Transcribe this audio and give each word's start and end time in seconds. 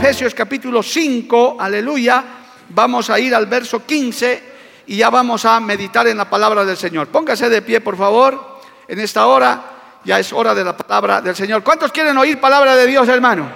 Efesios 0.00 0.32
capítulo 0.32 0.80
5, 0.80 1.56
aleluya. 1.58 2.24
Vamos 2.68 3.10
a 3.10 3.18
ir 3.18 3.34
al 3.34 3.46
verso 3.46 3.84
15 3.84 4.42
y 4.86 4.98
ya 4.98 5.10
vamos 5.10 5.44
a 5.44 5.58
meditar 5.58 6.06
en 6.06 6.16
la 6.16 6.30
palabra 6.30 6.64
del 6.64 6.76
Señor. 6.76 7.08
Póngase 7.08 7.48
de 7.48 7.62
pie, 7.62 7.80
por 7.80 7.96
favor, 7.96 8.60
en 8.86 9.00
esta 9.00 9.26
hora. 9.26 9.60
Ya 10.04 10.20
es 10.20 10.32
hora 10.32 10.54
de 10.54 10.62
la 10.62 10.76
palabra 10.76 11.20
del 11.20 11.34
Señor. 11.34 11.64
¿Cuántos 11.64 11.90
quieren 11.90 12.16
oír 12.16 12.38
palabra 12.38 12.76
de 12.76 12.86
Dios, 12.86 13.08
hermano? 13.08 13.50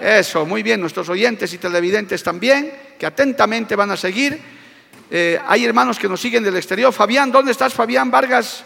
Eso, 0.00 0.46
muy 0.46 0.62
bien, 0.62 0.80
nuestros 0.80 1.08
oyentes 1.08 1.52
y 1.52 1.58
televidentes 1.58 2.22
también, 2.22 2.72
que 2.96 3.04
atentamente 3.04 3.74
van 3.74 3.90
a 3.90 3.96
seguir. 3.96 4.40
Eh, 5.10 5.36
hay 5.48 5.64
hermanos 5.64 5.98
que 5.98 6.08
nos 6.08 6.20
siguen 6.20 6.44
del 6.44 6.56
exterior. 6.56 6.92
Fabián, 6.92 7.32
¿dónde 7.32 7.50
estás, 7.50 7.74
Fabián 7.74 8.08
Vargas? 8.08 8.62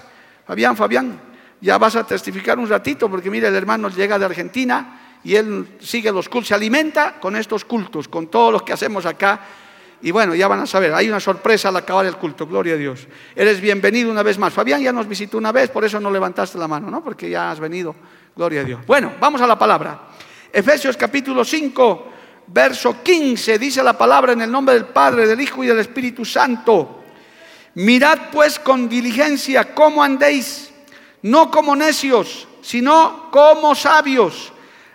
Fabián, 0.46 0.76
Fabián, 0.76 1.18
ya 1.62 1.78
vas 1.78 1.96
a 1.96 2.06
testificar 2.06 2.58
un 2.58 2.68
ratito, 2.68 3.10
porque 3.10 3.30
mire, 3.30 3.48
el 3.48 3.54
hermano 3.54 3.88
llega 3.88 4.18
de 4.18 4.26
Argentina 4.26 5.00
y 5.24 5.36
él 5.36 5.66
sigue 5.80 6.12
los 6.12 6.28
cultos, 6.28 6.48
se 6.48 6.54
alimenta 6.54 7.18
con 7.18 7.34
estos 7.34 7.64
cultos, 7.64 8.08
con 8.08 8.26
todos 8.26 8.52
los 8.52 8.62
que 8.62 8.74
hacemos 8.74 9.06
acá. 9.06 9.40
Y 10.02 10.10
bueno, 10.10 10.34
ya 10.34 10.46
van 10.48 10.60
a 10.60 10.66
saber, 10.66 10.92
hay 10.92 11.08
una 11.08 11.18
sorpresa 11.18 11.70
al 11.70 11.76
acabar 11.76 12.04
el 12.04 12.16
culto, 12.16 12.46
gloria 12.46 12.74
a 12.74 12.76
Dios. 12.76 13.08
Eres 13.34 13.58
bienvenido 13.58 14.10
una 14.10 14.22
vez 14.22 14.38
más. 14.38 14.52
Fabián 14.52 14.82
ya 14.82 14.92
nos 14.92 15.08
visitó 15.08 15.38
una 15.38 15.50
vez, 15.50 15.70
por 15.70 15.82
eso 15.82 15.98
no 15.98 16.10
levantaste 16.10 16.58
la 16.58 16.68
mano, 16.68 16.90
¿no? 16.90 17.02
Porque 17.02 17.30
ya 17.30 17.50
has 17.50 17.58
venido, 17.58 17.96
gloria 18.36 18.60
a 18.60 18.64
Dios. 18.64 18.86
Bueno, 18.86 19.12
vamos 19.18 19.40
a 19.40 19.46
la 19.46 19.58
palabra. 19.58 20.08
Efesios 20.52 20.94
capítulo 20.94 21.42
5, 21.42 22.12
verso 22.48 23.02
15, 23.02 23.58
dice 23.58 23.82
la 23.82 23.96
palabra 23.96 24.34
en 24.34 24.42
el 24.42 24.52
nombre 24.52 24.74
del 24.74 24.84
Padre, 24.84 25.26
del 25.26 25.40
Hijo 25.40 25.64
y 25.64 25.68
del 25.68 25.78
Espíritu 25.78 26.26
Santo. 26.26 27.02
Mirad 27.76 28.30
pues 28.30 28.58
con 28.58 28.90
diligencia 28.90 29.74
cómo 29.74 30.02
andéis, 30.02 30.70
no 31.22 31.50
como 31.50 31.74
necios, 31.74 32.46
sino 32.60 33.30
como 33.30 33.74
sabios 33.74 34.53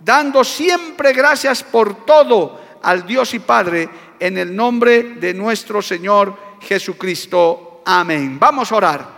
dando 0.00 0.44
siempre 0.44 1.12
gracias 1.12 1.62
por 1.62 2.04
todo 2.04 2.60
al 2.82 3.06
Dios 3.06 3.34
y 3.34 3.40
Padre 3.40 3.88
en 4.18 4.38
el 4.38 4.54
nombre 4.54 5.14
de 5.14 5.34
nuestro 5.34 5.82
Señor 5.82 6.36
Jesucristo. 6.60 7.82
Amén. 7.84 8.38
Vamos 8.38 8.72
a 8.72 8.76
orar. 8.76 9.16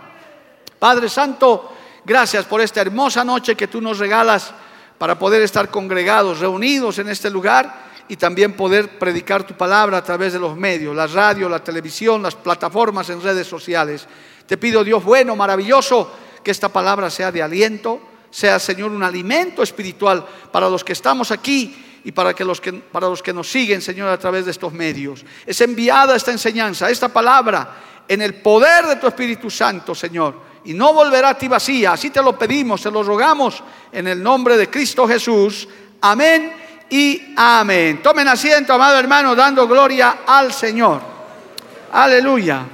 Padre 0.77 1.09
Santo, 1.09 1.73
gracias 2.05 2.45
por 2.45 2.61
esta 2.61 2.81
hermosa 2.81 3.23
noche 3.23 3.55
que 3.55 3.67
tú 3.67 3.81
nos 3.81 3.99
regalas 3.99 4.53
para 4.97 5.17
poder 5.17 5.41
estar 5.41 5.69
congregados, 5.69 6.39
reunidos 6.39 6.99
en 6.99 7.09
este 7.09 7.29
lugar 7.29 7.89
y 8.07 8.17
también 8.17 8.53
poder 8.53 8.97
predicar 8.97 9.45
tu 9.45 9.55
palabra 9.55 9.97
a 9.97 10.03
través 10.03 10.33
de 10.33 10.39
los 10.39 10.57
medios, 10.57 10.95
la 10.95 11.07
radio, 11.07 11.47
la 11.47 11.63
televisión, 11.63 12.23
las 12.23 12.35
plataformas 12.35 13.09
en 13.09 13.21
redes 13.21 13.47
sociales. 13.47 14.07
Te 14.45 14.57
pido, 14.57 14.83
Dios 14.83 15.03
bueno, 15.03 15.35
maravilloso, 15.35 16.11
que 16.43 16.51
esta 16.51 16.69
palabra 16.69 17.09
sea 17.09 17.31
de 17.31 17.43
aliento, 17.43 18.01
sea, 18.31 18.59
Señor, 18.59 18.91
un 18.91 19.03
alimento 19.03 19.63
espiritual 19.63 20.25
para 20.51 20.69
los 20.69 20.83
que 20.83 20.93
estamos 20.93 21.31
aquí 21.31 22.01
y 22.03 22.11
para, 22.11 22.33
que 22.33 22.45
los 22.45 22.61
que, 22.61 22.73
para 22.73 23.07
los 23.07 23.21
que 23.21 23.33
nos 23.33 23.49
siguen, 23.49 23.81
Señor, 23.81 24.09
a 24.09 24.17
través 24.17 24.45
de 24.45 24.51
estos 24.51 24.71
medios. 24.71 25.25
Es 25.45 25.59
enviada 25.61 26.15
esta 26.15 26.31
enseñanza, 26.31 26.89
esta 26.89 27.09
palabra, 27.09 27.75
en 28.07 28.21
el 28.21 28.35
poder 28.35 28.85
de 28.85 28.95
tu 28.97 29.07
Espíritu 29.07 29.49
Santo, 29.49 29.93
Señor. 29.93 30.49
Y 30.65 30.73
no 30.73 30.93
volverá 30.93 31.29
a 31.29 31.37
ti 31.37 31.47
vacía. 31.47 31.93
Así 31.93 32.09
te 32.09 32.21
lo 32.21 32.37
pedimos, 32.37 32.81
te 32.81 32.91
lo 32.91 33.03
rogamos 33.03 33.63
en 33.91 34.07
el 34.07 34.21
nombre 34.21 34.57
de 34.57 34.69
Cristo 34.69 35.07
Jesús. 35.07 35.67
Amén 36.01 36.53
y 36.89 37.33
amén. 37.35 38.01
Tomen 38.01 38.27
asiento, 38.27 38.73
amado 38.73 38.97
hermano, 38.97 39.35
dando 39.35 39.67
gloria 39.67 40.19
al 40.25 40.53
Señor. 40.53 41.01
Aleluya. 41.91 42.65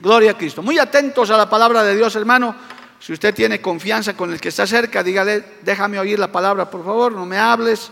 Gloria 0.00 0.32
a 0.32 0.36
Cristo. 0.36 0.62
Muy 0.62 0.78
atentos 0.78 1.30
a 1.30 1.36
la 1.36 1.48
palabra 1.48 1.82
de 1.82 1.96
Dios, 1.96 2.14
hermano 2.16 2.73
si 3.04 3.12
usted 3.12 3.34
tiene 3.34 3.60
confianza 3.60 4.16
con 4.16 4.32
el 4.32 4.40
que 4.40 4.48
está 4.48 4.66
cerca, 4.66 5.02
dígale, 5.02 5.44
déjame 5.60 5.98
oír 5.98 6.18
la 6.18 6.32
palabra, 6.32 6.70
por 6.70 6.82
favor, 6.82 7.12
no 7.12 7.26
me 7.26 7.36
hables. 7.36 7.90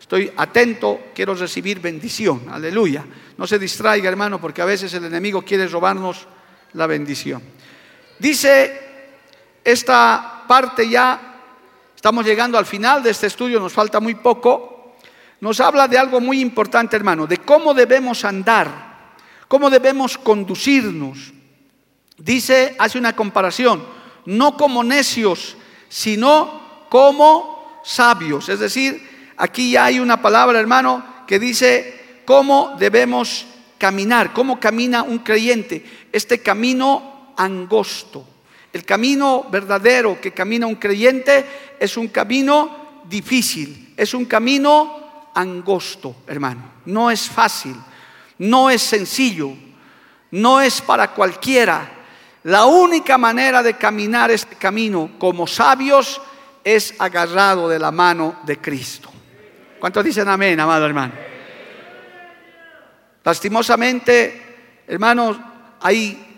Estoy 0.00 0.32
atento, 0.36 1.06
quiero 1.12 1.34
recibir 1.34 1.80
bendición. 1.80 2.46
Aleluya. 2.48 3.04
No 3.36 3.48
se 3.48 3.58
distraiga, 3.58 4.08
hermano, 4.08 4.40
porque 4.40 4.62
a 4.62 4.64
veces 4.64 4.94
el 4.94 5.06
enemigo 5.06 5.42
quiere 5.42 5.66
robarnos 5.66 6.28
la 6.74 6.86
bendición. 6.86 7.42
Dice 8.20 8.80
esta 9.64 10.44
parte 10.46 10.88
ya, 10.88 11.40
estamos 11.96 12.24
llegando 12.24 12.56
al 12.56 12.66
final 12.66 13.02
de 13.02 13.10
este 13.10 13.26
estudio, 13.26 13.58
nos 13.58 13.72
falta 13.72 13.98
muy 13.98 14.14
poco. 14.14 14.94
Nos 15.40 15.58
habla 15.58 15.88
de 15.88 15.98
algo 15.98 16.20
muy 16.20 16.40
importante, 16.40 16.94
hermano, 16.94 17.26
de 17.26 17.38
cómo 17.38 17.74
debemos 17.74 18.24
andar, 18.24 19.16
cómo 19.48 19.68
debemos 19.68 20.16
conducirnos. 20.16 21.32
Dice, 22.16 22.76
hace 22.78 22.98
una 22.98 23.16
comparación 23.16 24.03
no 24.26 24.56
como 24.56 24.84
necios, 24.84 25.56
sino 25.88 26.86
como 26.88 27.80
sabios. 27.84 28.48
Es 28.48 28.58
decir, 28.58 29.32
aquí 29.36 29.72
ya 29.72 29.86
hay 29.86 30.00
una 30.00 30.20
palabra, 30.20 30.58
hermano, 30.58 31.04
que 31.26 31.38
dice 31.38 32.22
cómo 32.24 32.76
debemos 32.78 33.46
caminar, 33.78 34.32
cómo 34.32 34.58
camina 34.58 35.02
un 35.02 35.18
creyente. 35.18 35.84
Este 36.12 36.40
camino 36.40 37.32
angosto. 37.36 38.26
El 38.72 38.84
camino 38.84 39.46
verdadero 39.50 40.20
que 40.20 40.32
camina 40.32 40.66
un 40.66 40.74
creyente 40.74 41.46
es 41.78 41.96
un 41.96 42.08
camino 42.08 43.02
difícil, 43.08 43.92
es 43.96 44.14
un 44.14 44.24
camino 44.24 45.30
angosto, 45.34 46.16
hermano. 46.26 46.72
No 46.86 47.10
es 47.10 47.28
fácil, 47.28 47.76
no 48.38 48.70
es 48.70 48.82
sencillo, 48.82 49.52
no 50.32 50.60
es 50.60 50.80
para 50.80 51.12
cualquiera. 51.12 51.93
La 52.44 52.66
única 52.66 53.16
manera 53.16 53.62
de 53.62 53.74
caminar 53.74 54.30
este 54.30 54.56
camino 54.56 55.12
como 55.18 55.46
sabios 55.46 56.20
es 56.62 56.94
agarrado 56.98 57.68
de 57.68 57.78
la 57.78 57.90
mano 57.90 58.36
de 58.44 58.58
Cristo. 58.58 59.10
¿Cuántos 59.80 60.04
dicen 60.04 60.28
amén, 60.28 60.60
amado 60.60 60.84
hermano? 60.84 61.14
Lastimosamente, 63.24 64.82
hermanos, 64.86 65.38
hay 65.80 66.36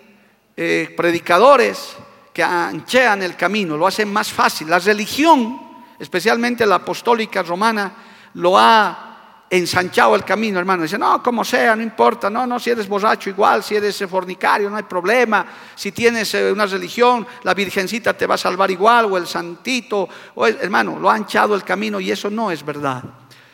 eh, 0.57 0.95
predicadores 0.97 1.97
que 2.33 2.43
anchean 2.43 3.23
el 3.23 3.35
camino, 3.35 3.77
lo 3.77 3.87
hacen 3.87 4.13
más 4.13 4.33
fácil. 4.33 4.71
La 4.71 4.79
religión, 4.79 5.61
especialmente 5.99 6.67
la 6.67 6.77
apostólica 6.77 7.43
romana, 7.43 7.93
lo 8.35 8.57
ha 8.57 9.06
ensanchado 9.49 10.15
el 10.15 10.25
camino, 10.25 10.59
hermano. 10.59 10.83
Dice, 10.83 10.99
no, 10.99 11.23
como 11.23 11.45
sea, 11.45 11.77
no 11.77 11.83
importa, 11.83 12.29
no, 12.29 12.47
no, 12.47 12.59
si 12.59 12.71
eres 12.71 12.89
borracho 12.89 13.31
igual, 13.31 13.63
si 13.63 13.77
eres 13.77 14.05
fornicario, 14.09 14.69
no 14.69 14.77
hay 14.77 14.83
problema. 14.83 15.47
Si 15.75 15.93
tienes 15.93 16.35
eh, 16.35 16.53
una 16.53 16.67
religión, 16.67 17.27
la 17.43 17.55
virgencita 17.55 18.17
te 18.17 18.27
va 18.27 18.35
a 18.35 18.39
salvar 18.39 18.71
igual, 18.71 19.07
o 19.07 19.17
el 19.17 19.27
santito, 19.27 20.09
hermano, 20.37 20.99
lo 20.99 21.11
ha 21.11 21.15
anchado 21.15 21.55
el 21.55 21.63
camino 21.63 22.01
y 22.01 22.11
eso 22.11 22.31
no 22.31 22.51
es 22.51 22.65
verdad. 22.65 23.03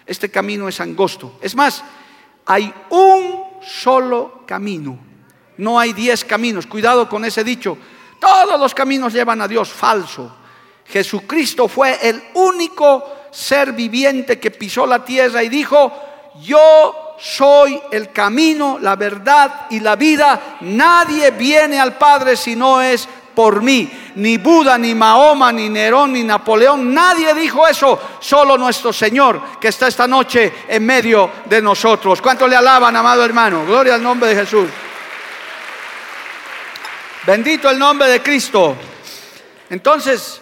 Este 0.06 0.30
camino 0.30 0.68
es 0.68 0.80
angosto. 0.80 1.38
Es 1.40 1.54
más, 1.54 1.84
hay 2.46 2.72
un 2.90 3.44
solo 3.62 4.44
camino, 4.46 4.98
no 5.58 5.78
hay 5.78 5.92
diez 5.92 6.24
caminos. 6.24 6.66
Cuidado 6.66 7.08
con 7.08 7.24
ese 7.24 7.44
dicho. 7.44 7.76
Todos 8.18 8.58
los 8.58 8.74
caminos 8.74 9.12
llevan 9.12 9.40
a 9.42 9.48
Dios, 9.48 9.70
falso. 9.70 10.36
Jesucristo 10.86 11.68
fue 11.68 11.98
el 12.08 12.22
único 12.34 13.21
ser 13.32 13.72
viviente 13.72 14.38
que 14.38 14.50
pisó 14.52 14.86
la 14.86 15.04
tierra 15.04 15.42
y 15.42 15.48
dijo, 15.48 15.92
yo 16.42 17.16
soy 17.18 17.80
el 17.90 18.12
camino, 18.12 18.78
la 18.80 18.94
verdad 18.94 19.66
y 19.70 19.80
la 19.80 19.96
vida. 19.96 20.58
Nadie 20.60 21.30
viene 21.30 21.80
al 21.80 21.96
Padre 21.96 22.36
si 22.36 22.54
no 22.54 22.80
es 22.80 23.08
por 23.34 23.62
mí. 23.62 23.90
Ni 24.16 24.36
Buda, 24.36 24.76
ni 24.76 24.94
Mahoma, 24.94 25.50
ni 25.50 25.70
Nerón, 25.70 26.12
ni 26.12 26.22
Napoleón, 26.22 26.92
nadie 26.92 27.32
dijo 27.34 27.66
eso. 27.66 27.98
Solo 28.20 28.58
nuestro 28.58 28.92
Señor 28.92 29.58
que 29.58 29.68
está 29.68 29.88
esta 29.88 30.06
noche 30.06 30.52
en 30.68 30.84
medio 30.84 31.30
de 31.46 31.62
nosotros. 31.62 32.20
¿Cuánto 32.20 32.46
le 32.46 32.56
alaban, 32.56 32.94
amado 32.94 33.24
hermano? 33.24 33.64
Gloria 33.64 33.94
al 33.94 34.02
nombre 34.02 34.28
de 34.28 34.36
Jesús. 34.36 34.68
Bendito 37.24 37.70
el 37.70 37.78
nombre 37.78 38.08
de 38.08 38.22
Cristo. 38.22 38.76
Entonces, 39.70 40.41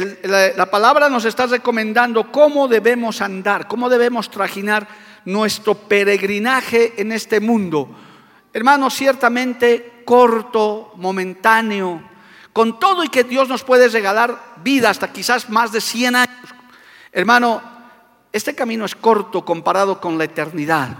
la, 0.00 0.52
la, 0.56 0.70
palabra 0.70 1.08
nos 1.08 1.24
está 1.24 1.46
recomendando 1.46 2.30
cómo 2.30 2.68
debemos 2.68 3.20
andar, 3.20 3.68
cómo 3.68 3.88
debemos 3.88 4.30
trajinar 4.30 4.88
nuestro 5.24 5.74
peregrinaje 5.74 6.94
en 6.96 7.12
este 7.12 7.40
mundo. 7.40 7.88
Hermano, 8.52 8.90
ciertamente 8.90 10.02
corto, 10.04 10.92
momentáneo, 10.96 12.02
con 12.52 12.80
todo 12.80 13.04
y 13.04 13.08
que 13.08 13.24
Dios 13.24 13.48
nos 13.48 13.62
puede 13.62 13.88
regalar 13.88 14.56
vida 14.64 14.90
hasta 14.90 15.12
quizás 15.12 15.48
más 15.50 15.70
de 15.70 15.80
100 15.80 16.16
años. 16.16 16.54
Hermano, 17.12 17.62
este 18.32 18.54
camino 18.54 18.84
es 18.84 18.94
corto 18.94 19.44
comparado 19.44 20.00
con 20.00 20.18
la 20.18 20.24
eternidad. 20.24 20.96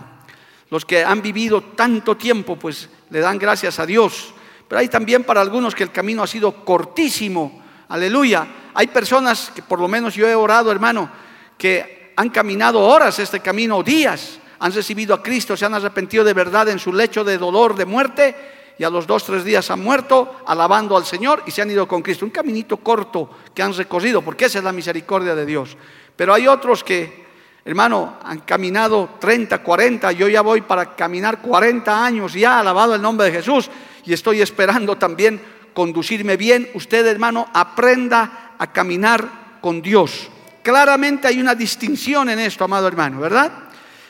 Los 0.70 0.84
que 0.84 1.04
han 1.04 1.22
vivido 1.22 1.62
tanto 1.62 2.16
tiempo, 2.16 2.56
pues 2.56 2.90
le 3.10 3.20
dan 3.20 3.38
gracias 3.38 3.78
a 3.78 3.86
Dios. 3.86 4.34
Pero 4.68 4.80
hay 4.80 4.88
también 4.88 5.24
para 5.24 5.40
algunos 5.40 5.74
que 5.74 5.82
el 5.82 5.92
camino 5.92 6.22
ha 6.22 6.26
sido 6.26 6.64
cortísimo. 6.64 7.62
Aleluya. 7.88 8.46
Hay 8.74 8.88
personas 8.88 9.50
que 9.54 9.62
por 9.62 9.80
lo 9.80 9.88
menos 9.88 10.14
yo 10.14 10.28
he 10.28 10.34
orado, 10.34 10.70
hermano, 10.70 11.10
que 11.56 12.12
han 12.16 12.28
caminado 12.30 12.80
horas 12.80 13.18
este 13.18 13.40
camino, 13.40 13.82
días, 13.82 14.38
han 14.58 14.72
recibido 14.72 15.14
a 15.14 15.22
Cristo, 15.22 15.56
se 15.56 15.64
han 15.64 15.74
arrepentido 15.74 16.24
de 16.24 16.34
verdad 16.34 16.68
en 16.68 16.78
su 16.78 16.92
lecho 16.92 17.24
de 17.24 17.38
dolor, 17.38 17.76
de 17.76 17.86
muerte, 17.86 18.36
y 18.78 18.84
a 18.84 18.90
los 18.90 19.06
dos, 19.06 19.24
tres 19.24 19.42
días 19.42 19.70
han 19.70 19.82
muerto 19.82 20.40
alabando 20.46 20.96
al 20.96 21.04
Señor 21.04 21.42
y 21.46 21.50
se 21.50 21.62
han 21.62 21.70
ido 21.70 21.88
con 21.88 22.02
Cristo. 22.02 22.24
Un 22.24 22.30
caminito 22.30 22.76
corto 22.76 23.30
que 23.54 23.62
han 23.62 23.74
recorrido, 23.74 24.22
porque 24.22 24.44
esa 24.44 24.58
es 24.58 24.64
la 24.64 24.72
misericordia 24.72 25.34
de 25.34 25.46
Dios. 25.46 25.76
Pero 26.14 26.34
hay 26.34 26.46
otros 26.46 26.84
que, 26.84 27.24
hermano, 27.64 28.18
han 28.22 28.40
caminado 28.40 29.10
30, 29.18 29.62
40, 29.62 30.12
yo 30.12 30.28
ya 30.28 30.42
voy 30.42 30.60
para 30.60 30.94
caminar 30.94 31.40
40 31.40 32.04
años 32.04 32.34
ya, 32.34 32.60
alabado 32.60 32.94
el 32.94 33.02
nombre 33.02 33.26
de 33.26 33.32
Jesús, 33.32 33.68
y 34.04 34.12
estoy 34.12 34.42
esperando 34.42 34.96
también 34.96 35.40
conducirme 35.78 36.36
bien. 36.36 36.68
Usted, 36.74 37.06
hermano, 37.06 37.46
aprenda 37.54 38.56
a 38.58 38.72
caminar 38.72 39.60
con 39.60 39.80
Dios. 39.80 40.28
Claramente 40.60 41.28
hay 41.28 41.40
una 41.40 41.54
distinción 41.54 42.28
en 42.30 42.40
esto, 42.40 42.64
amado 42.64 42.88
hermano, 42.88 43.20
¿verdad? 43.20 43.52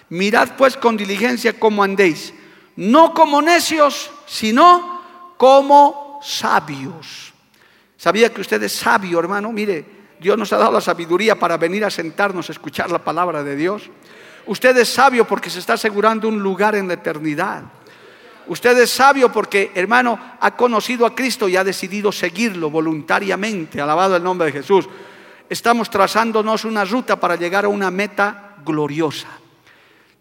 Mirad 0.08 0.56
pues 0.56 0.78
con 0.78 0.96
diligencia 0.96 1.60
cómo 1.60 1.82
andéis 1.82 2.32
no 2.76 3.12
como 3.12 3.42
necios, 3.42 4.10
sino 4.24 5.34
como 5.36 6.20
sabios. 6.22 7.34
¿Sabía 7.98 8.32
que 8.32 8.40
usted 8.40 8.62
es 8.62 8.72
sabio, 8.72 9.18
hermano? 9.18 9.52
Mire, 9.52 9.84
Dios 10.18 10.38
nos 10.38 10.50
ha 10.54 10.56
dado 10.56 10.72
la 10.72 10.80
sabiduría 10.80 11.38
para 11.38 11.58
venir 11.58 11.84
a 11.84 11.90
sentarnos 11.90 12.48
a 12.48 12.52
escuchar 12.52 12.90
la 12.90 13.04
palabra 13.04 13.42
de 13.42 13.56
Dios. 13.56 13.90
Usted 14.46 14.74
es 14.78 14.88
sabio 14.88 15.26
porque 15.26 15.50
se 15.50 15.58
está 15.58 15.74
asegurando 15.74 16.28
un 16.28 16.38
lugar 16.38 16.76
en 16.76 16.88
la 16.88 16.94
eternidad. 16.94 17.64
Usted 18.48 18.78
es 18.78 18.90
sabio 18.90 19.30
porque, 19.30 19.72
hermano, 19.74 20.18
ha 20.40 20.56
conocido 20.56 21.04
a 21.04 21.14
Cristo 21.14 21.48
y 21.48 21.56
ha 21.56 21.64
decidido 21.64 22.10
seguirlo 22.10 22.70
voluntariamente. 22.70 23.80
Alabado 23.80 24.16
el 24.16 24.22
nombre 24.22 24.46
de 24.46 24.52
Jesús. 24.52 24.88
Estamos 25.48 25.90
trazándonos 25.90 26.64
una 26.64 26.84
ruta 26.84 27.20
para 27.20 27.36
llegar 27.36 27.66
a 27.66 27.68
una 27.68 27.90
meta 27.90 28.56
gloriosa. 28.64 29.28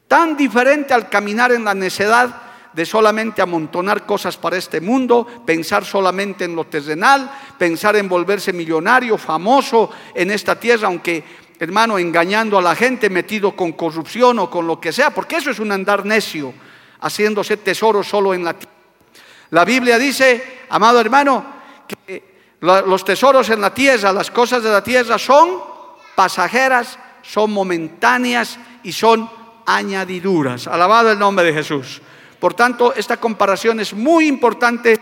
Tan 0.07 0.38
diferente 0.38 0.94
al 0.94 1.09
caminar 1.09 1.51
en 1.51 1.63
la 1.63 1.74
necedad 1.74 2.44
de 2.74 2.85
solamente 2.85 3.41
amontonar 3.41 4.06
cosas 4.06 4.38
para 4.38 4.57
este 4.57 4.80
mundo, 4.81 5.25
pensar 5.45 5.83
solamente 5.83 6.45
en 6.45 6.56
lo 6.56 6.65
terrenal, 6.65 7.31
pensar 7.57 7.95
en 7.95 8.07
volverse 8.07 8.53
millonario, 8.53 9.18
famoso 9.18 9.89
en 10.13 10.31
esta 10.31 10.59
tierra, 10.59 10.88
aunque 10.88 11.23
hermano, 11.59 11.97
engañando 11.97 12.57
a 12.57 12.62
la 12.62 12.75
gente, 12.75 13.09
metido 13.09 13.56
con 13.56 13.73
corrupción 13.73 14.39
o 14.39 14.50
con 14.50 14.68
lo 14.68 14.80
que 14.80 14.91
sea, 14.91 15.09
porque 15.09 15.38
eso 15.38 15.50
es 15.50 15.59
un 15.59 15.71
andar 15.71 16.06
necio, 16.06 16.53
haciéndose 17.01 17.57
tesoro 17.57 18.03
solo 18.03 18.33
en 18.33 18.44
la 18.44 18.53
tierra. 18.53 18.75
La 19.51 19.63
Biblia 19.63 19.97
dice, 19.97 20.65
amado 20.69 20.99
hermano, 20.99 21.45
que 21.88 22.38
los 22.61 23.05
tesoros 23.05 23.49
en 23.49 23.61
la 23.61 23.73
tierra, 23.73 24.11
las 24.11 24.31
cosas 24.31 24.63
de 24.63 24.69
la 24.69 24.83
tierra 24.83 25.17
son 25.17 25.61
pasajeras, 26.15 26.99
son 27.21 27.51
momentáneas 27.51 28.57
y 28.83 28.91
son 28.91 29.29
añadiduras. 29.65 30.67
Alabado 30.67 31.11
el 31.11 31.19
nombre 31.19 31.45
de 31.45 31.53
Jesús. 31.53 32.01
Por 32.39 32.53
tanto, 32.53 32.94
esta 32.94 33.17
comparación 33.17 33.79
es 33.79 33.94
muy 33.94 34.27
importante 34.27 34.99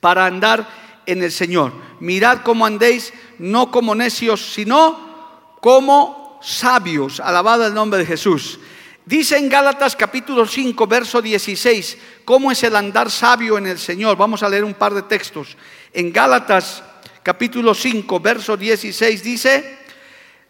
para 0.00 0.26
andar 0.26 0.66
en 1.06 1.22
el 1.22 1.32
Señor. 1.32 1.72
Mirad 2.00 2.42
cómo 2.42 2.66
andéis, 2.66 3.12
no 3.38 3.70
como 3.70 3.94
necios, 3.94 4.52
sino 4.52 5.56
como 5.60 6.38
sabios. 6.42 7.20
Alabado 7.20 7.66
el 7.66 7.74
nombre 7.74 8.00
de 8.00 8.06
Jesús. 8.06 8.58
Dice 9.04 9.36
en 9.36 9.48
Gálatas 9.48 9.96
capítulo 9.96 10.46
5, 10.46 10.86
verso 10.86 11.20
16, 11.20 11.98
cómo 12.24 12.52
es 12.52 12.62
el 12.62 12.76
andar 12.76 13.10
sabio 13.10 13.58
en 13.58 13.66
el 13.66 13.78
Señor. 13.78 14.16
Vamos 14.16 14.44
a 14.44 14.48
leer 14.48 14.62
un 14.62 14.74
par 14.74 14.94
de 14.94 15.02
textos. 15.02 15.56
En 15.92 16.12
Gálatas 16.12 16.84
capítulo 17.22 17.74
5, 17.74 18.20
verso 18.20 18.56
16 18.56 19.22
dice, 19.24 19.78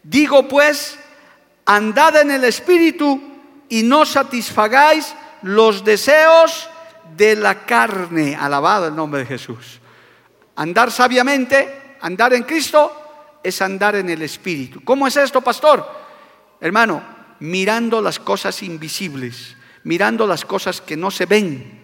digo 0.02 0.46
pues, 0.48 0.98
andad 1.64 2.20
en 2.20 2.30
el 2.30 2.44
Espíritu 2.44 3.20
y 3.70 3.82
no 3.84 4.04
satisfagáis 4.04 5.14
los 5.40 5.82
deseos 5.82 6.68
de 7.16 7.36
la 7.36 7.64
carne. 7.64 8.36
Alabado 8.36 8.88
el 8.88 8.94
nombre 8.94 9.20
de 9.20 9.26
Jesús. 9.26 9.80
Andar 10.56 10.90
sabiamente, 10.90 11.96
andar 12.02 12.34
en 12.34 12.42
Cristo, 12.42 13.38
es 13.42 13.62
andar 13.62 13.96
en 13.96 14.10
el 14.10 14.20
Espíritu. 14.20 14.84
¿Cómo 14.84 15.06
es 15.06 15.16
esto, 15.16 15.40
pastor? 15.40 15.88
Hermano, 16.60 17.02
mirando 17.42 18.00
las 18.00 18.20
cosas 18.20 18.62
invisibles, 18.62 19.56
mirando 19.82 20.28
las 20.28 20.44
cosas 20.44 20.80
que 20.80 20.96
no 20.96 21.10
se 21.10 21.26
ven. 21.26 21.80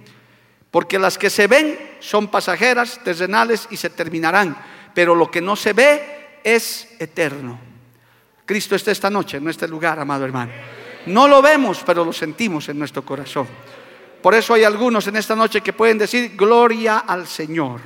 Porque 0.70 1.00
las 1.00 1.18
que 1.18 1.30
se 1.30 1.48
ven 1.48 1.76
son 1.98 2.28
pasajeras, 2.28 3.00
terrenales 3.02 3.66
y 3.68 3.76
se 3.76 3.90
terminarán. 3.90 4.56
Pero 4.94 5.16
lo 5.16 5.28
que 5.28 5.40
no 5.40 5.56
se 5.56 5.72
ve 5.72 6.40
es 6.44 6.94
eterno. 7.00 7.58
Cristo 8.46 8.76
está 8.76 8.92
esta 8.92 9.10
noche 9.10 9.38
en 9.38 9.48
este 9.48 9.66
lugar, 9.66 9.98
amado 9.98 10.24
hermano. 10.24 10.52
No 11.06 11.26
lo 11.26 11.42
vemos, 11.42 11.82
pero 11.84 12.04
lo 12.04 12.12
sentimos 12.12 12.68
en 12.68 12.78
nuestro 12.78 13.04
corazón. 13.04 13.48
Por 14.22 14.34
eso 14.34 14.54
hay 14.54 14.62
algunos 14.62 15.08
en 15.08 15.16
esta 15.16 15.34
noche 15.34 15.60
que 15.60 15.72
pueden 15.72 15.98
decir 15.98 16.36
gloria 16.36 16.98
al 16.98 17.26
Señor. 17.26 17.80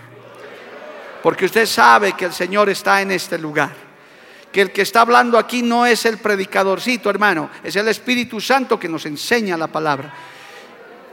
Porque 1.22 1.46
usted 1.46 1.64
sabe 1.64 2.12
que 2.12 2.26
el 2.26 2.34
Señor 2.34 2.68
está 2.68 3.00
en 3.00 3.12
este 3.12 3.38
lugar. 3.38 3.81
Que 4.52 4.60
el 4.60 4.70
que 4.70 4.82
está 4.82 5.00
hablando 5.00 5.38
aquí 5.38 5.62
no 5.62 5.86
es 5.86 6.04
el 6.04 6.18
predicadorcito, 6.18 7.08
hermano, 7.08 7.50
es 7.64 7.74
el 7.76 7.88
Espíritu 7.88 8.40
Santo 8.40 8.78
que 8.78 8.88
nos 8.88 9.06
enseña 9.06 9.56
la 9.56 9.68
palabra. 9.68 10.12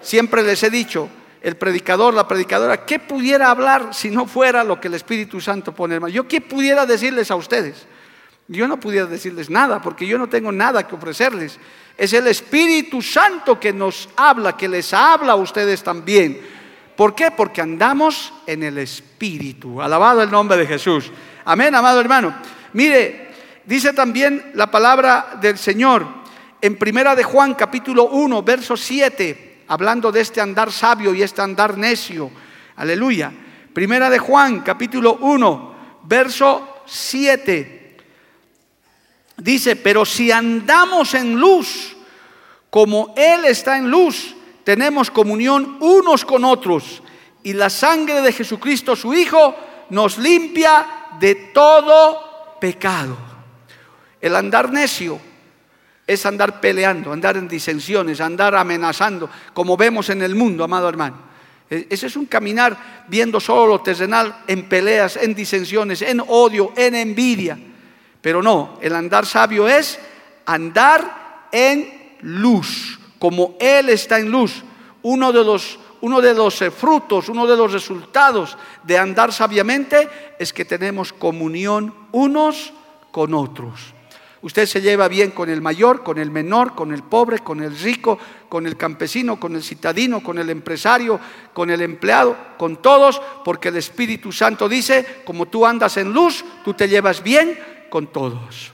Siempre 0.01 0.43
les 0.43 0.61
he 0.63 0.69
dicho, 0.69 1.09
el 1.41 1.55
predicador, 1.55 2.13
la 2.13 2.27
predicadora, 2.27 2.85
¿qué 2.85 2.99
pudiera 2.99 3.49
hablar 3.49 3.93
si 3.93 4.09
no 4.09 4.25
fuera 4.25 4.63
lo 4.63 4.79
que 4.79 4.89
el 4.89 4.95
Espíritu 4.95 5.39
Santo 5.39 5.73
pone, 5.73 5.95
hermano? 5.95 6.13
Yo 6.13 6.27
qué 6.27 6.41
pudiera 6.41 6.85
decirles 6.85 7.31
a 7.31 7.35
ustedes. 7.35 7.87
Yo 8.47 8.67
no 8.67 8.79
pudiera 8.79 9.05
decirles 9.05 9.49
nada 9.49 9.81
porque 9.81 10.07
yo 10.07 10.17
no 10.17 10.27
tengo 10.27 10.51
nada 10.51 10.85
que 10.87 10.95
ofrecerles. 10.95 11.59
Es 11.97 12.13
el 12.13 12.27
Espíritu 12.27 13.01
Santo 13.01 13.59
que 13.59 13.71
nos 13.71 14.09
habla, 14.15 14.57
que 14.57 14.67
les 14.67 14.93
habla 14.93 15.33
a 15.33 15.35
ustedes 15.35 15.83
también. 15.83 16.41
¿Por 16.95 17.15
qué? 17.15 17.31
Porque 17.31 17.61
andamos 17.61 18.33
en 18.45 18.63
el 18.63 18.77
Espíritu. 18.79 19.81
Alabado 19.81 20.21
el 20.23 20.31
nombre 20.31 20.57
de 20.57 20.65
Jesús. 20.65 21.11
Amén, 21.45 21.73
amado 21.75 22.01
hermano. 22.01 22.35
Mire, 22.73 23.28
dice 23.69 23.93
también 23.93 24.51
la 24.55 24.71
palabra 24.71 25.37
del 25.39 25.59
Señor 25.59 26.03
en 26.59 26.75
Primera 26.75 27.15
de 27.15 27.23
Juan 27.23 27.53
capítulo 27.53 28.05
1, 28.05 28.41
verso 28.41 28.75
7, 28.75 29.65
hablando 29.67 30.11
de 30.11 30.21
este 30.21 30.41
andar 30.41 30.71
sabio 30.71 31.13
y 31.13 31.21
este 31.21 31.43
andar 31.43 31.77
necio. 31.77 32.31
Aleluya. 32.77 33.31
Primera 33.71 34.09
de 34.09 34.17
Juan 34.17 34.61
capítulo 34.61 35.19
1, 35.21 35.75
verso 36.03 36.81
7. 36.87 37.97
Dice, 39.37 39.75
pero 39.75 40.03
si 40.03 40.31
andamos 40.31 41.13
en 41.13 41.39
luz, 41.39 41.95
como 42.71 43.13
Él 43.15 43.45
está 43.45 43.77
en 43.77 43.91
luz, 43.91 44.35
tenemos 44.63 45.11
comunión 45.11 45.77
unos 45.79 46.25
con 46.25 46.43
otros. 46.43 47.03
Y 47.43 47.53
la 47.53 47.69
sangre 47.69 48.21
de 48.21 48.33
Jesucristo, 48.33 48.95
su 48.95 49.13
Hijo, 49.13 49.55
nos 49.91 50.17
limpia 50.17 50.87
de 51.19 51.35
todo 51.53 52.57
pecado. 52.59 53.28
El 54.21 54.35
andar 54.35 54.71
necio 54.71 55.19
es 56.05 56.25
andar 56.25 56.59
peleando, 56.59 57.13
andar 57.13 57.37
en 57.37 57.47
disensiones, 57.47 58.19
andar 58.19 58.55
amenazando, 58.55 59.29
como 59.53 59.77
vemos 59.77 60.09
en 60.09 60.23
el 60.23 60.33
mundo, 60.33 60.63
amado 60.63 60.89
hermano. 60.89 61.29
E, 61.69 61.85
ese 61.89 62.07
es 62.07 62.15
un 62.15 62.25
caminar 62.25 63.05
viendo 63.07 63.39
solo 63.39 63.67
lo 63.67 63.81
terrenal 63.81 64.43
en 64.47 64.67
peleas, 64.67 65.17
en 65.17 65.35
disensiones, 65.35 66.01
en 66.01 66.21
odio, 66.27 66.73
en 66.75 66.95
envidia. 66.95 67.59
Pero 68.21 68.41
no, 68.41 68.79
el 68.81 68.95
andar 68.95 69.25
sabio 69.25 69.67
es 69.67 69.99
andar 70.47 71.47
en 71.51 72.17
luz, 72.21 72.99
como 73.19 73.55
Él 73.59 73.89
está 73.89 74.19
en 74.19 74.31
luz, 74.31 74.63
uno 75.03 75.31
de 75.31 75.43
los, 75.43 75.79
uno 76.01 76.21
de 76.21 76.33
los 76.33 76.59
eh, 76.63 76.71
frutos, 76.71 77.29
uno 77.29 77.45
de 77.45 77.55
los 77.55 77.71
resultados 77.71 78.57
de 78.83 78.97
andar 78.97 79.31
sabiamente 79.31 80.09
es 80.39 80.51
que 80.51 80.65
tenemos 80.65 81.13
comunión 81.13 81.93
unos 82.11 82.73
con 83.11 83.35
otros. 83.35 83.98
Usted 84.41 84.65
se 84.65 84.81
lleva 84.81 85.07
bien 85.09 85.31
con 85.31 85.49
el 85.49 85.61
mayor, 85.61 86.03
con 86.03 86.17
el 86.17 86.31
menor, 86.31 86.73
con 86.73 86.93
el 86.93 87.03
pobre, 87.03 87.39
con 87.39 87.61
el 87.61 87.77
rico, 87.77 88.17
con 88.47 88.65
el 88.65 88.77
campesino, 88.77 89.39
con 89.39 89.55
el 89.55 89.63
citadino, 89.63 90.23
con 90.23 90.37
el 90.39 90.49
empresario, 90.49 91.19
con 91.53 91.69
el 91.69 91.81
empleado, 91.81 92.37
con 92.57 92.77
todos, 92.77 93.21
porque 93.43 93.67
el 93.67 93.75
Espíritu 93.77 94.31
Santo 94.31 94.69
dice, 94.69 95.23
como 95.25 95.47
tú 95.47 95.65
andas 95.65 95.97
en 95.97 96.13
luz, 96.13 96.45
tú 96.63 96.73
te 96.73 96.87
llevas 96.87 97.21
bien 97.21 97.59
con 97.89 98.07
todos. 98.07 98.71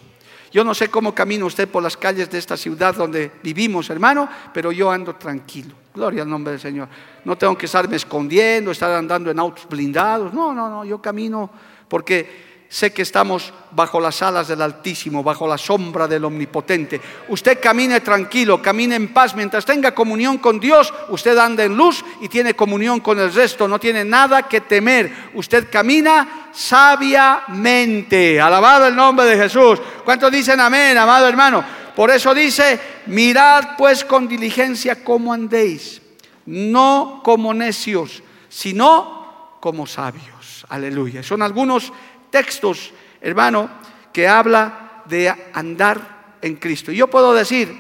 Yo 0.52 0.64
no 0.64 0.74
sé 0.74 0.88
cómo 0.88 1.14
camina 1.14 1.44
usted 1.46 1.68
por 1.68 1.84
las 1.84 1.98
calles 1.98 2.30
de 2.30 2.38
esta 2.38 2.56
ciudad 2.56 2.96
donde 2.96 3.32
vivimos, 3.44 3.90
hermano, 3.90 4.30
pero 4.54 4.72
yo 4.72 4.90
ando 4.90 5.16
tranquilo. 5.16 5.76
Gloria 5.94 6.22
al 6.22 6.30
nombre 6.30 6.52
del 6.52 6.62
Señor. 6.62 6.88
No 7.26 7.38
tengo 7.38 7.58
que 7.58 7.66
estarme 7.66 7.96
escondiendo, 7.96 8.72
estar 8.72 8.92
andando 8.92 9.32
en 9.32 9.40
autos 9.40 9.68
blindados. 9.68 10.34
No, 10.34 10.54
no, 10.54 10.70
no, 10.70 10.86
yo 10.86 11.02
camino 11.02 11.50
porque 11.90 12.55
sé 12.70 12.92
que 12.92 13.04
estamos 13.04 13.54
bajo 13.72 14.00
las 14.00 14.22
alas 14.22 14.48
del 14.48 14.62
Altísimo, 14.62 15.24
bajo 15.24 15.48
la 15.48 15.58
sombra 15.58 16.08
del 16.08 16.26
Omnipotente. 16.26 17.00
Usted 17.30 17.60
camine 17.62 18.02
tranquilo, 18.02 18.62
camine 18.62 18.96
en 18.96 19.14
paz. 19.14 19.36
Mientras 19.36 19.66
tenga 19.66 19.94
comunión 19.94 20.38
con 20.40 20.60
Dios, 20.60 20.94
usted 21.10 21.38
anda 21.38 21.64
en 21.64 21.76
luz 21.76 22.04
y 22.22 22.30
tiene 22.30 22.54
comunión 22.54 23.00
con 23.00 23.20
el 23.20 23.34
resto. 23.34 23.68
No 23.68 23.80
tiene 23.80 24.04
nada 24.04 24.44
que 24.44 24.62
temer. 24.62 25.32
Usted 25.34 25.70
camina 25.72 26.50
sabiamente. 26.54 28.40
Alabado 28.42 28.88
el 28.88 28.96
nombre 28.96 29.26
de 29.26 29.38
Jesús. 29.38 29.80
¿Cuántos 30.04 30.32
dicen 30.32 30.60
amén, 30.60 30.98
amado 30.98 31.28
hermano? 31.28 31.64
Por 31.96 32.12
eso 32.12 32.34
dice, 32.34 32.80
mirad 33.06 33.78
pues 33.78 34.04
con 34.04 34.28
diligencia 34.28 35.02
cómo 35.02 35.32
andéis, 35.32 36.02
no 36.46 37.22
como 37.24 37.54
necios, 37.54 38.22
sino 38.50 39.58
como 39.62 39.88
sabios. 39.88 40.66
Aleluya. 40.68 41.24
Son 41.24 41.42
algunos 41.42 41.94
textos, 42.36 42.92
hermano, 43.22 43.70
que 44.12 44.28
habla 44.28 45.04
de 45.06 45.34
andar 45.54 46.36
en 46.42 46.58
Cristo. 46.58 46.92
Y 46.92 46.98
yo 46.98 47.08
puedo 47.08 47.34
decir, 47.34 47.74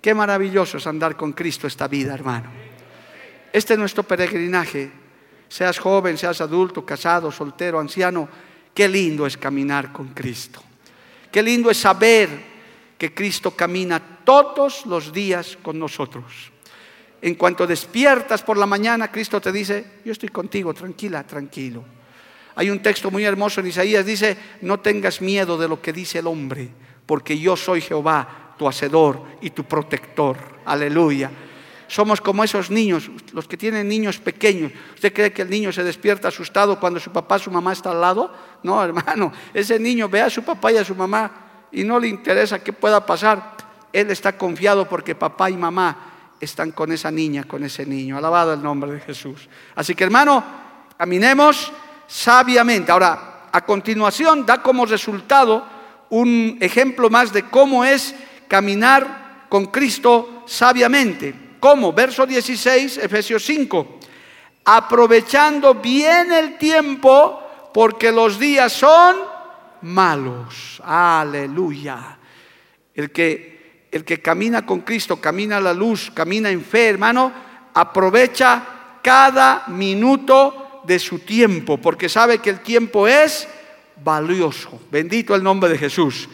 qué 0.00 0.14
maravilloso 0.14 0.78
es 0.78 0.86
andar 0.86 1.16
con 1.16 1.32
Cristo 1.32 1.66
esta 1.66 1.88
vida, 1.88 2.14
hermano. 2.14 2.50
Este 3.52 3.72
es 3.72 3.78
nuestro 3.80 4.04
peregrinaje. 4.04 4.92
Seas 5.48 5.80
joven, 5.80 6.16
seas 6.16 6.40
adulto, 6.40 6.86
casado, 6.86 7.32
soltero, 7.32 7.80
anciano, 7.80 8.28
qué 8.72 8.88
lindo 8.88 9.26
es 9.26 9.36
caminar 9.36 9.92
con 9.92 10.10
Cristo. 10.10 10.62
Qué 11.32 11.42
lindo 11.42 11.68
es 11.68 11.78
saber 11.78 12.28
que 12.96 13.12
Cristo 13.12 13.56
camina 13.56 14.00
todos 14.24 14.86
los 14.86 15.12
días 15.12 15.58
con 15.60 15.80
nosotros. 15.80 16.52
En 17.20 17.34
cuanto 17.34 17.66
despiertas 17.66 18.40
por 18.44 18.56
la 18.56 18.66
mañana, 18.66 19.10
Cristo 19.10 19.40
te 19.40 19.50
dice, 19.50 19.84
yo 20.04 20.12
estoy 20.12 20.28
contigo, 20.28 20.72
tranquila, 20.72 21.24
tranquilo. 21.24 21.99
Hay 22.56 22.70
un 22.70 22.80
texto 22.80 23.10
muy 23.10 23.24
hermoso 23.24 23.60
en 23.60 23.68
Isaías, 23.68 24.04
dice, 24.04 24.36
no 24.62 24.80
tengas 24.80 25.20
miedo 25.20 25.56
de 25.56 25.68
lo 25.68 25.80
que 25.80 25.92
dice 25.92 26.18
el 26.18 26.26
hombre, 26.26 26.68
porque 27.06 27.38
yo 27.38 27.56
soy 27.56 27.80
Jehová, 27.80 28.54
tu 28.58 28.68
hacedor 28.68 29.22
y 29.40 29.50
tu 29.50 29.64
protector. 29.64 30.36
Aleluya. 30.64 31.30
Somos 31.90 32.20
como 32.20 32.44
esos 32.44 32.70
niños, 32.70 33.10
los 33.32 33.48
que 33.48 33.56
tienen 33.56 33.88
niños 33.88 34.18
pequeños. 34.18 34.70
¿Usted 34.94 35.12
cree 35.12 35.32
que 35.32 35.42
el 35.42 35.50
niño 35.50 35.72
se 35.72 35.82
despierta 35.82 36.28
asustado 36.28 36.78
cuando 36.78 37.00
su 37.00 37.10
papá, 37.10 37.38
su 37.38 37.50
mamá 37.50 37.72
está 37.72 37.90
al 37.90 38.00
lado? 38.00 38.32
No, 38.62 38.82
hermano, 38.84 39.32
ese 39.52 39.78
niño 39.80 40.08
ve 40.08 40.20
a 40.20 40.30
su 40.30 40.44
papá 40.44 40.70
y 40.70 40.76
a 40.76 40.84
su 40.84 40.94
mamá 40.94 41.66
y 41.72 41.82
no 41.82 41.98
le 41.98 42.06
interesa 42.06 42.62
qué 42.62 42.72
pueda 42.72 43.04
pasar. 43.04 43.56
Él 43.92 44.10
está 44.10 44.36
confiado 44.38 44.88
porque 44.88 45.16
papá 45.16 45.50
y 45.50 45.56
mamá 45.56 46.36
están 46.40 46.70
con 46.70 46.92
esa 46.92 47.10
niña, 47.10 47.44
con 47.44 47.64
ese 47.64 47.84
niño. 47.84 48.16
Alabado 48.16 48.52
el 48.52 48.62
nombre 48.62 48.92
de 48.92 49.00
Jesús. 49.00 49.48
Así 49.74 49.96
que 49.96 50.04
hermano, 50.04 50.44
caminemos 50.96 51.72
sabiamente. 52.10 52.90
Ahora, 52.90 53.46
a 53.52 53.64
continuación 53.64 54.44
da 54.44 54.60
como 54.60 54.84
resultado 54.84 55.64
un 56.10 56.58
ejemplo 56.60 57.08
más 57.08 57.32
de 57.32 57.44
cómo 57.44 57.84
es 57.84 58.14
caminar 58.48 59.46
con 59.48 59.66
Cristo 59.66 60.42
sabiamente. 60.46 61.34
¿Cómo? 61.60 61.92
Verso 61.92 62.26
16, 62.26 62.98
Efesios 62.98 63.44
5. 63.44 64.00
Aprovechando 64.64 65.74
bien 65.74 66.32
el 66.32 66.58
tiempo 66.58 67.70
porque 67.72 68.10
los 68.10 68.38
días 68.38 68.72
son 68.72 69.16
malos. 69.82 70.82
Aleluya. 70.84 72.18
El 72.92 73.12
que, 73.12 73.86
el 73.92 74.04
que 74.04 74.20
camina 74.20 74.66
con 74.66 74.80
Cristo, 74.80 75.20
camina 75.20 75.58
a 75.58 75.60
la 75.60 75.72
luz, 75.72 76.10
camina 76.12 76.50
en 76.50 76.64
fe, 76.64 76.88
hermano, 76.88 77.32
aprovecha 77.72 78.62
cada 79.02 79.64
minuto 79.68 80.59
de 80.84 80.98
su 80.98 81.20
tiempo, 81.20 81.78
porque 81.78 82.08
sabe 82.08 82.38
que 82.38 82.50
el 82.50 82.60
tiempo 82.60 83.06
es 83.06 83.48
valioso. 84.02 84.80
Bendito 84.90 85.34
el 85.34 85.42
nombre 85.42 85.70
de 85.70 85.78
Jesús. 85.78 86.28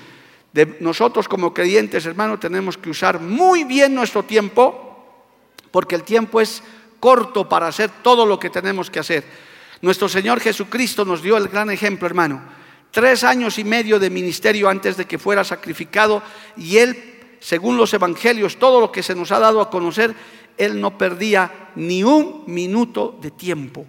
De 0.53 0.77
nosotros 0.81 1.29
como 1.29 1.53
creyentes, 1.53 2.07
hermanos, 2.07 2.41
tenemos 2.41 2.79
que 2.79 2.91
usar 2.91 3.21
muy 3.21 3.65
bien 3.65 3.95
nuestro 3.95 4.23
tiempo, 4.23 5.05
porque 5.71 5.95
el 5.95 6.03
tiempo 6.03 6.41
es 6.41 6.63
corto 7.01 7.49
para 7.49 7.69
hacer 7.69 7.91
todo 8.03 8.25
lo 8.25 8.39
que 8.39 8.51
tenemos 8.51 8.91
que 8.91 9.01
hacer. 9.01 9.25
Nuestro 9.83 10.09
Señor 10.09 10.41
Jesucristo 10.41 11.05
nos 11.05 11.23
dio 11.23 11.37
el 11.37 11.49
gran 11.49 11.71
ejemplo, 11.71 12.07
hermano. 12.07 12.41
Tres 12.91 13.25
años 13.25 13.59
y 13.59 13.65
medio 13.65 13.99
de 13.99 14.09
ministerio 14.09 14.71
antes 14.71 14.97
de 14.97 15.05
que 15.05 15.19
fuera 15.19 15.45
sacrificado 15.45 16.23
y 16.57 16.79
Él, 16.79 17.37
según 17.41 17.77
los 17.77 17.93
evangelios, 17.93 18.57
todo 18.57 18.81
lo 18.81 18.91
que 18.91 19.03
se 19.03 19.15
nos 19.15 19.33
ha 19.33 19.39
dado 19.39 19.61
a 19.61 19.69
conocer, 19.69 20.15
Él 20.57 20.81
no 20.81 20.97
perdía 20.97 21.73
ni 21.75 22.03
un 22.03 22.45
minuto 22.47 23.19
de 23.21 23.31
tiempo 23.31 23.87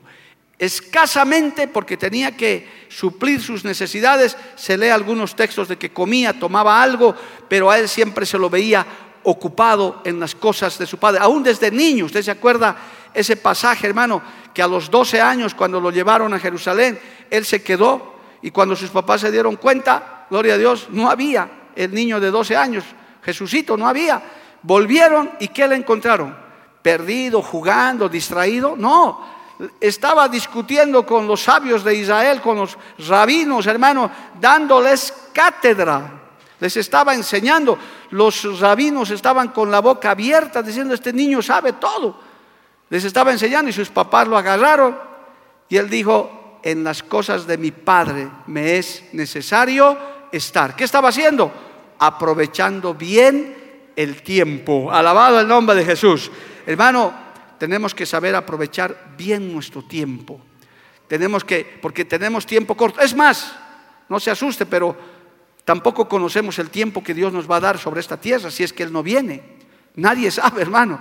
escasamente 0.60 1.68
porque 1.68 1.98
tenía 1.98 2.36
que 2.36 2.68
suplir 2.90 3.42
sus 3.42 3.64
necesidades. 3.64 4.36
Se 4.56 4.78
lee 4.78 4.90
algunos 4.90 5.36
textos 5.36 5.68
de 5.68 5.78
que 5.78 5.92
comía, 5.92 6.40
tomaba 6.40 6.82
algo, 6.82 7.16
pero 7.48 7.70
a 7.70 7.78
él 7.78 7.88
siempre 7.88 8.26
se 8.26 8.38
lo 8.38 8.50
veía 8.50 8.86
ocupado 9.24 10.02
en 10.06 10.20
las 10.20 10.36
cosas 10.36 10.78
de 10.78 10.88
su 10.88 10.98
padre, 10.98 11.20
aún 11.22 11.44
desde 11.44 11.70
niño. 11.70 12.06
Usted 12.06 12.22
se 12.22 12.32
acuerda 12.32 12.78
ese 13.14 13.36
pasaje, 13.36 13.88
hermano, 13.88 14.22
que 14.54 14.62
a 14.62 14.68
los 14.68 14.90
12 14.90 15.20
años, 15.22 15.54
cuando 15.54 15.80
lo 15.80 15.92
llevaron 15.92 16.34
a 16.34 16.40
Jerusalén, 16.40 17.00
él 17.30 17.46
se 17.46 17.62
quedó 17.62 18.16
y 18.42 18.52
cuando 18.52 18.76
sus 18.76 18.90
papás 18.90 19.22
se 19.22 19.32
dieron 19.32 19.58
cuenta, 19.58 20.26
gloria 20.30 20.54
a 20.54 20.58
Dios, 20.58 20.88
no 20.92 21.10
había 21.10 21.50
el 21.76 21.94
niño 21.94 22.20
de 22.20 22.32
12 22.32 22.56
años, 22.56 22.84
Jesucito, 23.22 23.76
no 23.76 23.88
había. 23.88 24.22
Volvieron 24.64 25.32
y 25.40 25.50
¿qué 25.50 25.68
le 25.68 25.76
encontraron? 25.76 26.36
Perdido, 26.82 27.42
jugando, 27.42 28.08
distraído. 28.08 28.76
No, 28.78 29.37
estaba 29.80 30.28
discutiendo 30.28 31.06
con 31.06 31.28
los 31.28 31.44
sabios 31.44 31.84
de 31.84 31.96
Israel, 31.96 32.42
con 32.42 32.58
los 32.58 32.78
rabinos, 33.08 33.66
hermano, 33.66 34.10
dándoles 34.40 35.14
cátedra. 35.34 36.12
Les 36.60 36.78
estaba 36.78 37.14
enseñando. 37.14 37.78
Los 38.12 38.60
rabinos 38.60 39.10
estaban 39.10 39.50
con 39.50 39.70
la 39.70 39.80
boca 39.80 40.12
abierta 40.12 40.62
diciendo, 40.62 40.94
este 40.94 41.14
niño 41.14 41.42
sabe 41.42 41.74
todo. 41.74 42.20
Les 42.90 43.04
estaba 43.04 43.32
enseñando 43.32 43.70
y 43.70 43.74
sus 43.74 43.90
papás 43.90 44.28
lo 44.28 44.38
agarraron. 44.38 44.98
Y 45.70 45.78
él 45.78 45.90
dijo, 45.90 46.60
en 46.64 46.84
las 46.84 47.04
cosas 47.04 47.46
de 47.46 47.58
mi 47.58 47.72
padre 47.72 48.28
me 48.48 48.78
es 48.78 49.04
necesario 49.14 49.98
estar. 50.32 50.76
¿Qué 50.76 50.84
estaba 50.84 51.10
haciendo? 51.10 51.52
Aprovechando 52.00 52.94
bien 52.94 53.92
el 53.96 54.22
tiempo. 54.22 54.92
Alabado 54.92 55.40
el 55.40 55.48
nombre 55.48 55.76
de 55.76 55.86
Jesús. 55.86 56.32
Hermano, 56.66 57.27
tenemos 57.58 57.94
que 57.96 58.06
saber 58.06 58.36
aprovechar 58.36 59.16
bien 59.18 59.52
nuestro 59.52 59.84
tiempo. 59.84 60.40
Tenemos 61.08 61.44
que, 61.44 61.80
porque 61.82 62.06
tenemos 62.06 62.46
tiempo 62.46 62.76
corto. 62.76 63.02
Es 63.02 63.16
más, 63.16 63.56
no 64.10 64.20
se 64.20 64.32
asuste, 64.32 64.66
pero 64.66 64.96
tampoco 65.64 66.08
conocemos 66.08 66.60
el 66.60 66.70
tiempo 66.70 67.04
que 67.04 67.14
Dios 67.14 67.34
nos 67.34 67.50
va 67.50 67.58
a 67.58 67.62
dar 67.62 67.78
sobre 67.78 68.00
esta 68.00 68.20
tierra 68.20 68.52
si 68.52 68.64
es 68.64 68.74
que 68.74 68.84
Él 68.84 68.92
no 68.92 69.04
viene. 69.04 69.58
Nadie 69.96 70.32
sabe, 70.32 70.62
hermano. 70.62 71.00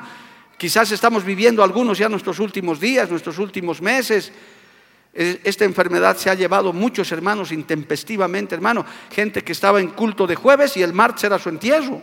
Quizás 0.56 0.90
estamos 0.90 1.24
viviendo 1.24 1.62
algunos 1.62 1.98
ya 1.98 2.08
nuestros 2.08 2.38
últimos 2.38 2.80
días, 2.80 3.10
nuestros 3.10 3.38
últimos 3.38 3.82
meses. 3.82 4.32
Esta 5.12 5.64
enfermedad 5.64 6.16
se 6.16 6.30
ha 6.30 6.34
llevado 6.34 6.72
muchos 6.72 7.10
hermanos 7.12 7.52
intempestivamente, 7.52 8.54
hermano. 8.54 8.84
Gente 9.10 9.42
que 9.42 9.52
estaba 9.52 9.80
en 9.80 9.88
culto 9.88 10.26
de 10.26 10.34
jueves 10.34 10.76
y 10.76 10.82
el 10.82 10.92
martes 10.92 11.24
era 11.24 11.38
su 11.38 11.48
entierro. 11.48 12.00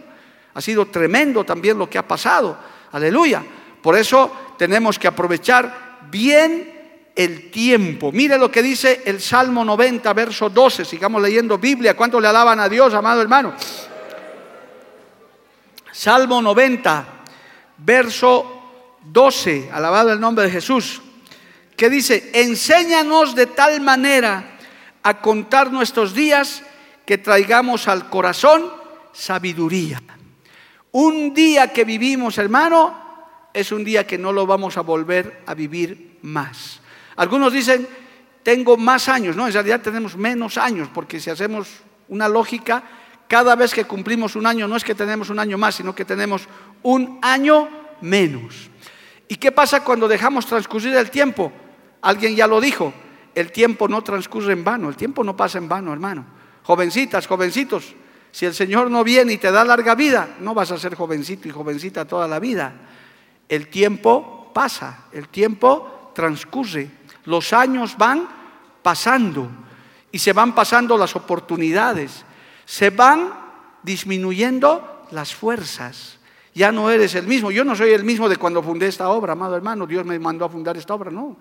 Ha 0.54 0.62
sido 0.62 0.88
tremendo 0.88 1.44
también 1.44 1.78
lo 1.78 1.90
que 1.90 1.98
ha 1.98 2.08
pasado. 2.08 2.58
Aleluya. 2.92 3.44
Por 3.84 3.98
eso 3.98 4.32
tenemos 4.58 4.98
que 4.98 5.10
aprovechar 5.10 6.00
bien 6.10 7.12
el 7.13 7.52
tiempo. 7.52 8.13
Mire 8.13 8.38
lo 8.38 8.50
que 8.50 8.63
dice 8.63 9.04
el 9.06 9.20
Salmo 9.20 9.66
90, 9.66 10.13
verso 10.13 10.50
12. 10.50 10.86
Sigamos 10.86 11.22
leyendo 11.22 11.58
Biblia. 11.58 11.94
¿Cuánto 11.94 12.20
le 12.22 12.30
alaban 12.30 12.62
a 12.62 12.70
Dios, 12.70 12.94
amado 12.94 13.22
hermano? 13.22 13.54
Salmo 15.92 16.42
90, 16.42 17.06
verso 17.80 18.62
12. 19.04 19.70
Alabado 19.74 20.13
el 20.13 20.20
nombre 20.20 20.46
de 20.46 20.52
Jesús. 20.52 21.02
Que 21.75 21.90
dice, 21.90 22.32
enséñanos 22.34 23.36
de 23.36 23.48
tal 23.48 23.82
manera 23.82 24.58
a 25.04 25.20
contar 25.20 25.74
nuestros 25.74 26.13
días 26.13 26.63
que 27.06 27.18
traigamos 27.18 27.90
al 27.90 28.10
corazón 28.10 28.72
sabiduría. 29.12 30.02
Un 30.94 31.34
día 31.34 31.74
que 31.74 31.84
vivimos, 31.84 32.38
hermano, 32.38 33.03
es 33.54 33.72
un 33.72 33.84
día 33.84 34.08
que 34.08 34.18
no 34.18 34.34
lo 34.34 34.46
vamos 34.46 34.78
a 34.78 34.82
volver 34.82 35.44
a 35.46 35.54
vivir 35.54 36.18
más. 36.24 36.82
Algunos 37.16 37.54
dicen, 37.54 37.88
tengo 38.42 38.78
más 38.78 39.08
años, 39.08 39.36
no, 39.36 39.48
en 39.48 39.54
realidad 39.54 39.82
tenemos 39.82 40.18
menos 40.18 40.58
años, 40.58 40.90
porque 40.94 41.20
si 41.20 41.30
hacemos 41.30 41.70
una 42.10 42.28
lógica, 42.28 42.84
cada 43.28 43.56
vez 43.56 43.74
que 43.74 43.86
cumplimos 43.86 44.36
un 44.36 44.46
año 44.46 44.68
no 44.68 44.76
es 44.76 44.84
que 44.84 44.96
tenemos 44.96 45.30
un 45.30 45.40
año 45.40 45.58
más, 45.58 45.76
sino 45.76 45.96
que 45.96 46.06
tenemos 46.06 46.48
un 46.82 47.20
año 47.22 47.70
menos. 48.02 48.70
¿Y 49.28 49.36
qué 49.36 49.52
pasa 49.52 49.84
cuando 49.84 50.08
dejamos 50.08 50.46
transcurrir 50.46 50.96
el 50.96 51.10
tiempo? 51.10 51.52
Alguien 52.02 52.36
ya 52.36 52.48
lo 52.48 52.60
dijo, 52.60 52.94
el 53.34 53.52
tiempo 53.52 53.88
no 53.88 54.04
transcurre 54.04 54.54
en 54.54 54.64
vano, 54.64 54.90
el 54.90 54.96
tiempo 54.96 55.24
no 55.24 55.36
pasa 55.36 55.58
en 55.58 55.70
vano, 55.70 55.94
hermano. 55.94 56.26
Jovencitas, 56.64 57.28
jovencitos, 57.28 57.96
si 58.32 58.46
el 58.46 58.54
Señor 58.54 58.92
no 58.92 59.04
viene 59.04 59.34
y 59.34 59.38
te 59.38 59.52
da 59.52 59.64
larga 59.64 59.96
vida, 59.96 60.36
no 60.40 60.54
vas 60.54 60.72
a 60.72 60.78
ser 60.78 60.96
jovencito 60.96 61.48
y 61.48 61.52
jovencita 61.52 62.06
toda 62.06 62.28
la 62.28 62.40
vida. 62.40 62.74
El 63.50 63.68
tiempo 63.68 64.52
pasa, 64.54 65.06
el 65.12 65.30
tiempo 65.30 66.12
transcurre, 66.14 66.90
los 67.26 67.54
años 67.54 67.98
van 67.98 68.28
pasando 68.82 69.50
y 70.12 70.20
se 70.20 70.34
van 70.34 70.54
pasando 70.54 70.98
las 70.98 71.16
oportunidades, 71.16 72.26
se 72.66 72.90
van 72.90 73.34
disminuyendo 73.82 75.08
las 75.12 75.34
fuerzas. 75.34 76.20
Ya 76.54 76.72
no 76.72 76.90
eres 76.92 77.16
el 77.16 77.26
mismo. 77.26 77.50
Yo 77.52 77.64
no 77.66 77.76
soy 77.76 77.92
el 77.92 78.04
mismo 78.04 78.30
de 78.30 78.38
cuando 78.38 78.62
fundé 78.62 78.88
esta 78.88 79.10
obra, 79.10 79.34
amado 79.34 79.56
hermano. 79.56 79.88
Dios 79.88 80.06
me 80.06 80.20
mandó 80.20 80.46
a 80.46 80.50
fundar 80.50 80.78
esta 80.78 80.94
obra, 80.94 81.10
no. 81.10 81.38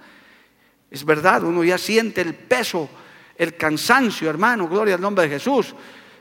Es 0.90 1.04
verdad, 1.04 1.44
uno 1.44 1.62
ya 1.64 1.78
siente 1.78 2.20
el 2.20 2.34
peso, 2.34 2.88
el 3.36 3.56
cansancio, 3.56 4.28
hermano, 4.28 4.68
gloria 4.68 4.94
al 4.94 5.00
nombre 5.00 5.24
de 5.24 5.34
Jesús. 5.34 5.74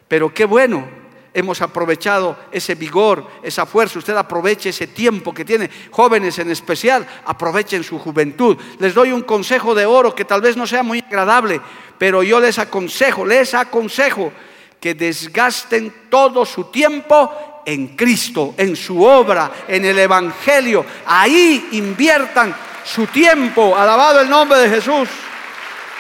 Pero 0.08 0.34
qué 0.34 0.46
bueno, 0.46 0.88
hemos 1.34 1.62
aprovechado 1.62 2.38
ese 2.52 2.76
vigor, 2.76 3.26
esa 3.42 3.66
fuerza. 3.66 4.00
Usted 4.00 4.16
aproveche 4.16 4.70
ese 4.70 4.88
tiempo 4.88 5.34
que 5.34 5.46
tiene. 5.46 5.70
Jóvenes 5.92 6.38
en 6.40 6.52
especial, 6.52 7.08
aprovechen 7.26 7.84
su 7.84 8.00
juventud. 8.00 8.58
Les 8.80 8.94
doy 8.94 9.12
un 9.12 9.22
consejo 9.22 9.74
de 9.74 9.86
oro 9.86 10.14
que 10.14 10.26
tal 10.26 10.42
vez 10.42 10.58
no 10.58 10.68
sea 10.68 10.84
muy 10.84 11.00
agradable, 11.00 11.62
pero 11.98 12.24
yo 12.24 12.40
les 12.40 12.60
aconsejo, 12.60 13.26
les 13.26 13.54
aconsejo 13.54 14.32
que 14.80 14.94
desgasten 14.94 16.08
todo 16.10 16.46
su 16.46 16.66
tiempo 16.66 17.62
en 17.66 17.96
Cristo, 17.96 18.56
en 18.58 18.76
su 18.76 19.04
obra, 19.04 19.52
en 19.68 19.86
el 19.86 20.00
Evangelio. 20.00 20.84
Ahí 21.06 21.70
inviertan 21.74 22.56
su 22.84 23.06
tiempo. 23.08 23.78
Alabado 23.78 24.22
el 24.22 24.30
nombre 24.30 24.60
de 24.60 24.70
Jesús. 24.70 25.08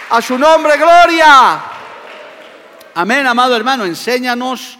A 0.09 0.21
su 0.21 0.37
nombre, 0.37 0.75
gloria. 0.77 1.61
Amén, 2.95 3.25
amado 3.25 3.55
hermano. 3.55 3.85
Enséñanos. 3.85 4.79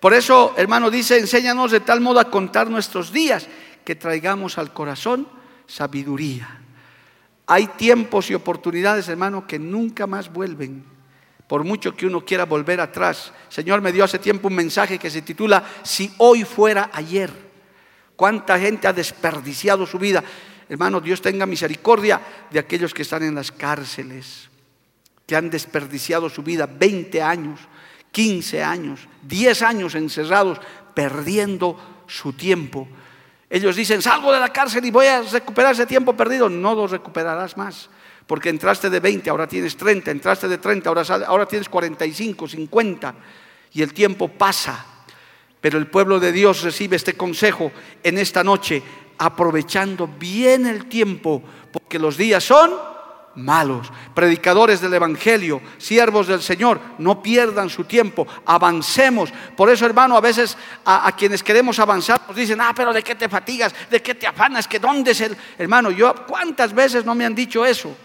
Por 0.00 0.14
eso, 0.14 0.54
hermano, 0.56 0.90
dice, 0.90 1.18
enséñanos 1.18 1.70
de 1.70 1.80
tal 1.80 2.00
modo 2.00 2.20
a 2.20 2.30
contar 2.30 2.70
nuestros 2.70 3.12
días 3.12 3.46
que 3.84 3.94
traigamos 3.94 4.56
al 4.56 4.72
corazón 4.72 5.28
sabiduría. 5.66 6.58
Hay 7.46 7.66
tiempos 7.66 8.30
y 8.30 8.34
oportunidades, 8.34 9.08
hermano, 9.08 9.46
que 9.46 9.58
nunca 9.58 10.06
más 10.06 10.32
vuelven. 10.32 10.84
Por 11.46 11.64
mucho 11.64 11.96
que 11.96 12.06
uno 12.06 12.24
quiera 12.24 12.44
volver 12.44 12.80
atrás. 12.80 13.32
Señor 13.48 13.80
me 13.80 13.92
dio 13.92 14.04
hace 14.04 14.18
tiempo 14.18 14.48
un 14.48 14.54
mensaje 14.54 14.98
que 14.98 15.10
se 15.10 15.22
titula 15.22 15.64
Si 15.82 16.14
hoy 16.18 16.44
fuera 16.44 16.90
ayer. 16.92 17.30
¿Cuánta 18.16 18.58
gente 18.58 18.86
ha 18.86 18.92
desperdiciado 18.92 19.86
su 19.86 19.98
vida? 19.98 20.22
Hermano, 20.68 21.00
Dios 21.00 21.20
tenga 21.20 21.46
misericordia 21.46 22.20
de 22.50 22.60
aquellos 22.60 22.94
que 22.94 23.02
están 23.02 23.24
en 23.24 23.34
las 23.34 23.50
cárceles, 23.50 24.48
que 25.26 25.34
han 25.34 25.50
desperdiciado 25.50 26.30
su 26.30 26.42
vida 26.44 26.66
20 26.66 27.20
años, 27.20 27.58
15 28.12 28.62
años, 28.62 29.08
10 29.22 29.62
años 29.62 29.94
encerrados, 29.94 30.60
perdiendo 30.94 31.76
su 32.06 32.32
tiempo. 32.32 32.88
Ellos 33.48 33.76
dicen, 33.76 34.02
salgo 34.02 34.32
de 34.32 34.40
la 34.40 34.52
cárcel 34.52 34.84
y 34.84 34.90
voy 34.90 35.06
a 35.06 35.22
recuperar 35.22 35.72
ese 35.72 35.86
tiempo 35.86 36.16
perdido. 36.16 36.48
No 36.48 36.74
lo 36.74 36.86
recuperarás 36.86 37.56
más, 37.56 37.90
porque 38.26 38.48
entraste 38.48 38.90
de 38.90 39.00
20, 39.00 39.30
ahora 39.30 39.46
tienes 39.46 39.76
30, 39.76 40.10
entraste 40.10 40.48
de 40.48 40.58
30, 40.58 40.88
ahora, 40.88 41.02
ahora 41.26 41.46
tienes 41.46 41.68
45, 41.68 42.48
50, 42.48 43.14
y 43.72 43.82
el 43.82 43.92
tiempo 43.92 44.28
pasa. 44.28 44.86
Pero 45.60 45.78
el 45.78 45.88
pueblo 45.88 46.18
de 46.20 46.32
Dios 46.32 46.62
recibe 46.62 46.96
este 46.96 47.14
consejo 47.14 47.70
en 48.02 48.18
esta 48.18 48.42
noche 48.42 48.82
aprovechando 49.18 50.06
bien 50.06 50.66
el 50.66 50.86
tiempo, 50.86 51.42
porque 51.70 51.98
los 51.98 52.16
días 52.16 52.42
son 52.42 52.70
malos. 53.36 53.90
Predicadores 54.14 54.80
del 54.80 54.94
Evangelio, 54.94 55.60
siervos 55.78 56.26
del 56.26 56.42
Señor, 56.42 56.80
no 56.98 57.22
pierdan 57.22 57.70
su 57.70 57.84
tiempo, 57.84 58.26
avancemos. 58.46 59.32
Por 59.56 59.70
eso, 59.70 59.86
hermano, 59.86 60.16
a 60.16 60.20
veces 60.20 60.56
a, 60.84 61.10
quienes 61.16 61.42
queremos 61.42 61.78
avanzar 61.78 62.20
nos 62.26 62.36
dicen, 62.36 62.60
ah, 62.60 62.72
pero 62.74 62.92
¿de 62.92 63.02
qué 63.02 63.14
te 63.14 63.28
fatigas? 63.28 63.74
¿De 63.90 64.02
qué 64.02 64.14
te 64.14 64.26
afanas? 64.26 64.66
¿Que 64.66 64.78
dónde 64.78 65.12
es 65.12 65.20
el 65.20 65.36
hermano? 65.58 65.90
Yo, 65.90 66.14
¿cuántas 66.26 66.74
veces 66.74 67.04
no 67.04 67.14
me 67.14 67.24
han 67.24 67.34
dicho 67.34 67.64
eso? 67.64 67.96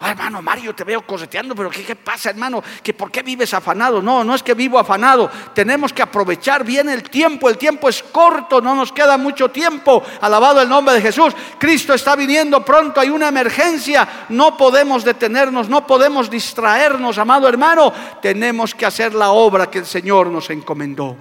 Ah, 0.00 0.10
hermano 0.10 0.42
Mario, 0.42 0.74
te 0.74 0.82
veo 0.82 1.06
coseteando, 1.06 1.54
pero 1.54 1.70
¿qué, 1.70 1.94
pasa, 1.94 2.30
hermano? 2.30 2.62
¿Que 2.82 2.92
¿Por 2.92 3.12
qué 3.12 3.22
vives 3.22 3.54
afanado? 3.54 4.02
No, 4.02 4.24
no 4.24 4.34
es 4.34 4.42
que 4.42 4.52
vivo 4.52 4.78
afanado. 4.78 5.30
Tenemos 5.54 5.92
que 5.92 6.02
aprovechar 6.02 6.64
bien 6.64 6.88
el 6.88 7.04
tiempo. 7.04 7.48
El 7.48 7.56
tiempo 7.56 7.88
es 7.88 8.02
corto, 8.02 8.60
no 8.60 8.74
nos 8.74 8.90
queda 8.90 9.16
mucho 9.16 9.50
tiempo. 9.50 10.02
Alabado 10.20 10.60
el 10.60 10.68
nombre 10.68 10.94
de 10.94 11.00
Jesús. 11.00 11.32
Cristo 11.58 11.94
está 11.94 12.16
viniendo 12.16 12.64
pronto, 12.64 13.00
hay 13.00 13.08
una 13.08 13.28
emergencia. 13.28 14.26
No 14.30 14.56
podemos 14.56 15.04
detenernos, 15.04 15.68
no 15.68 15.86
podemos 15.86 16.28
distraernos, 16.28 17.16
amado 17.16 17.48
hermano. 17.48 17.92
Tenemos 18.20 18.74
que 18.74 18.86
hacer 18.86 19.14
la 19.14 19.30
obra 19.30 19.70
que 19.70 19.78
el 19.78 19.86
Señor 19.86 20.26
nos 20.26 20.50
encomendó. 20.50 21.16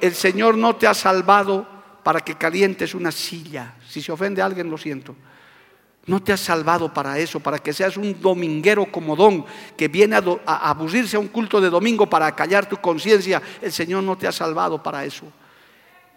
El 0.00 0.14
Señor 0.14 0.58
no 0.58 0.76
te 0.76 0.86
ha 0.86 0.94
salvado 0.94 1.66
para 2.02 2.20
que 2.20 2.36
calientes 2.36 2.94
una 2.94 3.10
silla. 3.10 3.74
Si 3.88 4.02
se 4.02 4.12
ofende 4.12 4.42
a 4.42 4.44
alguien, 4.44 4.70
lo 4.70 4.76
siento. 4.76 5.16
No 6.08 6.22
te 6.22 6.32
has 6.32 6.40
salvado 6.40 6.92
para 6.92 7.18
eso, 7.18 7.38
para 7.38 7.58
que 7.58 7.74
seas 7.74 7.98
un 7.98 8.18
dominguero 8.18 8.86
comodón 8.86 9.44
que 9.76 9.88
viene 9.88 10.16
a, 10.16 10.70
aburrirse 10.70 11.16
a 11.16 11.20
un 11.20 11.28
culto 11.28 11.60
de 11.60 11.68
domingo 11.68 12.06
para 12.08 12.34
callar 12.34 12.64
tu 12.66 12.78
conciencia. 12.78 13.42
El 13.60 13.70
Señor 13.70 14.02
no 14.02 14.16
te 14.16 14.26
ha 14.26 14.32
salvado 14.32 14.82
para 14.82 15.04
eso. 15.04 15.26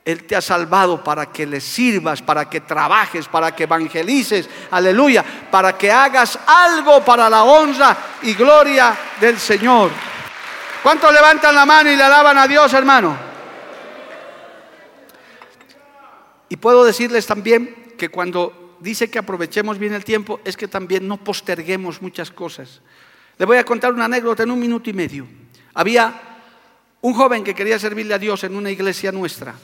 Él 0.05 0.23
te 0.23 0.37
ha 0.37 0.41
salvado 0.41 1.03
para 1.03 1.25
que 1.25 1.45
le 1.45 1.59
sirvas, 1.59 2.21
para 2.21 2.49
que 2.49 2.61
trabajes, 2.61 3.27
para 3.27 3.53
que 3.53 3.63
evangelices, 3.63 4.49
aleluya, 4.71 5.25
para 5.51 5.77
que 5.77 5.91
hagas 5.91 6.39
algo 6.47 7.03
para 7.03 7.29
la 7.29 7.43
honra 7.43 7.97
y 8.23 8.33
gloria 8.33 8.97
del 9.19 9.37
Señor. 9.37 9.91
¿Cuántos 10.81 11.11
levantan 11.13 11.53
la 11.53 11.65
mano 11.65 11.91
y 11.91 11.97
le 11.97 12.03
alaban 12.03 12.37
a 12.37 12.47
Dios, 12.47 12.71
hermano? 12.73 13.17
Y 16.47 16.55
puedo 16.55 16.85
decirles 16.85 17.27
también 17.27 17.93
que 17.97 18.07
cuando 18.07 18.60
dice 18.81 19.09
que 19.09 19.19
aprovechemos 19.19 19.77
bien 19.77 19.93
el 19.93 20.03
tiempo 20.03 20.39
es 20.43 20.57
que 20.57 20.67
también 20.67 21.07
no 21.07 21.17
posterguemos 21.17 22.01
muchas 22.01 22.31
cosas. 22.31 22.81
Le 23.37 23.45
voy 23.45 23.57
a 23.57 23.63
contar 23.63 23.93
una 23.93 24.05
anécdota 24.05 24.43
en 24.43 24.51
un 24.51 24.59
minuto 24.59 24.89
y 24.89 24.93
medio. 24.93 25.27
Había 25.73 26.21
un 27.01 27.13
joven 27.13 27.43
que 27.43 27.55
quería 27.55 27.79
servirle 27.79 28.13
a 28.13 28.19
Dios 28.19 28.43
en 28.43 28.55
una 28.55 28.69
iglesia 28.69 29.11
nuestra. 29.11 29.55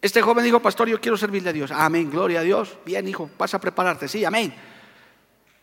Este 0.00 0.22
joven 0.22 0.44
dijo, 0.44 0.60
pastor, 0.60 0.88
yo 0.88 1.00
quiero 1.00 1.16
servirle 1.16 1.50
a 1.50 1.52
Dios. 1.52 1.70
Amén, 1.72 2.10
gloria 2.10 2.40
a 2.40 2.42
Dios. 2.42 2.76
Bien, 2.84 3.06
hijo, 3.08 3.28
pasa 3.36 3.56
a 3.56 3.60
prepararte. 3.60 4.06
Sí, 4.06 4.24
amén. 4.24 4.54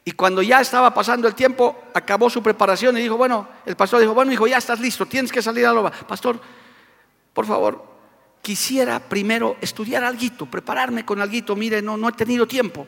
Y 0.03 0.11
cuando 0.11 0.41
ya 0.41 0.61
estaba 0.61 0.93
pasando 0.93 1.27
el 1.27 1.35
tiempo, 1.35 1.83
acabó 1.93 2.29
su 2.29 2.43
preparación 2.43 2.97
y 2.97 3.01
dijo, 3.01 3.17
bueno, 3.17 3.47
el 3.65 3.75
pastor 3.75 4.01
dijo, 4.01 4.13
bueno, 4.13 4.31
hijo, 4.31 4.45
ya 4.45 4.57
estás 4.57 4.79
listo, 4.79 5.05
tienes 5.05 5.31
que 5.31 5.41
salir 5.41 5.65
a 5.65 5.73
la 5.73 5.79
obra. 5.79 5.91
Pastor, 5.91 6.39
por 7.33 7.45
favor, 7.45 7.94
quisiera 8.45 8.99
primero 8.99 9.57
estudiar 9.59 10.03
algo, 10.03 10.45
prepararme 10.45 11.03
con 11.03 11.19
algo, 11.19 11.55
mire, 11.55 11.81
no, 11.81 11.97
no 11.97 12.09
he 12.09 12.11
tenido 12.11 12.45
tiempo. 12.45 12.85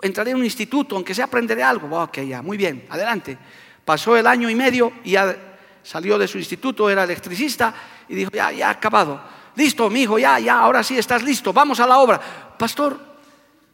Entraré 0.00 0.30
en 0.30 0.38
un 0.38 0.44
instituto, 0.44 0.96
aunque 0.96 1.14
sea 1.14 1.26
aprenderé 1.26 1.62
algo. 1.62 1.94
Ok, 2.00 2.20
ya, 2.20 2.40
muy 2.40 2.56
bien, 2.56 2.86
adelante. 2.88 3.36
Pasó 3.84 4.16
el 4.16 4.26
año 4.26 4.48
y 4.48 4.54
medio 4.54 4.94
y 5.04 5.10
ya 5.10 5.36
salió 5.82 6.16
de 6.16 6.26
su 6.26 6.38
instituto, 6.38 6.88
era 6.88 7.04
electricista 7.04 7.74
y 8.08 8.14
dijo, 8.14 8.30
ya, 8.32 8.50
ya, 8.50 8.70
acabado. 8.70 9.20
Listo, 9.56 9.90
mi 9.90 10.02
hijo, 10.02 10.18
ya, 10.18 10.38
ya, 10.38 10.60
ahora 10.60 10.82
sí 10.82 10.96
estás 10.96 11.22
listo, 11.22 11.52
vamos 11.52 11.78
a 11.78 11.86
la 11.86 11.98
obra. 11.98 12.18
Pastor, 12.58 12.98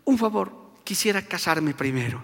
un 0.04 0.18
favor, 0.18 0.50
quisiera 0.82 1.22
casarme 1.22 1.74
primero. 1.74 2.20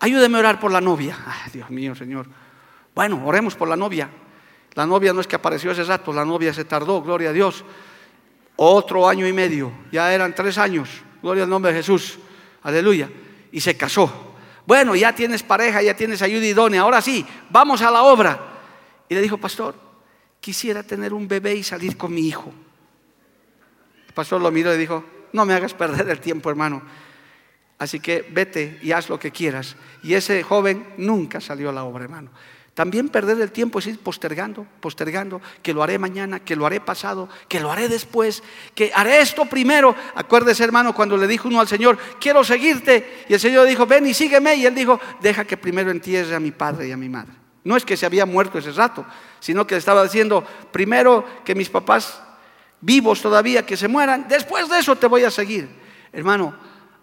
Ayúdeme 0.00 0.36
a 0.36 0.40
orar 0.40 0.60
por 0.60 0.70
la 0.70 0.82
novia. 0.82 1.16
Ay, 1.24 1.52
Dios 1.54 1.70
mío, 1.70 1.94
Señor. 1.94 2.26
Bueno, 2.94 3.22
oremos 3.24 3.54
por 3.54 3.68
la 3.68 3.76
novia. 3.76 4.10
La 4.74 4.86
novia 4.86 5.12
no 5.12 5.20
es 5.20 5.26
que 5.26 5.36
apareció 5.36 5.70
ese 5.72 5.84
rato, 5.84 6.12
la 6.12 6.24
novia 6.24 6.52
se 6.52 6.64
tardó, 6.64 7.02
gloria 7.02 7.30
a 7.30 7.32
Dios. 7.32 7.64
Otro 8.56 9.08
año 9.08 9.26
y 9.26 9.32
medio, 9.32 9.72
ya 9.92 10.12
eran 10.12 10.34
tres 10.34 10.58
años, 10.58 10.88
gloria 11.22 11.44
al 11.44 11.50
nombre 11.50 11.72
de 11.72 11.78
Jesús, 11.78 12.18
aleluya. 12.62 13.10
Y 13.52 13.60
se 13.60 13.76
casó. 13.76 14.34
Bueno, 14.66 14.94
ya 14.94 15.14
tienes 15.14 15.42
pareja, 15.42 15.80
ya 15.82 15.94
tienes 15.94 16.22
ayuda 16.22 16.46
idónea, 16.46 16.82
ahora 16.82 17.00
sí, 17.00 17.24
vamos 17.50 17.82
a 17.82 17.90
la 17.90 18.02
obra. 18.02 18.38
Y 19.08 19.14
le 19.14 19.22
dijo, 19.22 19.38
pastor, 19.38 19.74
quisiera 20.40 20.82
tener 20.82 21.14
un 21.14 21.26
bebé 21.26 21.54
y 21.54 21.62
salir 21.62 21.96
con 21.96 22.12
mi 22.12 22.28
hijo. 22.28 22.52
El 24.06 24.12
pastor 24.12 24.40
lo 24.40 24.50
miró 24.50 24.74
y 24.74 24.78
dijo, 24.78 25.04
no 25.32 25.46
me 25.46 25.54
hagas 25.54 25.72
perder 25.72 26.08
el 26.10 26.20
tiempo, 26.20 26.50
hermano. 26.50 26.82
Así 27.78 28.00
que 28.00 28.26
vete 28.30 28.78
y 28.82 28.92
haz 28.92 29.08
lo 29.08 29.18
que 29.18 29.30
quieras. 29.30 29.76
Y 30.02 30.14
ese 30.14 30.42
joven 30.42 30.94
nunca 30.98 31.40
salió 31.40 31.70
a 31.70 31.72
la 31.72 31.84
obra, 31.84 32.04
hermano 32.04 32.30
También 32.78 33.08
perder 33.08 33.40
el 33.40 33.50
tiempo 33.50 33.80
es 33.80 33.88
ir 33.88 33.98
postergando, 33.98 34.64
postergando, 34.78 35.42
que 35.64 35.74
lo 35.74 35.82
haré 35.82 35.98
mañana, 35.98 36.38
que 36.38 36.54
lo 36.54 36.64
haré 36.64 36.80
pasado, 36.80 37.28
que 37.48 37.58
lo 37.58 37.72
haré 37.72 37.88
después, 37.88 38.40
que 38.72 38.92
haré 38.94 39.20
esto 39.20 39.46
primero. 39.46 39.96
Acuérdese, 40.14 40.62
hermano, 40.62 40.94
cuando 40.94 41.16
le 41.16 41.26
dijo 41.26 41.48
uno 41.48 41.58
al 41.58 41.66
Señor, 41.66 41.98
quiero 42.20 42.44
seguirte, 42.44 43.24
y 43.28 43.34
el 43.34 43.40
Señor 43.40 43.66
dijo, 43.66 43.84
ven 43.84 44.06
y 44.06 44.14
sígueme, 44.14 44.54
y 44.54 44.64
él 44.64 44.76
dijo, 44.76 45.00
deja 45.20 45.44
que 45.44 45.56
primero 45.56 45.90
entierre 45.90 46.36
a 46.36 46.38
mi 46.38 46.52
padre 46.52 46.86
y 46.86 46.92
a 46.92 46.96
mi 46.96 47.08
madre. 47.08 47.32
No 47.64 47.76
es 47.76 47.84
que 47.84 47.96
se 47.96 48.06
había 48.06 48.24
muerto 48.24 48.58
ese 48.58 48.70
rato, 48.70 49.04
sino 49.40 49.66
que 49.66 49.74
estaba 49.74 50.04
diciendo, 50.04 50.46
primero 50.70 51.24
que 51.44 51.56
mis 51.56 51.70
papás 51.70 52.22
vivos 52.80 53.20
todavía, 53.20 53.66
que 53.66 53.76
se 53.76 53.88
mueran, 53.88 54.26
después 54.28 54.68
de 54.68 54.78
eso 54.78 54.94
te 54.94 55.08
voy 55.08 55.24
a 55.24 55.32
seguir. 55.32 55.68
Hermano, 56.12 56.54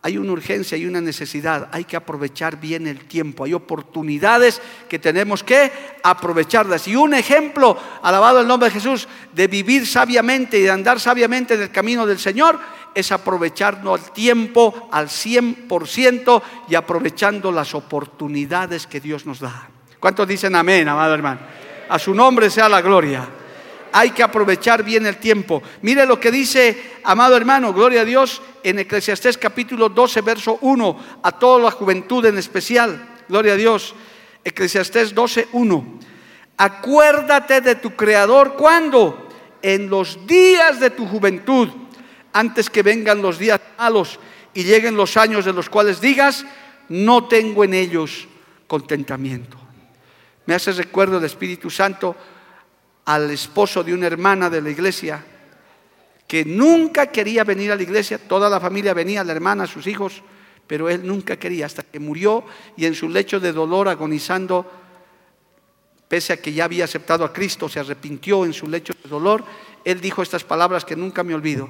hay 0.06 0.20
una 0.20 0.34
urgencia 0.34 0.78
y 0.78 0.86
una 0.86 1.02
necesidad, 1.02 1.68
hay 1.72 1.84
que 1.84 1.96
aprovechar 1.96 2.60
bien 2.60 2.86
el 2.86 3.06
tiempo, 3.06 3.44
hay 3.44 3.56
oportunidades 3.56 4.62
que 4.88 5.00
tenemos 5.00 5.44
que 5.44 5.72
aprovecharlas. 6.04 6.88
Y 6.88 6.96
un 6.96 7.16
ejemplo, 7.16 7.76
alabado 8.04 8.40
el 8.40 8.48
nombre 8.48 8.70
de 8.70 8.76
Jesús, 8.76 9.08
de 9.34 9.48
vivir 9.48 9.88
sabiamente 9.88 10.60
y 10.60 10.62
de 10.62 10.70
andar 10.70 11.00
sabiamente 11.00 11.56
en 11.56 11.64
el 11.64 11.72
camino 11.72 12.06
del 12.06 12.20
Señor, 12.20 12.60
es 12.94 13.12
aprovecharnos 13.12 14.00
el 14.00 14.12
tiempo 14.12 14.90
al 14.92 15.08
100% 15.08 16.42
y 16.70 16.76
aprovechando 16.76 17.52
las 17.52 17.74
oportunidades 17.74 18.86
que 18.86 19.00
Dios 19.00 19.26
nos 19.26 19.40
da. 19.40 19.70
¿Cuántos 20.00 20.28
dicen 20.28 20.56
amén, 20.56 20.88
amado 20.88 21.16
hermano? 21.16 21.40
A 21.90 21.98
su 21.98 22.14
nombre 22.14 22.52
sea 22.52 22.70
la 22.70 22.82
gloria 22.82 23.28
hay 23.96 24.12
que 24.12 24.24
aprovechar 24.24 24.84
bien 24.84 25.06
el 25.06 25.16
tiempo. 25.16 25.64
Mire 25.82 26.06
lo 26.06 26.20
que 26.20 26.30
dice, 26.30 26.98
amado 27.06 27.38
hermano, 27.38 27.72
gloria 27.72 28.02
a 28.02 28.06
Dios, 28.06 28.42
en 28.62 28.78
Eclesiastés 28.80 29.38
capítulo 29.38 29.88
12, 29.88 30.20
verso 30.20 30.58
1, 30.60 31.00
a 31.24 31.32
toda 31.40 31.64
la 31.64 31.72
juventud 31.72 32.26
en 32.26 32.38
especial, 32.38 33.22
gloria 33.30 33.54
a 33.54 33.56
Dios. 33.56 33.96
Eclesiastés 34.44 35.16
12, 35.16 35.48
1. 35.54 36.00
Acuérdate 36.58 37.62
de 37.62 37.76
tu 37.76 37.96
Creador 37.96 38.56
cuando? 38.56 39.30
En 39.62 39.90
los 39.90 40.28
días 40.28 40.82
de 40.82 40.90
tu 40.90 41.08
juventud, 41.08 41.70
antes 42.34 42.70
que 42.70 42.84
vengan 42.84 43.22
los 43.22 43.40
días 43.40 43.62
malos 43.78 44.20
y 44.54 44.66
lleguen 44.66 44.98
los 44.98 45.16
años 45.16 45.46
de 45.46 45.54
los 45.54 45.70
cuales 45.70 46.02
digas, 46.02 46.46
no 46.90 47.30
tengo 47.30 47.64
en 47.64 47.74
ellos 47.74 48.28
contentamiento. 48.68 49.58
Me 50.48 50.54
hace 50.54 50.74
recuerdo 50.74 51.16
del 51.16 51.28
Espíritu 51.28 51.70
Santo 51.70 52.14
al 53.06 53.32
esposo 53.32 53.84
de 53.84 53.94
una 53.94 54.08
hermana 54.08 54.50
de 54.50 54.62
la 54.62 54.70
iglesia 54.70 55.24
que 56.28 56.44
nunca 56.44 57.08
quería 57.08 57.44
venir 57.44 57.72
a 57.72 57.76
la 57.76 57.84
iglesia, 57.84 58.18
toda 58.18 58.50
la 58.50 58.60
familia 58.60 58.94
venía, 58.94 59.24
la 59.24 59.34
hermana, 59.34 59.68
sus 59.68 59.86
hijos, 59.86 60.24
pero 60.66 60.90
él 60.90 61.06
nunca 61.06 61.38
quería, 61.38 61.68
hasta 61.68 61.84
que 61.84 62.00
murió 62.00 62.44
y 62.76 62.86
en 62.86 62.96
su 62.96 63.10
lecho 63.10 63.40
de 63.40 63.52
dolor, 63.54 63.88
agonizando, 63.88 64.70
pese 66.08 66.34
a 66.34 66.38
que 66.38 66.52
ya 66.52 66.66
había 66.66 66.86
aceptado 66.86 67.24
a 67.24 67.32
Cristo, 67.32 67.70
se 67.70 67.80
arrepintió 67.80 68.44
en 68.46 68.54
su 68.54 68.68
lecho 68.68 68.94
de 69.04 69.10
dolor, 69.10 69.44
él 69.84 70.02
dijo 70.02 70.24
estas 70.24 70.44
palabras 70.44 70.84
que 70.84 70.96
nunca 70.96 71.24
me 71.24 71.36
olvido. 71.36 71.70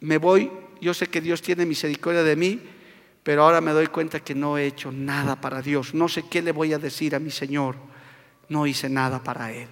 Me 0.00 0.18
voy, 0.18 0.52
yo 0.80 0.94
sé 0.94 1.08
que 1.08 1.20
Dios 1.20 1.42
tiene 1.42 1.66
misericordia 1.66 2.22
de 2.22 2.36
mí, 2.36 2.60
pero 3.24 3.42
ahora 3.42 3.60
me 3.60 3.72
doy 3.72 3.88
cuenta 3.88 4.20
que 4.20 4.36
no 4.36 4.56
he 4.56 4.66
hecho 4.66 4.92
nada 4.92 5.40
para 5.40 5.60
Dios. 5.60 5.92
No 5.92 6.08
sé 6.08 6.24
qué 6.30 6.40
le 6.40 6.52
voy 6.52 6.72
a 6.72 6.78
decir 6.78 7.16
a 7.16 7.18
mi 7.18 7.32
Señor. 7.32 7.74
No 8.48 8.64
hice 8.64 8.88
nada 8.88 9.22
para 9.22 9.52
Él. 9.52 9.68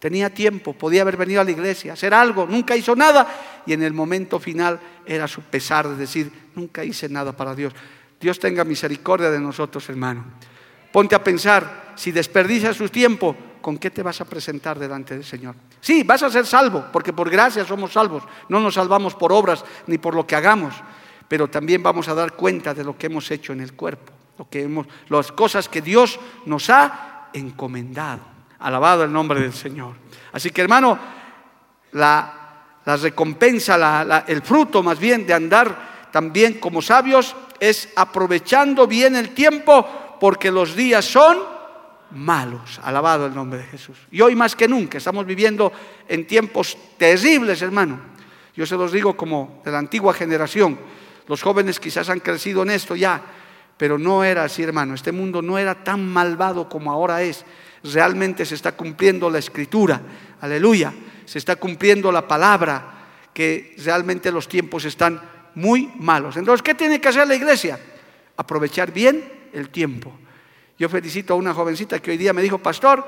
Tenía 0.00 0.32
tiempo, 0.32 0.72
podía 0.72 1.02
haber 1.02 1.18
venido 1.18 1.42
a 1.42 1.44
la 1.44 1.50
iglesia, 1.50 1.92
hacer 1.92 2.14
algo, 2.14 2.46
nunca 2.46 2.74
hizo 2.74 2.96
nada. 2.96 3.62
Y 3.66 3.74
en 3.74 3.82
el 3.82 3.92
momento 3.92 4.40
final 4.40 4.80
era 5.04 5.28
su 5.28 5.42
pesar 5.42 5.86
de 5.86 5.94
decir, 5.94 6.32
nunca 6.54 6.82
hice 6.82 7.06
nada 7.10 7.36
para 7.36 7.54
Dios. 7.54 7.74
Dios 8.18 8.38
tenga 8.38 8.64
misericordia 8.64 9.30
de 9.30 9.38
nosotros, 9.38 9.86
hermano. 9.90 10.24
Ponte 10.90 11.14
a 11.14 11.22
pensar, 11.22 11.92
si 11.96 12.12
desperdicias 12.12 12.78
su 12.78 12.88
tiempo, 12.88 13.36
¿con 13.60 13.76
qué 13.76 13.90
te 13.90 14.02
vas 14.02 14.22
a 14.22 14.24
presentar 14.24 14.78
delante 14.78 15.12
del 15.12 15.24
Señor? 15.24 15.54
Sí, 15.82 16.02
vas 16.02 16.22
a 16.22 16.30
ser 16.30 16.46
salvo, 16.46 16.86
porque 16.90 17.12
por 17.12 17.28
gracia 17.28 17.66
somos 17.66 17.92
salvos. 17.92 18.22
No 18.48 18.58
nos 18.58 18.74
salvamos 18.74 19.14
por 19.14 19.34
obras 19.34 19.66
ni 19.86 19.98
por 19.98 20.14
lo 20.14 20.26
que 20.26 20.34
hagamos, 20.34 20.74
pero 21.28 21.48
también 21.48 21.82
vamos 21.82 22.08
a 22.08 22.14
dar 22.14 22.32
cuenta 22.32 22.72
de 22.72 22.84
lo 22.84 22.96
que 22.96 23.06
hemos 23.06 23.30
hecho 23.30 23.52
en 23.52 23.60
el 23.60 23.74
cuerpo, 23.74 24.14
lo 24.38 24.48
que 24.48 24.62
hemos, 24.62 24.86
las 25.10 25.30
cosas 25.30 25.68
que 25.68 25.82
Dios 25.82 26.18
nos 26.46 26.70
ha 26.70 27.28
encomendado. 27.34 28.29
Alabado 28.60 29.04
el 29.04 29.12
nombre 29.12 29.40
del 29.40 29.52
Señor. 29.52 29.94
Así 30.32 30.50
que 30.50 30.62
hermano, 30.62 30.98
la, 31.92 32.36
recompensa, 32.84 34.24
el 34.26 34.42
fruto 34.42 34.82
más 34.82 34.98
bien 34.98 35.26
de 35.26 35.34
andar 35.34 36.08
también 36.10 36.54
como 36.54 36.82
sabios 36.82 37.36
es 37.58 37.90
aprovechando 37.96 38.86
bien 38.86 39.16
el 39.16 39.30
tiempo 39.30 40.16
porque 40.20 40.50
los 40.50 40.74
días 40.74 41.04
son 41.04 41.38
malos. 42.12 42.80
Alabado 42.82 43.26
el 43.26 43.34
nombre 43.34 43.60
de 43.60 43.66
Jesús. 43.66 43.98
Y 44.10 44.20
hoy 44.20 44.34
más 44.34 44.56
que 44.56 44.68
nunca 44.68 44.98
estamos 44.98 45.26
viviendo 45.26 45.72
en 46.08 46.26
tiempos 46.26 46.76
terribles, 46.96 47.62
hermano. 47.62 48.00
Yo 48.54 48.66
se 48.66 48.76
los 48.76 48.92
digo 48.92 49.16
como 49.16 49.62
de 49.64 49.70
la 49.70 49.78
antigua 49.78 50.12
generación. 50.12 50.78
Los 51.28 51.42
jóvenes 51.42 51.78
quizás 51.78 52.08
han 52.08 52.20
crecido 52.20 52.62
en 52.62 52.70
esto 52.70 52.96
ya, 52.96 53.22
pero 53.80 53.96
no 53.96 54.22
era 54.22 54.44
así, 54.44 54.62
hermano. 54.62 54.92
Este 54.92 55.10
mundo 55.10 55.40
no 55.40 55.56
era 55.56 55.82
tan 55.82 56.06
malvado 56.06 56.68
como 56.68 56.92
ahora 56.92 57.22
es 57.22 57.46
realmente 57.82 58.44
se 58.44 58.54
está 58.54 58.72
cumpliendo 58.72 59.30
la 59.30 59.38
escritura. 59.38 60.02
Aleluya. 60.42 60.92
Se 61.24 61.38
está 61.38 61.56
cumpliendo 61.56 62.12
la 62.12 62.28
palabra, 62.28 63.06
que 63.32 63.74
realmente 63.82 64.30
los 64.30 64.48
tiempos 64.48 64.84
están 64.84 65.22
muy 65.54 65.90
malos. 65.98 66.36
Entonces, 66.36 66.60
¿qué 66.60 66.74
tiene 66.74 67.00
que 67.00 67.08
hacer 67.08 67.26
la 67.26 67.34
iglesia? 67.34 67.80
Aprovechar 68.36 68.92
bien 68.92 69.48
el 69.54 69.70
tiempo. 69.70 70.12
Yo 70.78 70.90
felicito 70.90 71.32
a 71.32 71.36
una 71.38 71.54
jovencita 71.54 72.00
que 72.00 72.10
hoy 72.10 72.18
día 72.18 72.34
me 72.34 72.42
dijo, 72.42 72.58
pastor, 72.58 73.02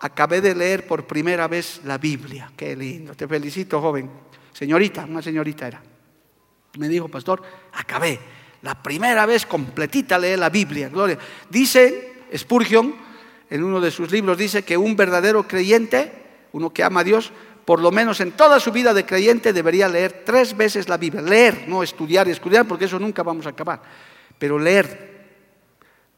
acabé 0.00 0.42
de 0.42 0.54
leer 0.54 0.86
por 0.86 1.06
primera 1.06 1.48
vez 1.48 1.80
la 1.86 1.96
Biblia. 1.96 2.52
Qué 2.54 2.76
lindo, 2.76 3.14
te 3.14 3.26
felicito, 3.26 3.80
joven. 3.80 4.10
Señorita, 4.52 5.06
una 5.06 5.22
señorita 5.22 5.66
era. 5.66 5.82
Me 6.76 6.90
dijo, 6.90 7.08
pastor, 7.08 7.42
acabé. 7.72 8.20
La 8.62 8.80
primera 8.80 9.26
vez 9.26 9.46
completita 9.46 10.18
leer 10.18 10.38
la 10.38 10.50
Biblia. 10.50 10.88
Gloria. 10.88 11.18
Dice 11.48 12.24
Spurgeon, 12.36 12.94
en 13.48 13.64
uno 13.64 13.80
de 13.80 13.90
sus 13.90 14.10
libros 14.10 14.36
dice 14.36 14.62
que 14.62 14.76
un 14.76 14.96
verdadero 14.96 15.46
creyente, 15.46 16.12
uno 16.52 16.70
que 16.70 16.84
ama 16.84 17.00
a 17.00 17.04
Dios, 17.04 17.32
por 17.64 17.80
lo 17.80 17.90
menos 17.90 18.20
en 18.20 18.32
toda 18.32 18.60
su 18.60 18.72
vida 18.72 18.92
de 18.92 19.06
creyente 19.06 19.52
debería 19.52 19.88
leer 19.88 20.22
tres 20.24 20.56
veces 20.56 20.88
la 20.88 20.96
Biblia. 20.96 21.22
Leer, 21.22 21.64
no 21.68 21.82
estudiar 21.82 22.28
y 22.28 22.32
estudiar, 22.32 22.66
porque 22.66 22.84
eso 22.84 22.98
nunca 22.98 23.22
vamos 23.22 23.46
a 23.46 23.50
acabar. 23.50 23.80
Pero 24.38 24.58
leer. 24.58 25.10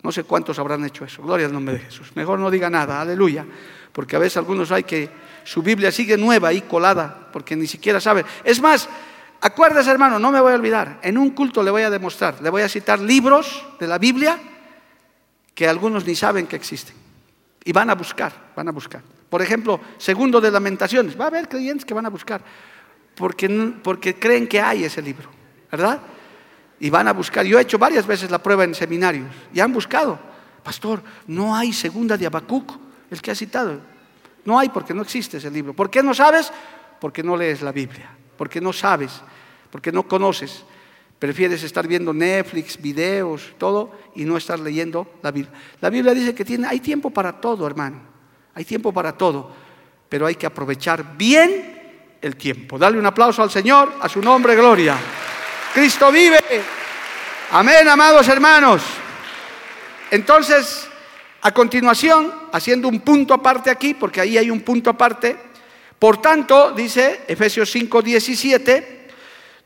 No 0.03 0.11
sé 0.11 0.25
cuántos 0.25 0.59
habrán 0.59 0.85
hecho 0.85 1.05
eso. 1.05 1.23
Gloria 1.23 1.47
al 1.47 1.53
nombre 1.53 1.75
de 1.75 1.81
Jesús. 1.81 2.11
Mejor 2.17 2.39
no 2.39 2.51
diga 2.51 2.69
nada, 2.69 3.01
aleluya. 3.01 3.47
Porque 3.93 4.17
a 4.17 4.19
veces 4.19 4.39
algunos 4.39 4.73
hay 4.73 4.83
que 4.83 5.09
su 5.45 5.63
Biblia 5.63 5.93
sigue 5.93 6.17
nueva 6.17 6.49
ahí 6.49 6.63
colada, 6.63 7.29
porque 7.33 7.55
ni 7.57 7.67
siquiera 7.67 8.01
sabe. 8.01 8.25
Es 8.45 8.61
más, 8.61 8.89
acuérdese 9.43 9.91
hermano, 9.91 10.19
no 10.19 10.31
me 10.31 10.41
voy 10.41 10.53
a 10.53 10.55
olvidar. 10.55 11.01
En 11.03 11.19
un 11.19 11.31
culto 11.31 11.63
le 11.63 11.71
voy 11.71 11.83
a 11.83 11.91
demostrar, 11.91 12.41
le 12.41 12.49
voy 12.49 12.63
a 12.63 12.69
citar 12.69 13.01
libros 13.01 13.67
de 13.79 13.87
la 13.87 13.99
Biblia 13.99 14.39
que 15.55 15.69
algunos 15.69 16.07
ni 16.07 16.15
saben 16.15 16.47
que 16.47 16.57
existen. 16.57 16.97
Y 17.65 17.73
van 17.73 17.91
a 17.91 17.95
buscar, 17.95 18.33
van 18.57 18.69
a 18.69 18.73
buscar. 18.73 19.03
Por 19.29 19.43
ejemplo, 19.43 19.81
segundo 19.99 20.41
de 20.41 20.51
lamentaciones, 20.51 21.19
va 21.19 21.25
a 21.25 21.29
haber 21.29 21.49
creyentes 21.49 21.85
que 21.85 21.95
van 21.95 22.07
a 22.07 22.11
buscar, 22.11 22.41
porque, 23.15 23.49
porque 23.83 24.19
creen 24.19 24.47
que 24.47 24.61
hay 24.61 24.85
ese 24.85 25.03
libro, 25.03 25.29
¿verdad? 25.71 26.01
Y 26.81 26.91
van 26.91 27.09
a 27.09 27.13
buscar. 27.13 27.45
Yo 27.45 27.59
he 27.59 27.63
hecho 27.63 27.79
varias 27.79 28.07
veces 28.07 28.31
la 28.31 28.43
prueba 28.43 28.65
en 28.65 28.75
seminarios 28.75 29.29
y 29.53 29.61
han 29.61 29.73
buscado. 29.73 30.19
Pastor, 30.63 31.03
no 31.27 31.55
hay 31.55 31.73
segunda 31.73 32.17
de 32.17 32.27
Habacuc, 32.27 32.79
el 33.11 33.21
que 33.21 33.31
ha 33.31 33.35
citado. 33.35 33.81
No 34.45 34.59
hay 34.59 34.69
porque 34.69 34.95
no 34.95 35.03
existe 35.03 35.39
ese 35.39 35.51
libro. 35.51 35.73
¿Por 35.73 35.91
qué 35.91 36.03
no 36.03 36.15
sabes? 36.15 36.53
Porque 37.01 37.23
no 37.23 37.37
lees 37.37 37.63
la 37.63 37.73
Biblia, 37.73 38.11
porque 38.37 38.61
no 38.61 38.73
sabes, 38.73 39.23
porque 39.73 39.91
no 39.91 40.07
conoces. 40.07 40.65
Prefieres 41.19 41.63
estar 41.63 41.89
viendo 41.89 42.13
Netflix, 42.13 42.81
videos, 42.81 43.55
todo, 43.57 43.91
y 44.15 44.25
no 44.25 44.37
estar 44.37 44.61
leyendo 44.61 45.15
la 45.23 45.31
Biblia. 45.31 45.53
La 45.81 45.89
Biblia 45.89 46.13
dice 46.13 46.35
que 46.35 46.45
tiene, 46.45 46.67
hay 46.69 46.79
tiempo 46.81 47.11
para 47.11 47.41
todo, 47.41 47.67
hermano. 47.67 48.03
Hay 48.55 48.67
tiempo 48.67 48.93
para 48.93 49.17
todo. 49.17 49.51
Pero 50.11 50.27
hay 50.27 50.35
que 50.35 50.45
aprovechar 50.45 51.17
bien 51.17 52.19
el 52.21 52.37
tiempo. 52.37 52.79
Dale 52.79 52.99
un 52.99 53.07
aplauso 53.07 53.43
al 53.43 53.51
Señor, 53.51 53.95
a 53.99 54.11
su 54.11 54.21
nombre, 54.21 54.55
gloria. 54.55 54.99
Cristo 55.73 56.13
vive. 56.13 56.39
Amén, 57.53 57.89
amados 57.89 58.29
hermanos. 58.29 58.83
Entonces, 60.11 60.87
a 61.41 61.55
continuación, 61.55 62.31
haciendo 62.53 62.89
un 62.89 63.01
punto 63.01 63.33
aparte 63.33 63.71
aquí, 63.71 63.95
porque 63.95 64.21
ahí 64.21 64.37
hay 64.37 64.51
un 64.51 64.61
punto 64.61 64.91
aparte. 64.91 65.35
Por 65.99 66.21
tanto, 66.21 66.73
dice 66.73 67.23
Efesios 67.27 67.71
5, 67.71 68.03
17, 68.03 69.02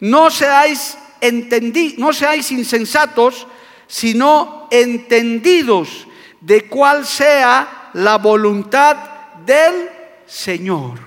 no 0.00 0.30
seáis 0.30 0.98
entendí, 1.20 1.94
no 1.98 2.12
seáis 2.12 2.50
insensatos, 2.52 3.46
sino 3.86 4.68
entendidos 4.70 6.06
de 6.40 6.68
cuál 6.68 7.06
sea 7.06 7.90
la 7.94 8.18
voluntad 8.18 8.96
del 9.44 9.88
Señor. 10.26 10.98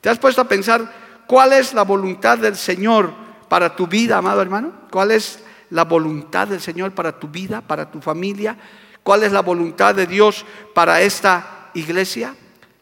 ¿Te 0.00 0.08
has 0.08 0.18
puesto 0.18 0.40
a 0.40 0.48
pensar 0.48 1.24
cuál 1.26 1.52
es 1.52 1.74
la 1.74 1.82
voluntad 1.82 2.38
del 2.38 2.56
Señor 2.56 3.12
para 3.48 3.74
tu 3.74 3.86
vida, 3.86 4.18
amado 4.18 4.42
hermano? 4.42 4.72
¿Cuál 4.90 5.10
es 5.10 5.40
la 5.70 5.84
voluntad 5.84 6.48
del 6.48 6.60
Señor 6.60 6.92
para 6.92 7.18
tu 7.18 7.28
vida, 7.28 7.60
para 7.60 7.90
tu 7.90 8.00
familia? 8.00 8.56
cuál 9.02 9.22
es 9.22 9.32
la 9.32 9.42
voluntad 9.42 9.94
de 9.94 10.06
Dios 10.06 10.44
para 10.74 11.00
esta 11.00 11.70
iglesia. 11.74 12.34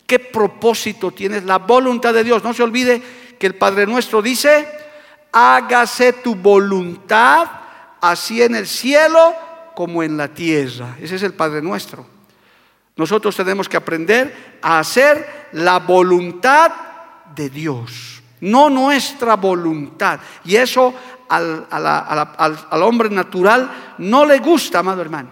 ¿Qué 0.07 0.19
propósito 0.19 1.11
tienes? 1.11 1.45
La 1.45 1.59
voluntad 1.59 2.15
de 2.15 2.25
Dios. 2.25 2.43
No 2.43 2.55
se 2.55 2.63
olvide 2.63 3.03
que 3.39 3.47
el 3.47 3.55
Padre 3.55 3.87
nuestro 3.87 4.23
dice, 4.23 4.67
hágase 5.39 6.13
tu 6.15 6.35
voluntad 6.35 7.47
así 8.01 8.43
en 8.43 8.57
el 8.57 8.67
cielo 8.67 9.35
como 9.75 10.03
en 10.03 10.17
la 10.17 10.29
tierra. 10.29 10.97
Ese 11.01 11.17
es 11.17 11.23
el 11.23 11.35
Padre 11.35 11.63
nuestro. 11.63 12.05
Nosotros 12.97 13.37
tenemos 13.37 13.69
que 13.69 13.77
aprender 13.77 14.59
a 14.61 14.81
hacer 14.81 15.49
la 15.53 15.79
voluntad 15.79 16.73
de 17.35 17.49
Dios, 17.49 18.21
no 18.41 18.69
nuestra 18.69 19.37
voluntad. 19.37 20.19
Y 20.45 20.57
eso 20.57 20.93
al, 21.29 22.83
hombre 22.83 23.09
natural 23.09 23.95
no 23.99 24.25
le 24.25 24.41
gusta, 24.41 24.81
amado 24.81 25.01
hermano. 25.01 25.31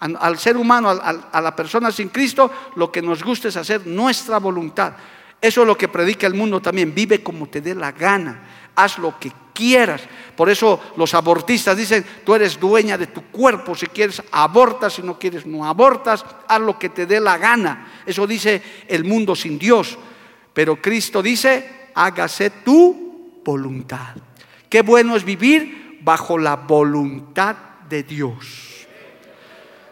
Al, 0.00 0.38
ser 0.38 0.56
humano, 0.58 0.90
a 0.90 1.40
la 1.40 1.56
persona 1.56 1.90
sin 1.90 2.10
Cristo, 2.10 2.50
lo 2.76 2.92
que 2.92 3.00
nos 3.00 3.24
gusta 3.24 3.48
es 3.48 3.56
hacer 3.56 3.86
nuestra 3.86 4.38
voluntad. 4.38 4.92
Eso 5.40 5.62
es 5.62 5.66
lo 5.66 5.78
que 5.78 5.88
predica 5.88 6.26
el 6.26 6.34
mundo 6.34 6.60
también. 6.60 6.94
Vive 6.94 7.22
como 7.22 7.48
te 7.48 7.60
dé 7.60 7.74
la 7.74 7.92
gana. 7.92 8.67
Haz 8.78 8.96
lo 8.98 9.18
que 9.18 9.32
quieras. 9.52 10.02
Por 10.36 10.48
eso 10.48 10.80
los 10.96 11.12
abortistas 11.14 11.76
dicen, 11.76 12.06
tú 12.24 12.32
eres 12.32 12.60
dueña 12.60 12.96
de 12.96 13.08
tu 13.08 13.22
cuerpo. 13.24 13.74
Si 13.74 13.88
quieres, 13.88 14.22
abortas. 14.30 14.92
Si 14.92 15.02
no 15.02 15.18
quieres, 15.18 15.44
no 15.44 15.66
abortas. 15.66 16.24
Haz 16.46 16.60
lo 16.60 16.78
que 16.78 16.90
te 16.90 17.06
dé 17.06 17.18
la 17.18 17.38
gana. 17.38 18.02
Eso 18.06 18.24
dice 18.24 18.62
el 18.86 19.04
mundo 19.04 19.34
sin 19.34 19.58
Dios. 19.58 19.98
Pero 20.54 20.80
Cristo 20.80 21.20
dice, 21.20 21.90
hágase 21.92 22.50
tu 22.64 23.40
voluntad. 23.44 24.14
Qué 24.68 24.82
bueno 24.82 25.16
es 25.16 25.24
vivir 25.24 25.98
bajo 26.02 26.38
la 26.38 26.54
voluntad 26.54 27.56
de 27.88 28.04
Dios. 28.04 28.86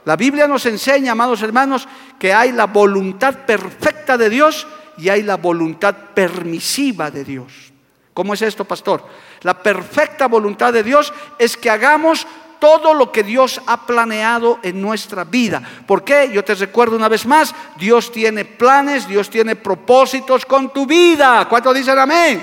La 0.04 0.14
Biblia 0.14 0.46
nos 0.46 0.64
enseña, 0.66 1.10
amados 1.10 1.42
hermanos, 1.42 1.88
que 2.20 2.32
hay 2.32 2.52
la 2.52 2.66
voluntad 2.66 3.44
perfecta 3.44 4.16
de 4.16 4.30
Dios 4.30 4.64
y 4.96 5.08
hay 5.08 5.22
la 5.22 5.36
voluntad 5.36 5.96
permisiva 6.14 7.10
de 7.10 7.24
Dios. 7.24 7.72
¿Cómo 8.16 8.32
es 8.32 8.40
esto, 8.40 8.64
pastor? 8.64 9.04
La 9.42 9.62
perfecta 9.62 10.26
voluntad 10.26 10.72
de 10.72 10.82
Dios 10.82 11.12
es 11.38 11.54
que 11.54 11.68
hagamos 11.68 12.26
todo 12.58 12.94
lo 12.94 13.12
que 13.12 13.22
Dios 13.22 13.60
ha 13.66 13.84
planeado 13.84 14.58
en 14.62 14.80
nuestra 14.80 15.24
vida. 15.24 15.62
¿Por 15.86 16.02
qué? 16.02 16.30
Yo 16.32 16.42
te 16.42 16.54
recuerdo 16.54 16.96
una 16.96 17.10
vez 17.10 17.26
más, 17.26 17.54
Dios 17.76 18.10
tiene 18.10 18.46
planes, 18.46 19.06
Dios 19.06 19.28
tiene 19.28 19.54
propósitos 19.54 20.46
con 20.46 20.72
tu 20.72 20.86
vida. 20.86 21.46
¿Cuántos 21.46 21.74
dicen 21.74 21.98
amén? 21.98 22.42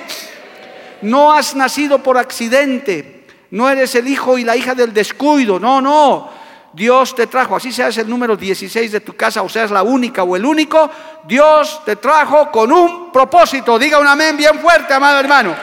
No 1.01 1.33
has 1.33 1.55
nacido 1.55 2.03
por 2.03 2.19
accidente, 2.19 3.25
no 3.49 3.67
eres 3.67 3.95
el 3.95 4.07
hijo 4.07 4.37
y 4.37 4.43
la 4.43 4.55
hija 4.55 4.75
del 4.75 4.93
descuido, 4.93 5.59
no, 5.59 5.81
no. 5.81 6.42
Dios 6.73 7.13
te 7.13 7.27
trajo, 7.27 7.55
así 7.55 7.71
seas 7.71 7.95
el 7.99 8.09
número 8.09 8.35
16 8.35 8.91
de 8.91 8.99
tu 8.99 9.15
casa 9.15 9.43
o 9.43 9.49
seas 9.49 9.69
la 9.69 9.83
única 9.83 10.23
o 10.23 10.35
el 10.35 10.43
único, 10.43 10.89
Dios 11.23 11.81
te 11.85 11.97
trajo 11.97 12.49
con 12.51 12.71
un 12.71 13.11
propósito. 13.11 13.77
Diga 13.77 13.99
un 13.99 14.07
amén 14.07 14.35
bien 14.35 14.59
fuerte, 14.59 14.91
amado 14.91 15.19
hermano. 15.19 15.55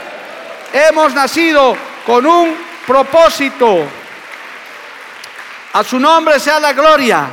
Hemos 0.73 1.13
nacido 1.13 1.77
con 2.07 2.25
un 2.25 2.55
propósito. 2.87 3.85
A 5.73 5.83
su 5.83 5.99
nombre 5.99 6.39
sea 6.39 6.61
la 6.61 6.73
gloria. 6.73 7.29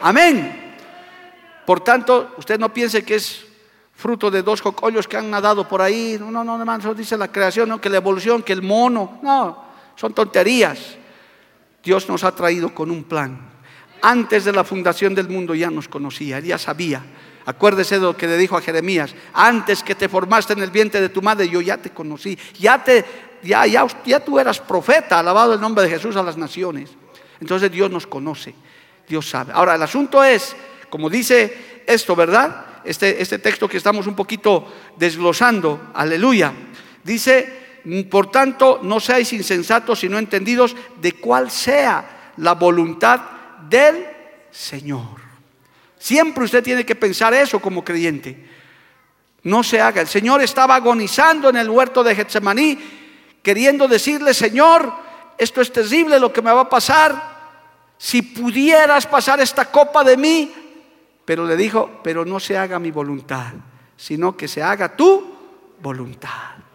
Amén. 0.00 0.74
Por 1.66 1.80
tanto, 1.80 2.34
usted 2.38 2.58
no 2.58 2.72
piense 2.72 3.04
que 3.04 3.16
es 3.16 3.44
fruto 3.94 4.30
de 4.30 4.42
dos 4.42 4.62
cocollos 4.62 5.06
que 5.06 5.18
han 5.18 5.30
nadado 5.30 5.68
por 5.68 5.82
ahí. 5.82 6.16
No, 6.18 6.30
no, 6.30 6.42
no, 6.42 6.58
hermano, 6.58 6.78
eso 6.78 6.94
dice 6.94 7.18
la 7.18 7.28
creación, 7.28 7.68
no, 7.68 7.80
que 7.80 7.90
la 7.90 7.98
evolución, 7.98 8.42
que 8.42 8.54
el 8.54 8.62
mono. 8.62 9.18
No, 9.20 9.64
son 9.94 10.14
tonterías. 10.14 10.96
Dios 11.88 12.06
nos 12.06 12.22
ha 12.22 12.34
traído 12.34 12.74
con 12.74 12.90
un 12.90 13.04
plan. 13.04 13.38
Antes 14.02 14.44
de 14.44 14.52
la 14.52 14.62
fundación 14.62 15.14
del 15.14 15.30
mundo 15.30 15.54
ya 15.54 15.70
nos 15.70 15.88
conocía, 15.88 16.38
ya 16.38 16.58
sabía. 16.58 17.02
Acuérdese 17.46 17.94
de 17.94 18.02
lo 18.02 18.14
que 18.14 18.26
le 18.26 18.36
dijo 18.36 18.58
a 18.58 18.60
Jeremías, 18.60 19.14
antes 19.32 19.82
que 19.82 19.94
te 19.94 20.06
formaste 20.06 20.52
en 20.52 20.62
el 20.62 20.70
vientre 20.70 21.00
de 21.00 21.08
tu 21.08 21.22
madre, 21.22 21.48
yo 21.48 21.62
ya 21.62 21.78
te 21.78 21.88
conocí, 21.88 22.38
ya 22.58 22.84
te 22.84 23.02
ya, 23.42 23.64
ya, 23.64 23.86
ya 24.04 24.20
tú 24.20 24.38
eras 24.38 24.60
profeta, 24.60 25.18
alabado 25.18 25.54
el 25.54 25.60
nombre 25.62 25.84
de 25.84 25.88
Jesús 25.88 26.14
a 26.16 26.22
las 26.22 26.36
naciones. 26.36 26.90
Entonces 27.40 27.72
Dios 27.72 27.90
nos 27.90 28.06
conoce, 28.06 28.54
Dios 29.08 29.26
sabe. 29.26 29.52
Ahora, 29.54 29.76
el 29.76 29.82
asunto 29.82 30.22
es, 30.22 30.54
como 30.90 31.08
dice 31.08 31.84
esto, 31.86 32.14
¿verdad? 32.14 32.82
Este, 32.84 33.22
este 33.22 33.38
texto 33.38 33.66
que 33.66 33.78
estamos 33.78 34.06
un 34.06 34.14
poquito 34.14 34.70
desglosando, 34.98 35.88
aleluya, 35.94 36.52
dice, 37.02 37.67
por 38.10 38.30
tanto, 38.30 38.80
no 38.82 39.00
seáis 39.00 39.32
insensatos, 39.32 40.00
sino 40.00 40.18
entendidos 40.18 40.76
de 41.00 41.12
cuál 41.12 41.50
sea 41.50 42.32
la 42.36 42.54
voluntad 42.54 43.20
del 43.68 44.06
Señor. 44.50 45.20
Siempre 45.98 46.44
usted 46.44 46.62
tiene 46.62 46.86
que 46.86 46.94
pensar 46.94 47.34
eso 47.34 47.60
como 47.60 47.84
creyente. 47.84 48.48
No 49.42 49.62
se 49.62 49.80
haga. 49.80 50.00
El 50.00 50.08
Señor 50.08 50.42
estaba 50.42 50.76
agonizando 50.76 51.48
en 51.48 51.56
el 51.56 51.70
huerto 51.70 52.04
de 52.04 52.14
Getsemaní, 52.14 52.78
queriendo 53.42 53.88
decirle, 53.88 54.34
Señor, 54.34 54.92
esto 55.36 55.60
es 55.60 55.72
terrible 55.72 56.18
lo 56.18 56.32
que 56.32 56.42
me 56.42 56.52
va 56.52 56.62
a 56.62 56.68
pasar. 56.68 57.38
Si 57.96 58.22
pudieras 58.22 59.06
pasar 59.06 59.40
esta 59.40 59.64
copa 59.70 60.04
de 60.04 60.16
mí, 60.16 60.52
pero 61.24 61.44
le 61.44 61.56
dijo, 61.56 62.00
pero 62.02 62.24
no 62.24 62.40
se 62.40 62.56
haga 62.56 62.78
mi 62.78 62.90
voluntad, 62.90 63.52
sino 63.96 64.36
que 64.36 64.48
se 64.48 64.62
haga 64.62 64.96
tu 64.96 65.34
voluntad. 65.80 66.67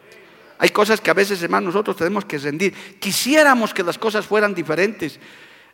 Hay 0.60 0.70
cosas 0.70 1.02
que 1.02 1.12
a 1.12 1.14
veces, 1.14 1.42
hermanos, 1.42 1.74
nosotros 1.74 1.98
tenemos 1.98 2.26
que 2.26 2.38
rendir. 2.38 2.74
Quisiéramos 3.00 3.74
que 3.74 3.84
las 3.84 3.98
cosas 3.98 4.26
fueran 4.26 4.54
diferentes. 4.54 5.20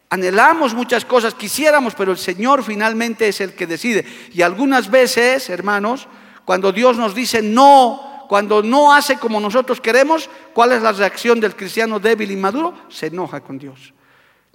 Anhelamos 0.09 0.73
muchas 0.73 1.05
cosas, 1.05 1.35
quisiéramos, 1.35 1.93
pero 1.93 2.11
el 2.11 2.17
Señor 2.17 2.63
finalmente 2.63 3.27
es 3.27 3.41
el 3.41 3.53
que 3.53 3.67
decide. 3.67 4.05
Y 4.33 4.41
algunas 4.41 4.89
veces, 4.89 5.49
hermanos, 5.49 6.07
cuando 6.45 6.71
Dios 6.71 6.97
nos 6.97 7.13
dice 7.13 7.43
no, 7.43 8.25
cuando 8.27 8.63
no 8.63 8.93
hace 8.93 9.17
como 9.17 9.39
nosotros 9.39 9.79
queremos, 9.79 10.29
¿cuál 10.53 10.71
es 10.71 10.81
la 10.81 10.91
reacción 10.91 11.39
del 11.39 11.55
cristiano 11.55 11.99
débil 11.99 12.31
y 12.31 12.35
maduro? 12.35 12.73
Se 12.89 13.07
enoja 13.07 13.41
con 13.41 13.59
Dios. 13.59 13.93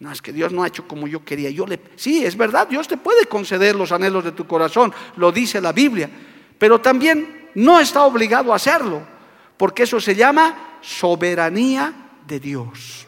No, 0.01 0.11
es 0.11 0.21
que 0.21 0.33
Dios 0.33 0.53
no 0.53 0.65
ha 0.65 0.67
hecho 0.67 0.89
como 0.89 1.07
yo 1.07 1.25
quería. 1.25 1.51
Yo 1.51 1.67
le, 1.67 1.81
sí, 1.95 2.25
es 2.25 2.37
verdad, 2.37 2.67
Dios 2.67 2.89
te 2.89 2.97
puede 2.97 3.27
conceder 3.27 3.77
los 3.77 3.93
anhelos 3.93 4.25
de 4.25 4.33
tu 4.33 4.47
corazón, 4.47 4.93
lo 5.17 5.31
dice 5.31 5.61
la 5.61 5.73
Biblia, 5.73 6.11
pero 6.59 6.81
también 6.81 7.51
no 7.55 7.79
está 7.79 8.03
obligado 8.03 8.53
a 8.53 8.57
hacerlo 8.57 9.14
porque 9.57 9.85
eso 9.85 10.01
se 10.01 10.15
llama 10.15 10.79
soberanía 10.81 11.93
de 12.27 12.41
Dios. 12.41 13.07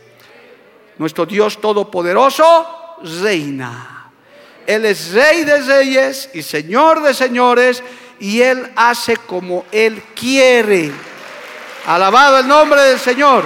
Nuestro 0.99 1.27
Dios 1.27 1.61
Todopoderoso 1.61 2.97
reina. 3.23 4.11
Él 4.67 4.85
es 4.85 5.13
rey 5.13 5.45
de 5.45 5.61
reyes 5.63 6.31
y 6.35 6.43
señor 6.43 7.03
de 7.03 7.15
señores 7.15 7.83
y 8.19 8.41
Él 8.41 8.73
hace 8.75 9.17
como 9.17 9.65
Él 9.71 10.03
quiere. 10.15 10.93
Alabado 11.87 12.39
el 12.39 12.49
nombre 12.49 12.81
del 12.81 12.99
Señor. 12.99 13.45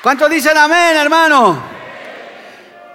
¿Cuántos 0.00 0.30
dicen 0.30 0.56
amén, 0.56 0.96
hermano? 0.96 1.60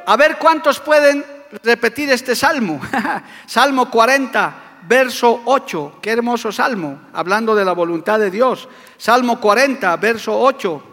A 0.06 0.16
ver 0.16 0.38
cuántos 0.38 0.80
pueden 0.80 1.26
repetir 1.64 2.10
este 2.12 2.36
salmo. 2.36 2.80
salmo 3.46 3.90
40 3.90 4.69
verso 4.88 5.42
8. 5.46 6.00
Qué 6.02 6.12
hermoso 6.12 6.52
salmo, 6.52 7.02
hablando 7.14 7.56
de 7.56 7.66
la 7.66 7.74
voluntad 7.74 8.20
de 8.20 8.32
Dios. 8.32 8.68
Salmo 8.98 9.40
40, 9.40 9.96
verso 9.98 10.38
8. 10.40 10.84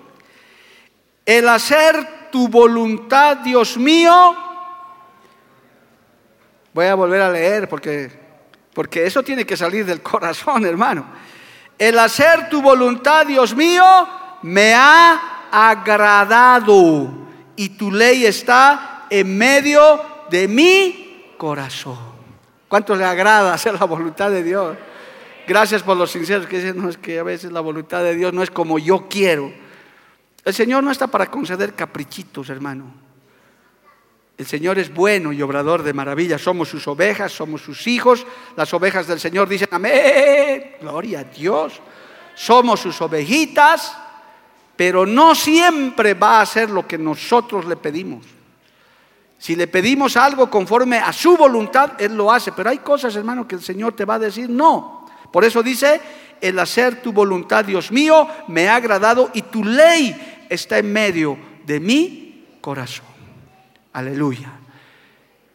El 1.25 1.49
hacer 1.49 2.31
tu 2.31 2.49
voluntad, 2.49 3.39
Dios 3.39 3.77
mío. 3.77 4.37
Voy 6.73 6.87
a 6.87 6.95
volver 6.95 7.23
a 7.23 7.31
leer 7.31 7.69
porque, 7.69 8.11
porque 8.75 9.07
eso 9.07 9.23
tiene 9.23 9.45
que 9.45 9.57
salir 9.57 9.85
del 9.87 10.03
corazón, 10.03 10.65
hermano. 10.67 11.07
El 11.79 11.99
hacer 11.99 12.49
tu 12.49 12.63
voluntad, 12.63 13.27
Dios 13.27 13.55
mío, 13.55 13.85
me 14.43 14.75
ha 14.75 15.49
agradado 15.51 17.11
y 17.57 17.71
tu 17.71 17.91
ley 17.91 18.25
está 18.25 19.07
en 19.11 19.37
medio 19.37 20.01
de 20.31 20.49
mi 20.49 21.35
corazón. 21.37 22.16
¿Cuánto 22.69 22.97
le 22.97 23.05
agrada 23.05 23.55
hacer 23.55 23.75
la 23.79 23.87
voluntad 23.87 24.31
de 24.31 24.43
Dios? 24.43 24.77
Gracias 25.47 25.83
por 25.83 25.97
los 25.97 26.11
sinceros 26.11 26.47
que 26.47 26.59
dicen, 26.59 26.83
no 26.83 26.89
es 26.89 26.97
que 26.97 27.21
a 27.21 27.23
veces 27.23 27.53
la 27.53 27.61
voluntad 27.61 28.03
de 28.03 28.15
Dios 28.17 28.33
no 28.33 28.43
es 28.43 28.51
como 28.51 28.79
yo 28.79 29.07
quiero. 29.09 29.53
El 30.45 30.55
Señor 30.55 30.83
no 30.83 30.91
está 30.91 31.07
para 31.07 31.31
conceder 31.31 31.75
caprichitos, 31.75 32.51
hermano. 32.51 33.07
El 34.37 34.47
Señor 34.47 34.79
es 34.79 34.93
bueno 34.93 35.33
y 35.33 35.41
obrador 35.41 35.83
de 35.83 35.95
maravillas. 35.95 36.43
Somos 36.43 36.69
sus 36.69 36.87
ovejas, 36.89 37.33
somos 37.33 37.63
sus 37.63 37.87
hijos. 37.87 38.27
Las 38.57 38.75
ovejas 38.75 39.07
del 39.07 39.19
Señor 39.19 39.49
dicen 39.49 39.69
amén. 39.71 40.77
Gloria 40.81 41.21
a 41.21 41.25
Dios. 41.25 41.81
Somos 42.35 42.81
sus 42.81 43.01
ovejitas, 43.01 43.97
pero 44.77 45.07
no 45.07 45.35
siempre 45.35 46.15
va 46.15 46.39
a 46.39 46.43
hacer 46.43 46.69
lo 46.69 46.87
que 46.87 46.99
nosotros 46.99 47.65
le 47.65 47.77
pedimos. 47.77 48.36
Si 49.47 49.55
le 49.55 49.69
pedimos 49.69 50.17
algo 50.17 50.51
conforme 50.51 50.99
a 50.99 51.13
su 51.13 51.37
voluntad, 51.37 51.93
Él 52.01 52.17
lo 52.17 52.33
hace. 52.33 52.51
Pero 52.51 52.69
hay 52.69 52.79
cosas, 52.79 53.15
hermano, 53.15 53.47
que 53.47 53.55
el 53.55 53.63
Señor 53.63 53.95
te 53.95 54.05
va 54.05 54.15
a 54.15 54.19
decir 54.19 54.51
no. 54.51 55.07
Por 55.31 55.45
eso 55.45 55.63
dice, 55.63 56.01
el 56.41 56.59
hacer 56.59 57.01
tu 57.01 57.13
voluntad, 57.13 57.65
Dios 57.65 57.93
mío, 57.93 58.27
me 58.49 58.69
ha 58.69 58.75
agradado 58.75 59.31
y 59.35 59.43
tu 59.43 59.63
ley 59.63 60.47
está 60.51 60.79
en 60.79 60.93
medio 60.93 61.39
de 61.65 61.79
mi 61.79 62.45
corazón. 62.61 63.07
Aleluya. 63.93 64.51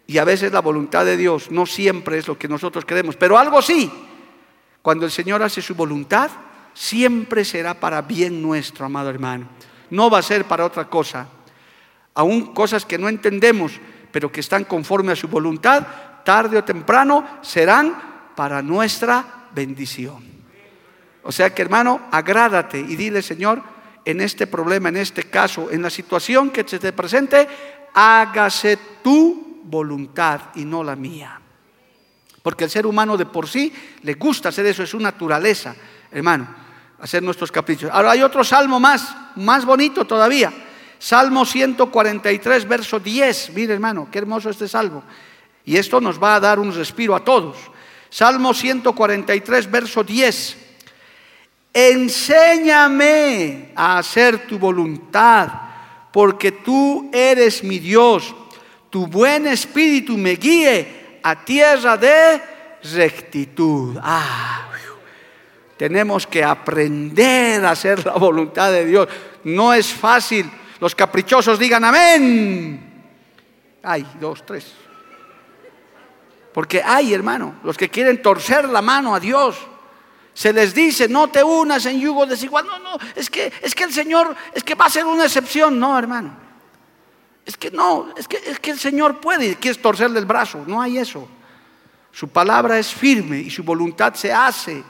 Y 0.07 0.19
a 0.19 0.23
veces 0.23 0.53
la 0.53 0.61
voluntad 0.61 1.03
de 1.03 1.17
Dios 1.17 1.51
no 1.51 1.65
siempre 1.65 2.17
es 2.17 2.29
lo 2.29 2.37
que 2.37 2.47
nosotros 2.47 2.85
queremos, 2.85 3.17
pero 3.17 3.37
algo 3.37 3.61
sí. 3.61 3.91
Cuando 4.81 5.03
el 5.03 5.11
Señor 5.11 5.43
hace 5.43 5.61
su 5.61 5.75
voluntad, 5.75 6.31
siempre 6.73 7.43
será 7.43 7.73
para 7.73 8.01
bien 8.01 8.41
nuestro, 8.41 8.85
amado 8.85 9.09
hermano. 9.09 9.49
No 9.89 10.09
va 10.09 10.19
a 10.19 10.23
ser 10.23 10.45
para 10.45 10.63
otra 10.63 10.87
cosa. 10.87 11.27
Aún 12.13 12.53
cosas 12.53 12.85
que 12.85 12.97
no 12.97 13.09
entendemos, 13.09 13.73
pero 14.11 14.31
que 14.31 14.39
están 14.41 14.65
conforme 14.65 15.13
a 15.13 15.15
su 15.15 15.27
voluntad, 15.27 15.87
tarde 16.23 16.57
o 16.57 16.63
temprano 16.63 17.39
serán 17.41 18.33
para 18.35 18.61
nuestra 18.61 19.47
bendición. 19.53 20.23
O 21.23 21.31
sea 21.31 21.53
que 21.53 21.61
hermano, 21.61 22.01
agrádate 22.11 22.79
y 22.79 22.95
dile, 22.95 23.21
Señor, 23.21 23.61
en 24.03 24.21
este 24.21 24.47
problema, 24.47 24.89
en 24.89 24.97
este 24.97 25.23
caso, 25.23 25.69
en 25.71 25.81
la 25.81 25.89
situación 25.89 26.49
que 26.49 26.67
se 26.67 26.79
te 26.79 26.93
presente, 26.93 27.47
hágase 27.93 28.77
tu 29.03 29.61
voluntad 29.63 30.41
y 30.55 30.65
no 30.65 30.83
la 30.83 30.95
mía. 30.95 31.39
Porque 32.41 32.63
el 32.63 32.71
ser 32.71 32.87
humano 32.87 33.17
de 33.17 33.27
por 33.27 33.47
sí 33.47 33.71
le 34.01 34.15
gusta 34.15 34.49
hacer 34.49 34.65
eso, 34.65 34.81
es 34.81 34.89
su 34.89 34.99
naturaleza, 34.99 35.75
hermano, 36.11 36.47
hacer 36.99 37.21
nuestros 37.21 37.51
caprichos. 37.51 37.91
Ahora 37.93 38.11
hay 38.11 38.23
otro 38.23 38.43
salmo 38.43 38.79
más, 38.79 39.15
más 39.35 39.63
bonito 39.63 40.05
todavía. 40.05 40.51
Salmo 41.01 41.45
143, 41.45 42.67
verso 42.67 42.99
10. 42.99 43.53
Mire, 43.55 43.73
hermano, 43.73 44.07
qué 44.11 44.19
hermoso 44.19 44.51
este 44.51 44.67
salmo. 44.67 45.01
Y 45.65 45.75
esto 45.75 45.99
nos 45.99 46.21
va 46.21 46.35
a 46.35 46.39
dar 46.39 46.59
un 46.59 46.71
respiro 46.71 47.15
a 47.15 47.23
todos. 47.23 47.57
Salmo 48.11 48.53
143, 48.53 49.71
verso 49.71 50.03
10. 50.03 50.57
Enséñame 51.73 53.71
a 53.75 53.97
hacer 53.97 54.45
tu 54.45 54.59
voluntad, 54.59 55.49
porque 56.13 56.51
tú 56.51 57.09
eres 57.11 57.63
mi 57.63 57.79
Dios. 57.79 58.35
Tu 58.91 59.07
buen 59.07 59.47
espíritu 59.47 60.15
me 60.19 60.35
guíe 60.35 61.19
a 61.23 61.43
tierra 61.43 61.97
de 61.97 62.43
rectitud. 62.93 63.97
Ah, 64.03 64.69
tenemos 65.77 66.27
que 66.27 66.43
aprender 66.43 67.65
a 67.65 67.71
hacer 67.71 68.05
la 68.05 68.13
voluntad 68.13 68.71
de 68.71 68.85
Dios. 68.85 69.07
No 69.43 69.73
es 69.73 69.91
fácil. 69.91 70.47
Los 70.81 70.95
caprichosos 70.95 71.59
digan 71.59 71.85
amén. 71.85 73.03
Ay, 73.83 74.05
dos, 74.19 74.43
tres. 74.43 74.73
Porque 76.51 76.81
hay, 76.83 77.13
hermano, 77.13 77.59
los 77.63 77.77
que 77.77 77.87
quieren 77.87 78.19
torcer 78.19 78.67
la 78.67 78.81
mano 78.81 79.13
a 79.13 79.19
Dios. 79.19 79.57
Se 80.33 80.51
les 80.51 80.73
dice, 80.73 81.07
no 81.07 81.27
te 81.27 81.43
unas 81.43 81.85
en 81.85 81.99
yugo 81.99 82.25
desigual. 82.25 82.65
No, 82.65 82.79
no, 82.79 82.97
es 83.15 83.29
que, 83.29 83.53
es 83.61 83.75
que 83.75 83.83
el 83.83 83.93
Señor, 83.93 84.35
es 84.55 84.63
que 84.63 84.73
va 84.73 84.85
a 84.85 84.89
ser 84.89 85.05
una 85.05 85.25
excepción. 85.25 85.77
No, 85.77 85.99
hermano. 85.99 86.35
Es 87.45 87.57
que 87.57 87.69
no, 87.69 88.11
es 88.17 88.27
que, 88.27 88.37
es 88.37 88.59
que 88.59 88.71
el 88.71 88.79
Señor 88.79 89.21
puede 89.21 89.49
y 89.49 89.55
quieres 89.55 89.79
torcerle 89.79 90.17
el 90.17 90.25
brazo. 90.25 90.63
No 90.65 90.81
hay 90.81 90.97
eso. 90.97 91.27
Su 92.11 92.27
palabra 92.29 92.79
es 92.79 92.91
firme 92.91 93.37
y 93.37 93.51
su 93.51 93.61
voluntad 93.61 94.15
se 94.15 94.33
hace. 94.33 94.83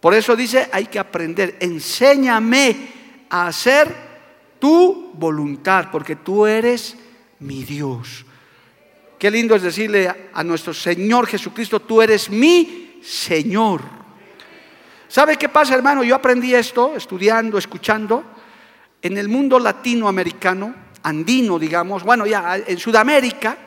Por 0.00 0.14
eso 0.14 0.36
dice, 0.36 0.70
hay 0.72 0.86
que 0.86 1.00
aprender. 1.00 1.56
Enséñame 1.58 3.26
a 3.28 3.48
hacer 3.48 4.09
tu 4.60 5.10
voluntad, 5.14 5.88
porque 5.90 6.16
tú 6.16 6.46
eres 6.46 6.96
mi 7.40 7.64
Dios. 7.64 8.24
Qué 9.18 9.30
lindo 9.30 9.54
es 9.54 9.62
decirle 9.62 10.30
a 10.32 10.44
nuestro 10.44 10.72
Señor 10.72 11.26
Jesucristo, 11.26 11.80
tú 11.80 12.00
eres 12.00 12.30
mi 12.30 13.00
Señor. 13.02 13.82
¿Sabe 15.08 15.36
qué 15.36 15.48
pasa, 15.48 15.74
hermano? 15.74 16.04
Yo 16.04 16.14
aprendí 16.14 16.54
esto 16.54 16.94
estudiando, 16.94 17.58
escuchando. 17.58 18.22
En 19.02 19.18
el 19.18 19.28
mundo 19.28 19.58
latinoamericano, 19.58 20.74
andino, 21.02 21.58
digamos, 21.58 22.04
bueno, 22.04 22.26
ya 22.26 22.56
en 22.64 22.78
Sudamérica, 22.78 23.58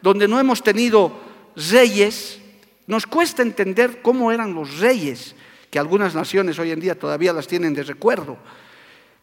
donde 0.00 0.28
no 0.28 0.38
hemos 0.38 0.62
tenido 0.62 1.12
reyes, 1.56 2.38
nos 2.86 3.06
cuesta 3.06 3.42
entender 3.42 4.00
cómo 4.02 4.32
eran 4.32 4.54
los 4.54 4.78
reyes, 4.78 5.34
que 5.70 5.78
algunas 5.78 6.14
naciones 6.14 6.58
hoy 6.58 6.70
en 6.70 6.80
día 6.80 6.98
todavía 6.98 7.32
las 7.32 7.46
tienen 7.46 7.74
de 7.74 7.82
recuerdo. 7.82 8.36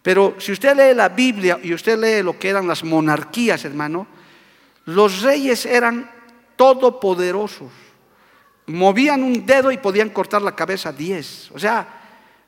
Pero 0.02 0.36
si 0.40 0.52
usted 0.52 0.76
lee 0.76 0.96
la 0.96 1.10
Biblia 1.10 1.60
y 1.62 1.74
usted 1.74 1.98
lee 1.98 2.24
lo 2.24 2.38
que 2.40 2.50
eran 2.50 2.68
las 2.68 2.84
monarquías, 2.84 3.66
hermano, 3.66 4.08
los 4.86 5.22
reyes 5.22 5.66
eran 5.66 6.10
todopoderosos. 6.56 7.72
Movían 8.68 9.24
un 9.24 9.46
dedo 9.46 9.72
y 9.72 9.78
podían 9.78 10.10
cortar 10.10 10.42
la 10.42 10.56
cabeza 10.56 10.90
a 10.90 10.94
diez. 10.94 11.50
O 11.54 11.60
sea, 11.60 11.88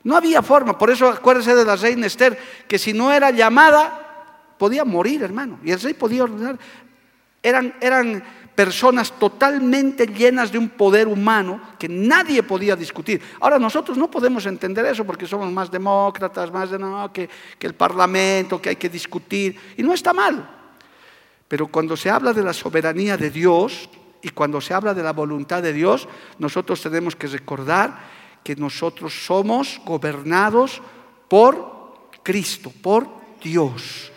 no 0.04 0.16
había 0.16 0.42
forma. 0.42 0.78
Por 0.78 0.90
eso 0.90 1.08
acuérdese 1.08 1.54
de 1.54 1.64
la 1.64 1.76
reina 1.76 2.06
Esther, 2.06 2.38
que 2.66 2.78
si 2.78 2.92
no 2.92 3.12
era 3.12 3.30
llamada, 3.30 4.56
podía 4.58 4.84
morir, 4.84 5.22
hermano. 5.22 5.58
Y 5.64 5.72
el 5.72 5.80
rey 5.80 5.94
podía 5.94 6.24
ordenar. 6.24 6.58
Eran, 7.42 7.74
eran 7.80 8.22
personas 8.54 9.12
totalmente 9.18 10.06
llenas 10.06 10.52
de 10.52 10.58
un 10.58 10.68
poder 10.68 11.08
humano 11.08 11.60
que 11.78 11.88
nadie 11.88 12.42
podía 12.42 12.76
discutir. 12.76 13.22
Ahora 13.40 13.58
nosotros 13.58 13.96
no 13.96 14.10
podemos 14.10 14.44
entender 14.46 14.84
eso 14.86 15.04
porque 15.04 15.26
somos 15.26 15.50
más 15.50 15.70
demócratas, 15.70 16.52
más 16.52 16.70
de 16.70 16.78
no, 16.78 17.12
que, 17.12 17.28
que 17.58 17.66
el 17.66 17.74
parlamento, 17.74 18.60
que 18.60 18.70
hay 18.70 18.76
que 18.76 18.88
discutir. 18.88 19.58
Y 19.76 19.82
no 19.82 19.94
está 19.94 20.12
mal. 20.12 20.48
Pero 21.48 21.66
cuando 21.66 21.96
se 21.96 22.10
habla 22.10 22.32
de 22.32 22.42
la 22.42 22.52
soberanía 22.52 23.16
de 23.16 23.30
Dios 23.30 23.88
y 24.22 24.30
cuando 24.30 24.60
se 24.60 24.74
habla 24.74 24.94
de 24.94 25.02
la 25.02 25.12
voluntad 25.12 25.62
de 25.62 25.72
Dios, 25.72 26.08
nosotros 26.38 26.80
tenemos 26.80 27.16
que 27.16 27.26
recordar 27.26 27.98
que 28.44 28.56
nosotros 28.56 29.26
somos 29.26 29.80
gobernados 29.84 30.80
por 31.28 32.10
Cristo, 32.22 32.72
por 32.82 33.08
Dios. 33.42 34.12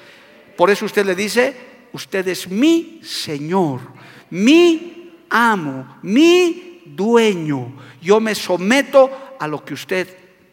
Por 0.58 0.70
eso 0.70 0.86
usted 0.86 1.06
le 1.06 1.16
dice, 1.16 1.88
usted 1.92 2.28
es 2.28 2.50
mi 2.50 3.02
Señor, 3.04 3.82
mi 4.30 5.14
amo, 5.30 5.98
mi 6.04 6.82
dueño. 6.86 7.74
Yo 8.02 8.20
me 8.20 8.36
someto 8.36 9.38
a 9.40 9.48
lo 9.48 9.64
que 9.64 9.74
usted, 9.74 10.08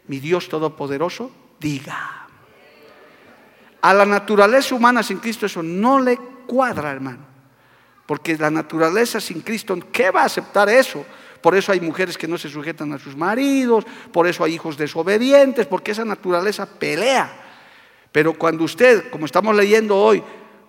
mi 0.09 0.19
Dios 0.19 0.49
Todopoderoso, 0.49 1.31
diga. 1.61 2.27
A 3.81 3.95
la 3.95 4.07
naturaleza 4.07 4.75
humana 4.75 5.03
sin 5.03 5.19
Cristo 5.19 5.47
eso 5.47 5.63
no 5.63 5.99
le 5.99 6.17
cuadra, 6.47 6.91
hermano. 6.93 7.33
Porque 8.07 8.37
la 8.37 8.51
naturaleza 8.51 9.21
sin 9.21 9.41
Cristo, 9.41 9.77
¿qué 9.91 10.11
va 10.11 10.23
a 10.23 10.27
aceptar 10.27 10.69
eso? 10.69 11.05
Por 11.41 11.57
eso 11.57 11.73
hay 11.73 11.81
mujeres 11.81 12.17
que 12.17 12.29
no 12.29 12.39
se 12.39 12.49
sujetan 12.49 12.93
a 12.93 12.99
sus 12.99 13.17
maridos, 13.17 13.85
por 14.13 14.27
eso 14.29 14.45
hay 14.45 14.55
hijos 14.55 14.77
desobedientes, 14.77 15.67
porque 15.67 15.91
esa 15.91 16.05
naturaleza 16.05 16.67
pelea. 16.67 17.33
Pero 18.13 18.35
cuando 18.35 18.65
usted, 18.65 19.11
como 19.11 19.27
estamos 19.27 19.57
leyendo 19.57 19.97
hoy, 19.97 20.23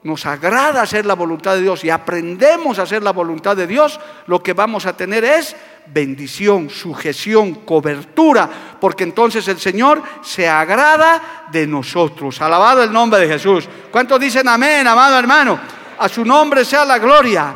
nos 0.04 0.26
agrada 0.26 0.82
hacer 0.82 1.06
la 1.06 1.14
voluntad 1.14 1.56
de 1.56 1.62
Dios 1.62 1.84
y 1.84 1.90
aprendemos 1.90 2.78
a 2.78 2.84
hacer 2.84 3.02
la 3.02 3.12
voluntad 3.12 3.56
de 3.56 3.68
Dios, 3.68 4.00
lo 4.28 4.44
que 4.44 4.54
vamos 4.54 4.86
a 4.86 4.98
tener 4.98 5.24
es 5.24 5.56
bendición, 5.88 6.70
sujeción, 6.70 7.56
cobertura, 7.66 8.50
porque 8.80 9.06
entonces 9.06 9.48
el 9.48 9.60
Señor 9.60 10.04
se 10.22 10.48
agrada 10.48 11.48
de 11.52 11.66
nosotros. 11.66 12.42
Alabado 12.42 12.84
el 12.84 12.92
nombre 12.92 13.22
de 13.22 13.28
Jesús. 13.28 13.68
¿Cuántos 13.92 14.20
dicen 14.20 14.48
amén, 14.48 14.86
amado 14.88 15.18
hermano? 15.18 15.60
A 15.98 16.10
su 16.10 16.26
nombre 16.26 16.66
sea 16.66 16.84
la 16.84 16.98
gloria. 17.00 17.56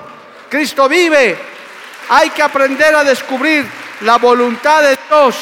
Cristo 0.50 0.88
vive. 0.88 1.38
Hay 2.10 2.30
que 2.30 2.42
aprender 2.42 2.96
a 2.96 3.04
descubrir 3.04 3.68
la 4.02 4.18
voluntad 4.18 4.84
de 4.84 4.98
Dios. 5.10 5.36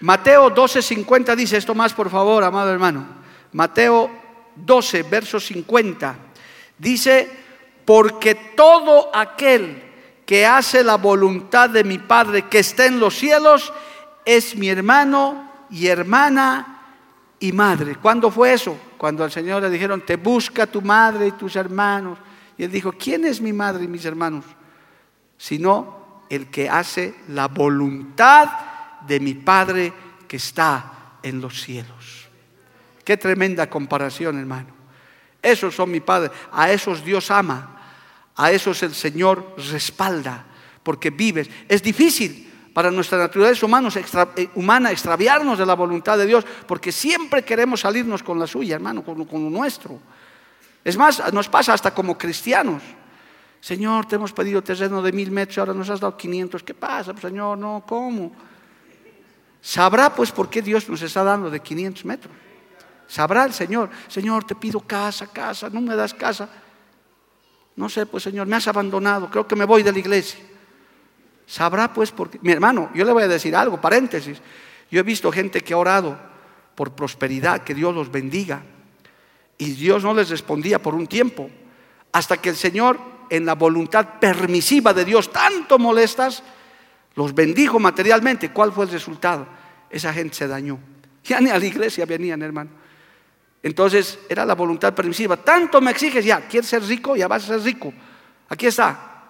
Mateo 0.00 0.52
12:50 0.54 1.34
dice 1.34 1.56
esto 1.56 1.74
más, 1.74 1.92
por 1.92 2.08
favor, 2.08 2.44
amado 2.44 2.72
hermano. 2.72 3.21
Mateo 3.52 4.10
12, 4.56 5.02
verso 5.04 5.40
50. 5.40 6.16
Dice, 6.78 7.30
porque 7.84 8.34
todo 8.34 9.14
aquel 9.14 9.82
que 10.26 10.46
hace 10.46 10.82
la 10.84 10.96
voluntad 10.96 11.70
de 11.70 11.84
mi 11.84 11.98
Padre 11.98 12.48
que 12.48 12.60
está 12.60 12.86
en 12.86 13.00
los 13.00 13.16
cielos 13.16 13.72
es 14.24 14.56
mi 14.56 14.68
hermano 14.68 15.50
y 15.70 15.86
hermana 15.86 16.80
y 17.40 17.52
madre. 17.52 17.96
¿Cuándo 17.96 18.30
fue 18.30 18.52
eso? 18.52 18.76
Cuando 18.96 19.24
al 19.24 19.32
Señor 19.32 19.62
le 19.62 19.70
dijeron, 19.70 20.00
te 20.06 20.16
busca 20.16 20.66
tu 20.66 20.80
madre 20.80 21.26
y 21.26 21.32
tus 21.32 21.56
hermanos. 21.56 22.18
Y 22.56 22.64
él 22.64 22.70
dijo, 22.70 22.92
¿quién 22.92 23.24
es 23.24 23.40
mi 23.40 23.52
madre 23.52 23.84
y 23.84 23.88
mis 23.88 24.04
hermanos? 24.04 24.44
Sino 25.36 26.22
el 26.30 26.48
que 26.50 26.68
hace 26.68 27.14
la 27.28 27.48
voluntad 27.48 28.48
de 29.06 29.18
mi 29.18 29.34
Padre 29.34 29.92
que 30.28 30.36
está 30.36 31.18
en 31.22 31.40
los 31.40 31.60
cielos. 31.62 32.21
Qué 33.04 33.16
tremenda 33.16 33.68
comparación, 33.68 34.38
hermano. 34.38 34.68
Esos 35.40 35.74
son 35.74 35.90
mi 35.90 36.00
Padre. 36.00 36.30
A 36.52 36.70
esos 36.70 37.04
Dios 37.04 37.30
ama. 37.30 37.80
A 38.36 38.50
esos 38.52 38.82
el 38.82 38.94
Señor 38.94 39.54
respalda. 39.70 40.46
Porque 40.82 41.10
vives. 41.10 41.48
Es 41.68 41.82
difícil 41.82 42.50
para 42.72 42.90
nuestra 42.90 43.18
naturaleza 43.18 43.66
eh, 44.36 44.48
humana 44.54 44.90
extraviarnos 44.90 45.58
de 45.58 45.66
la 45.66 45.74
voluntad 45.74 46.16
de 46.16 46.26
Dios. 46.26 46.44
Porque 46.66 46.92
siempre 46.92 47.44
queremos 47.44 47.80
salirnos 47.80 48.22
con 48.22 48.38
la 48.38 48.46
suya, 48.46 48.76
hermano, 48.76 49.04
con, 49.04 49.24
con 49.24 49.44
lo 49.44 49.50
nuestro. 49.50 49.98
Es 50.84 50.96
más, 50.96 51.32
nos 51.32 51.48
pasa 51.48 51.74
hasta 51.74 51.92
como 51.92 52.16
cristianos. 52.16 52.82
Señor, 53.60 54.06
te 54.06 54.16
hemos 54.16 54.32
pedido 54.32 54.62
terreno 54.62 55.00
de 55.02 55.12
mil 55.12 55.30
metros, 55.30 55.58
ahora 55.58 55.72
nos 55.72 55.88
has 55.88 56.00
dado 56.00 56.16
500. 56.16 56.64
¿Qué 56.64 56.74
pasa, 56.74 57.14
Señor? 57.16 57.56
No, 57.58 57.84
¿cómo? 57.86 58.32
Sabrá 59.60 60.12
pues 60.12 60.32
por 60.32 60.50
qué 60.50 60.60
Dios 60.60 60.88
nos 60.88 61.00
está 61.00 61.22
dando 61.22 61.48
de 61.48 61.60
500 61.60 62.04
metros. 62.04 62.34
Sabrá 63.12 63.44
el 63.44 63.52
Señor, 63.52 63.90
Señor, 64.08 64.44
te 64.44 64.54
pido 64.54 64.80
casa, 64.80 65.26
casa, 65.26 65.68
no 65.68 65.82
me 65.82 65.94
das 65.94 66.14
casa. 66.14 66.48
No 67.76 67.90
sé, 67.90 68.06
pues 68.06 68.22
Señor, 68.22 68.46
me 68.46 68.56
has 68.56 68.66
abandonado, 68.68 69.28
creo 69.28 69.46
que 69.46 69.54
me 69.54 69.66
voy 69.66 69.82
de 69.82 69.92
la 69.92 69.98
iglesia. 69.98 70.40
Sabrá 71.46 71.92
pues 71.92 72.10
porque, 72.10 72.38
mi 72.40 72.52
hermano, 72.52 72.88
yo 72.94 73.04
le 73.04 73.12
voy 73.12 73.24
a 73.24 73.28
decir 73.28 73.54
algo, 73.54 73.78
paréntesis. 73.78 74.40
Yo 74.90 74.98
he 74.98 75.02
visto 75.02 75.30
gente 75.30 75.60
que 75.60 75.74
ha 75.74 75.76
orado 75.76 76.18
por 76.74 76.92
prosperidad, 76.92 77.64
que 77.64 77.74
Dios 77.74 77.94
los 77.94 78.10
bendiga. 78.10 78.62
Y 79.58 79.72
Dios 79.72 80.02
no 80.02 80.14
les 80.14 80.30
respondía 80.30 80.80
por 80.80 80.94
un 80.94 81.06
tiempo, 81.06 81.50
hasta 82.12 82.38
que 82.38 82.48
el 82.48 82.56
Señor, 82.56 82.98
en 83.28 83.44
la 83.44 83.56
voluntad 83.56 84.20
permisiva 84.20 84.94
de 84.94 85.04
Dios, 85.04 85.30
tanto 85.30 85.78
molestas, 85.78 86.42
los 87.14 87.34
bendijo 87.34 87.78
materialmente. 87.78 88.52
¿Cuál 88.52 88.72
fue 88.72 88.86
el 88.86 88.90
resultado? 88.90 89.46
Esa 89.90 90.14
gente 90.14 90.34
se 90.34 90.48
dañó. 90.48 90.78
Ya 91.24 91.42
ni 91.42 91.50
a 91.50 91.58
la 91.58 91.66
iglesia 91.66 92.06
venían, 92.06 92.40
hermano. 92.40 92.80
Entonces 93.62 94.18
era 94.28 94.44
la 94.44 94.54
voluntad 94.54 94.94
permisiva. 94.94 95.36
Tanto 95.36 95.80
me 95.80 95.92
exiges, 95.92 96.24
ya, 96.24 96.40
quieres 96.48 96.68
ser 96.68 96.82
rico, 96.82 97.14
ya 97.16 97.28
vas 97.28 97.44
a 97.44 97.46
ser 97.58 97.62
rico. 97.62 97.92
Aquí 98.48 98.66
está. 98.66 99.26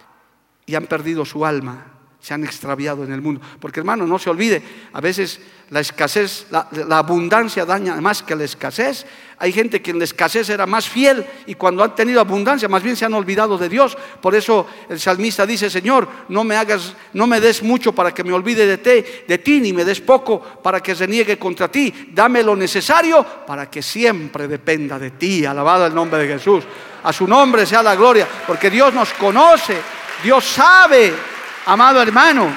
Y 0.65 0.75
han 0.75 0.87
perdido 0.87 1.25
su 1.25 1.45
alma 1.45 1.92
se 2.23 2.33
han 2.33 2.45
extraviado 2.45 3.03
en 3.03 3.13
el 3.13 3.21
mundo. 3.21 3.41
Porque 3.59 3.81
hermano, 3.81 4.07
no 4.07 4.17
se 4.17 4.31
olvide, 4.31 4.63
a 4.93 5.01
veces 5.01 5.41
la 5.71 5.81
escasez, 5.81 6.47
la, 6.51 6.99
abundancia 6.99 7.65
daña 7.65 8.01
más 8.01 8.23
que 8.23 8.37
la 8.37 8.45
escasez. 8.45 9.05
Hay 9.39 9.53
gente 9.53 9.83
que 9.83 9.91
en 9.91 9.99
la 9.99 10.05
escasez 10.05 10.49
era 10.49 10.65
más 10.65 10.89
fiel 10.89 11.27
y 11.47 11.57
cuando 11.57 11.83
han 11.83 11.97
tenido 11.97 12.21
abundancia 12.21 12.69
más 12.69 12.85
bien 12.85 12.95
se 12.95 13.05
han 13.05 13.15
olvidado 13.15 13.59
de 13.59 13.69
Dios. 13.69 13.99
Por 14.21 14.37
eso 14.37 14.69
el 14.89 15.01
salmista 15.01 15.45
dice, 15.45 15.69
Señor, 15.69 16.07
no 16.29 16.45
me 16.45 16.55
hagas, 16.55 16.95
no 17.13 17.27
me 17.27 17.41
des 17.41 17.61
mucho 17.61 17.93
para 17.93 18.15
que 18.15 18.23
me 18.23 18.33
olvide 18.33 18.67
de 18.67 18.79
ti, 18.79 19.05
de 19.27 19.39
ti, 19.39 19.61
ni 19.61 19.73
me 19.73 19.85
des 19.85 20.01
poco 20.01 20.41
para 20.41 20.81
que 20.81 20.95
se 20.95 21.09
niegue 21.09 21.41
contra 21.41 21.73
ti. 21.73 22.11
Dame 22.13 22.45
lo 22.45 22.55
necesario 22.55 23.27
para 23.45 23.69
que 23.69 23.83
siempre 23.83 24.47
dependa 24.47 24.97
de 24.97 25.11
ti. 25.11 25.45
Alabado 25.45 25.87
el 25.87 25.95
nombre 25.95 26.21
de 26.25 26.35
Jesús. 26.35 26.63
A 27.03 27.13
su 27.13 27.27
nombre 27.27 27.67
sea 27.67 27.83
la 27.83 27.97
gloria, 27.97 28.29
porque 28.47 28.71
Dios 28.71 28.95
nos 28.95 29.13
conoce, 29.15 29.77
Dios 30.23 30.45
sabe 30.45 31.32
amado 31.67 32.03
hermano. 32.03 32.53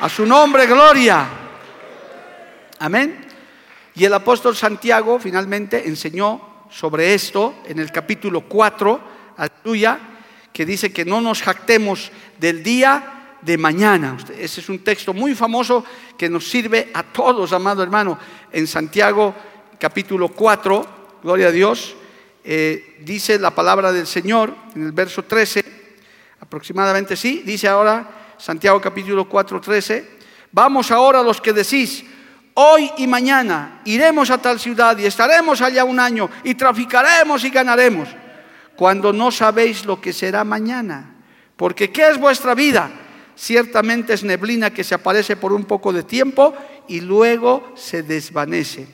A 0.00 0.08
su 0.08 0.26
nombre, 0.26 0.66
gloria. 0.66 1.26
Amén. 2.78 3.26
Y 3.94 4.04
el 4.04 4.12
apóstol 4.12 4.54
Santiago 4.54 5.18
finalmente 5.18 5.88
enseñó 5.88 6.66
sobre 6.70 7.14
esto 7.14 7.54
en 7.66 7.78
el 7.78 7.90
capítulo 7.90 8.42
4, 8.42 9.00
aleluya, 9.38 9.98
que 10.52 10.66
dice 10.66 10.92
que 10.92 11.04
no 11.04 11.20
nos 11.20 11.40
jactemos 11.40 12.10
del 12.38 12.62
día 12.62 13.36
de 13.40 13.56
mañana. 13.56 14.18
Ese 14.38 14.60
es 14.60 14.68
un 14.68 14.80
texto 14.80 15.14
muy 15.14 15.34
famoso 15.34 15.84
que 16.18 16.28
nos 16.28 16.48
sirve 16.48 16.90
a 16.92 17.02
todos, 17.02 17.52
amado 17.52 17.82
hermano. 17.82 18.18
En 18.52 18.66
Santiago 18.66 19.34
capítulo 19.78 20.28
4, 20.28 20.86
gloria 21.22 21.48
a 21.48 21.52
Dios, 21.52 21.96
eh, 22.44 22.98
dice 23.00 23.38
la 23.38 23.54
palabra 23.54 23.92
del 23.92 24.06
Señor 24.06 24.54
en 24.74 24.84
el 24.84 24.92
verso 24.92 25.24
13 25.24 25.75
aproximadamente 26.46 27.16
sí, 27.16 27.42
dice 27.44 27.66
ahora 27.66 28.08
Santiago 28.38 28.80
capítulo 28.80 29.28
4, 29.28 29.60
13, 29.60 30.10
vamos 30.52 30.92
ahora 30.92 31.20
los 31.20 31.40
que 31.40 31.52
decís, 31.52 32.04
hoy 32.54 32.88
y 32.98 33.08
mañana 33.08 33.80
iremos 33.84 34.30
a 34.30 34.38
tal 34.38 34.60
ciudad 34.60 34.96
y 34.96 35.06
estaremos 35.06 35.60
allá 35.60 35.82
un 35.84 35.98
año 35.98 36.30
y 36.44 36.54
traficaremos 36.54 37.42
y 37.42 37.50
ganaremos, 37.50 38.08
cuando 38.76 39.12
no 39.12 39.32
sabéis 39.32 39.84
lo 39.84 40.00
que 40.00 40.12
será 40.12 40.44
mañana. 40.44 41.16
Porque 41.56 41.90
¿qué 41.90 42.10
es 42.10 42.18
vuestra 42.18 42.54
vida? 42.54 42.90
Ciertamente 43.34 44.14
es 44.14 44.22
neblina 44.22 44.72
que 44.72 44.84
se 44.84 44.94
aparece 44.94 45.34
por 45.34 45.52
un 45.52 45.64
poco 45.64 45.92
de 45.92 46.04
tiempo 46.04 46.54
y 46.86 47.00
luego 47.00 47.72
se 47.74 48.04
desvanece. 48.04 48.86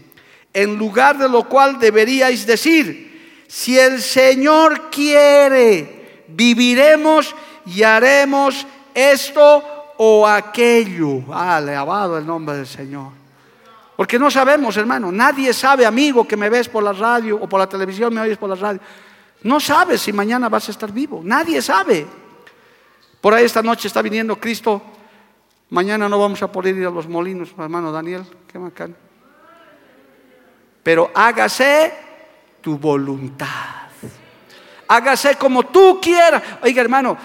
En 0.54 0.78
lugar 0.78 1.18
de 1.18 1.28
lo 1.28 1.46
cual 1.46 1.78
deberíais 1.78 2.46
decir, 2.46 3.44
si 3.46 3.78
el 3.78 4.00
Señor 4.00 4.88
quiere, 4.90 6.01
viviremos 6.28 7.34
y 7.66 7.82
haremos 7.82 8.66
esto 8.94 9.62
o 9.96 10.26
aquello. 10.26 11.22
Alabado 11.32 12.18
el 12.18 12.26
nombre 12.26 12.56
del 12.56 12.66
Señor. 12.66 13.12
Porque 13.96 14.18
no 14.18 14.30
sabemos, 14.30 14.76
hermano. 14.76 15.12
Nadie 15.12 15.52
sabe, 15.52 15.86
amigo, 15.86 16.26
que 16.26 16.36
me 16.36 16.48
ves 16.48 16.68
por 16.68 16.82
la 16.82 16.92
radio 16.92 17.36
o 17.40 17.48
por 17.48 17.60
la 17.60 17.68
televisión, 17.68 18.12
me 18.12 18.20
oyes 18.20 18.38
por 18.38 18.48
la 18.48 18.56
radio. 18.56 18.80
No 19.42 19.60
sabes 19.60 20.00
si 20.00 20.12
mañana 20.12 20.48
vas 20.48 20.68
a 20.68 20.72
estar 20.72 20.90
vivo. 20.92 21.20
Nadie 21.22 21.60
sabe. 21.60 22.06
Por 23.20 23.34
ahí 23.34 23.44
esta 23.44 23.62
noche 23.62 23.88
está 23.88 24.02
viniendo 24.02 24.36
Cristo. 24.36 24.82
Mañana 25.70 26.08
no 26.08 26.18
vamos 26.18 26.42
a 26.42 26.50
poder 26.50 26.76
ir 26.76 26.86
a 26.86 26.90
los 26.90 27.08
molinos, 27.08 27.54
hermano 27.56 27.92
Daniel. 27.92 28.24
Qué 28.50 28.58
bacán. 28.58 28.96
Pero 30.82 31.10
hágase 31.14 31.92
tu 32.60 32.76
voluntad 32.78 33.81
hágase 34.92 35.36
como 35.36 35.64
tú 35.64 36.00
quieras. 36.00 36.42
Oiga, 36.62 36.82
hermano, 36.82 37.16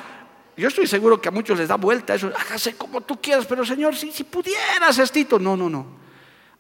yo 0.56 0.68
estoy 0.70 0.88
seguro 0.88 1.22
que 1.22 1.30
a 1.30 1.32
muchos 1.32 1.58
les 1.58 1.68
da 1.68 1.76
vuelta 1.76 2.16
eso, 2.16 2.32
hágase 2.38 2.76
como 2.76 3.02
tú 3.02 3.20
quieras, 3.22 3.46
pero 3.46 3.66
Señor, 3.66 3.96
si, 3.96 4.12
si 4.12 4.24
pudieras, 4.24 4.98
Estito, 4.98 5.38
no, 5.38 5.58
no, 5.58 5.70
no. 5.70 5.86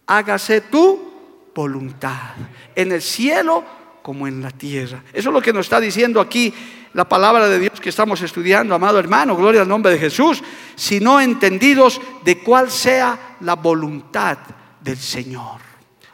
Hágase 0.05 0.61
tu 0.61 1.51
voluntad, 1.55 2.35
en 2.75 2.91
el 2.91 3.01
cielo 3.01 3.63
como 4.01 4.27
en 4.27 4.41
la 4.41 4.51
tierra. 4.51 5.01
Eso 5.11 5.29
es 5.29 5.33
lo 5.33 5.41
que 5.41 5.51
nos 5.51 5.65
está 5.65 5.79
diciendo 5.79 6.21
aquí 6.21 6.53
la 6.93 7.07
palabra 7.07 7.47
de 7.47 7.59
Dios 7.59 7.79
que 7.81 7.89
estamos 7.89 8.21
estudiando, 8.21 8.75
amado 8.75 8.99
hermano, 8.99 9.35
gloria 9.35 9.61
al 9.61 9.67
nombre 9.67 9.91
de 9.91 9.99
Jesús, 9.99 10.41
si 10.75 10.99
no 10.99 11.19
entendidos 11.19 11.99
de 12.23 12.39
cuál 12.39 12.69
sea 12.69 13.35
la 13.41 13.55
voluntad 13.55 14.37
del 14.81 14.97
Señor. 14.97 15.59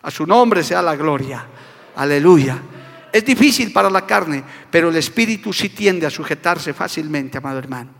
A 0.02 0.12
su 0.12 0.26
nombre 0.26 0.64
sea 0.64 0.82
la 0.82 0.96
gloria. 0.96 1.46
Aleluya. 1.96 2.58
Es 3.14 3.24
difícil 3.24 3.72
para 3.72 3.92
la 3.92 4.08
carne, 4.08 4.44
pero 4.72 4.90
el 4.90 4.96
espíritu 4.96 5.54
sí 5.54 5.70
tiende 5.70 6.08
a 6.08 6.10
sujetarse 6.10 6.74
fácilmente, 6.74 7.38
amado 7.38 7.60
hermano. 7.60 7.92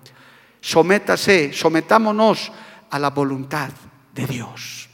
Sométase, 0.60 1.54
sometámonos 1.54 2.52
a 2.90 2.98
la 2.98 3.12
voluntad 3.12 3.70
de 4.12 4.26
Dios, 4.26 4.90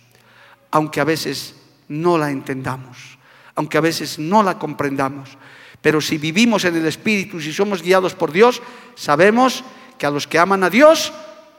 aunque 0.72 1.00
a 1.00 1.06
veces 1.06 1.56
no 1.88 2.18
la 2.18 2.32
entendamos, 2.32 3.18
aunque 3.56 3.78
a 3.78 3.82
veces 3.82 4.20
no 4.20 4.44
la 4.44 4.60
comprendamos. 4.60 5.38
Pero 5.82 6.02
si 6.02 6.18
vivimos 6.18 6.66
en 6.66 6.76
el 6.76 6.86
Espíritu, 6.86 7.40
si 7.40 7.54
somos 7.54 7.82
guiados 7.82 8.14
por 8.14 8.34
Dios, 8.34 8.62
sabemos 8.96 9.64
que 9.98 10.06
a 10.06 10.12
los 10.12 10.28
que 10.28 10.38
aman 10.38 10.66
a 10.66 10.70
Dios, 10.70 11.14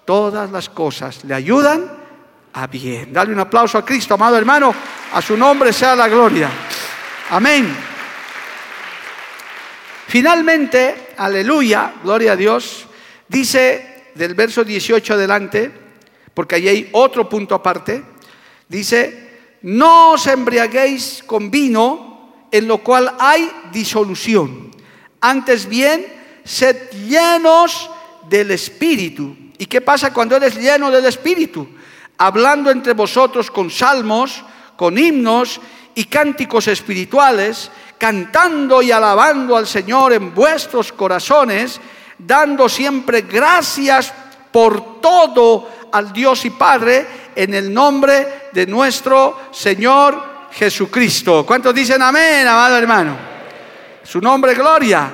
todas 0.05 0.51
las 0.51 0.69
cosas 0.69 1.25
le 1.25 1.33
ayudan 1.33 1.91
a 2.53 2.67
bien. 2.67 3.11
Dale 3.11 3.33
un 3.33 3.41
aplauso 3.41 3.79
a 3.79 3.85
Cristo, 3.87 4.13
amado 4.13 4.37
hermano. 4.37 4.75
A 5.15 5.23
su 5.23 5.35
nombre 5.35 5.73
sea 5.73 5.97
la 5.97 6.09
gloria. 6.09 6.51
Amén. 7.31 7.91
Finalmente, 10.11 11.15
aleluya, 11.19 11.95
gloria 12.03 12.33
a 12.33 12.37
Dios, 12.37 12.85
dice 13.29 14.11
del 14.17 14.35
verso 14.35 14.65
18 14.65 15.15
adelante, 15.15 15.71
porque 16.35 16.57
allí 16.57 16.67
hay 16.67 16.89
otro 16.91 17.29
punto 17.29 17.55
aparte, 17.55 18.03
dice, 18.69 19.59
no 19.63 20.11
os 20.11 20.27
embriaguéis 20.27 21.23
con 21.25 21.49
vino 21.49 22.49
en 22.51 22.67
lo 22.67 22.79
cual 22.79 23.15
hay 23.21 23.53
disolución, 23.71 24.73
antes 25.21 25.69
bien, 25.69 26.05
sed 26.43 26.91
llenos 27.07 27.89
del 28.29 28.51
Espíritu. 28.51 29.37
¿Y 29.59 29.67
qué 29.67 29.81
pasa 29.81 30.13
cuando 30.13 30.35
eres 30.35 30.57
lleno 30.57 30.91
del 30.91 31.05
Espíritu? 31.05 31.69
Hablando 32.19 32.73
entre 32.73 32.95
vosotros 32.95 33.49
con 33.49 33.71
salmos, 33.71 34.43
con 34.75 34.99
himnos 34.99 35.61
y 35.95 36.07
cánticos 36.07 36.67
espirituales, 36.67 37.71
cantando 38.01 38.81
y 38.81 38.91
alabando 38.91 39.55
al 39.55 39.67
Señor 39.67 40.15
en 40.15 40.35
vuestros 40.35 40.91
corazones, 40.91 41.79
dando 42.17 42.67
siempre 42.67 43.21
gracias 43.21 44.11
por 44.51 45.03
todo 45.03 45.69
al 45.93 46.11
Dios 46.11 46.47
y 46.47 46.51
Padre 46.51 47.07
en 47.37 47.53
el 47.53 47.73
nombre 47.73 48.49
de 48.53 48.67
nuestro 48.67 49.39
Señor 49.53 50.49
Jesucristo. 50.51 51.45
¿Cuántos 51.45 51.75
dicen 51.75 52.01
amén, 52.01 52.49
amado 52.49 52.79
hermano? 52.79 53.17
Su 54.03 54.19
nombre, 54.19 54.55
gloria. 54.55 55.13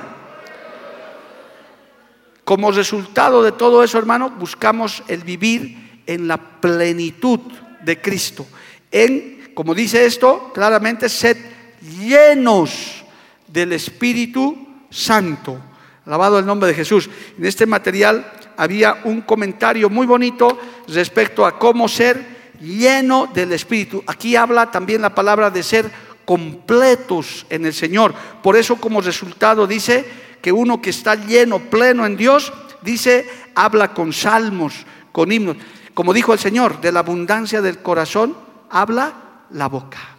Como 2.45 2.71
resultado 2.71 3.43
de 3.43 3.51
todo 3.51 3.83
eso, 3.83 3.97
hermano, 3.97 4.29
buscamos 4.29 5.03
el 5.09 5.23
vivir 5.25 6.03
en 6.07 6.25
la 6.25 6.37
plenitud 6.37 7.41
de 7.83 7.99
Cristo. 7.99 8.47
En, 8.89 9.51
como 9.53 9.75
dice 9.75 10.05
esto, 10.05 10.51
claramente, 10.53 11.09
sed 11.09 11.56
llenos 11.81 13.03
del 13.47 13.73
Espíritu 13.73 14.57
Santo. 14.89 15.59
Alabado 16.05 16.39
el 16.39 16.45
nombre 16.45 16.69
de 16.69 16.75
Jesús. 16.75 17.09
En 17.37 17.45
este 17.45 17.65
material 17.65 18.31
había 18.55 19.01
un 19.03 19.21
comentario 19.21 19.89
muy 19.89 20.07
bonito 20.07 20.57
respecto 20.87 21.45
a 21.45 21.59
cómo 21.59 21.87
ser 21.87 22.37
lleno 22.61 23.27
del 23.33 23.51
Espíritu. 23.51 24.03
Aquí 24.07 24.35
habla 24.35 24.71
también 24.71 25.01
la 25.01 25.13
palabra 25.13 25.49
de 25.49 25.63
ser 25.63 25.91
completos 26.25 27.45
en 27.49 27.65
el 27.65 27.73
Señor. 27.73 28.13
Por 28.41 28.55
eso 28.55 28.77
como 28.77 29.01
resultado 29.01 29.67
dice 29.67 30.05
que 30.41 30.51
uno 30.51 30.81
que 30.81 30.89
está 30.89 31.15
lleno, 31.15 31.59
pleno 31.59 32.05
en 32.05 32.17
Dios, 32.17 32.51
dice, 32.81 33.29
habla 33.55 33.93
con 33.93 34.13
salmos, 34.13 34.85
con 35.11 35.31
himnos. 35.31 35.57
Como 35.93 36.13
dijo 36.13 36.33
el 36.33 36.39
Señor, 36.39 36.79
de 36.79 36.91
la 36.91 36.99
abundancia 36.99 37.61
del 37.61 37.79
corazón 37.79 38.35
habla 38.69 39.13
la 39.51 39.67
boca 39.67 40.16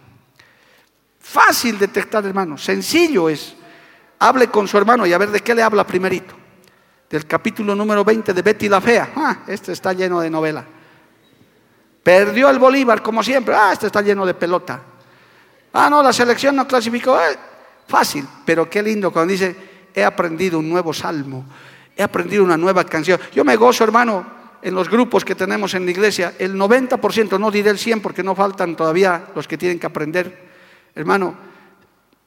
Fácil 1.29 1.77
detectar, 1.77 2.25
hermano, 2.25 2.57
sencillo 2.57 3.29
es. 3.29 3.53
Hable 4.17 4.47
con 4.47 4.67
su 4.67 4.79
hermano 4.79 5.05
y 5.05 5.13
a 5.13 5.17
ver 5.19 5.29
de 5.29 5.41
qué 5.41 5.53
le 5.53 5.61
habla 5.61 5.85
primerito. 5.85 6.33
Del 7.07 7.27
capítulo 7.27 7.75
número 7.75 8.03
20 8.03 8.33
de 8.33 8.41
Betty 8.41 8.67
la 8.67 8.81
Fea. 8.81 9.11
Ah, 9.15 9.37
este 9.45 9.73
está 9.73 9.93
lleno 9.93 10.21
de 10.21 10.29
novela. 10.31 10.65
Perdió 12.01 12.49
el 12.49 12.57
Bolívar, 12.57 13.03
como 13.03 13.21
siempre. 13.21 13.53
Ah, 13.53 13.69
este 13.71 13.85
está 13.85 14.01
lleno 14.01 14.25
de 14.25 14.33
pelota. 14.33 14.81
Ah, 15.73 15.87
no, 15.87 16.01
la 16.01 16.11
selección 16.11 16.55
no 16.55 16.67
clasificó. 16.67 17.19
Eh, 17.19 17.37
fácil, 17.87 18.27
pero 18.43 18.67
qué 18.67 18.81
lindo 18.81 19.11
cuando 19.11 19.31
dice, 19.31 19.55
he 19.93 20.03
aprendido 20.03 20.57
un 20.57 20.67
nuevo 20.67 20.93
salmo, 20.93 21.45
he 21.95 22.01
aprendido 22.01 22.43
una 22.43 22.57
nueva 22.57 22.85
canción. 22.85 23.19
Yo 23.35 23.45
me 23.45 23.55
gozo, 23.55 23.83
hermano, 23.83 24.25
en 24.63 24.73
los 24.73 24.89
grupos 24.89 25.23
que 25.23 25.35
tenemos 25.35 25.75
en 25.75 25.85
la 25.85 25.91
iglesia, 25.91 26.33
el 26.39 26.55
90%, 26.55 27.39
no 27.39 27.51
diré 27.51 27.69
el 27.69 27.77
100 27.77 28.01
porque 28.01 28.23
no 28.23 28.33
faltan 28.33 28.75
todavía 28.75 29.27
los 29.35 29.47
que 29.47 29.59
tienen 29.59 29.77
que 29.77 29.85
aprender. 29.85 30.48
Hermano, 30.95 31.35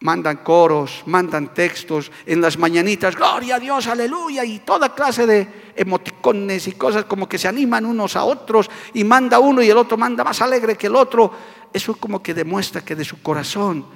mandan 0.02 0.38
coros, 0.38 1.02
mandan 1.06 1.54
textos, 1.54 2.10
en 2.26 2.40
las 2.40 2.58
mañanitas, 2.58 3.14
gloria 3.14 3.56
a 3.56 3.60
Dios, 3.60 3.86
aleluya, 3.86 4.44
y 4.44 4.60
toda 4.60 4.94
clase 4.94 5.26
de 5.26 5.72
emoticones 5.76 6.66
y 6.66 6.72
cosas 6.72 7.04
como 7.04 7.28
que 7.28 7.38
se 7.38 7.48
animan 7.48 7.86
unos 7.86 8.16
a 8.16 8.24
otros 8.24 8.68
y 8.94 9.04
manda 9.04 9.38
uno 9.38 9.62
y 9.62 9.70
el 9.70 9.76
otro 9.76 9.96
manda 9.96 10.24
más 10.24 10.42
alegre 10.42 10.76
que 10.76 10.88
el 10.88 10.96
otro. 10.96 11.32
Eso 11.72 11.94
como 11.96 12.22
que 12.22 12.34
demuestra 12.34 12.84
que 12.84 12.94
de 12.94 13.04
su 13.04 13.22
corazón 13.22 13.86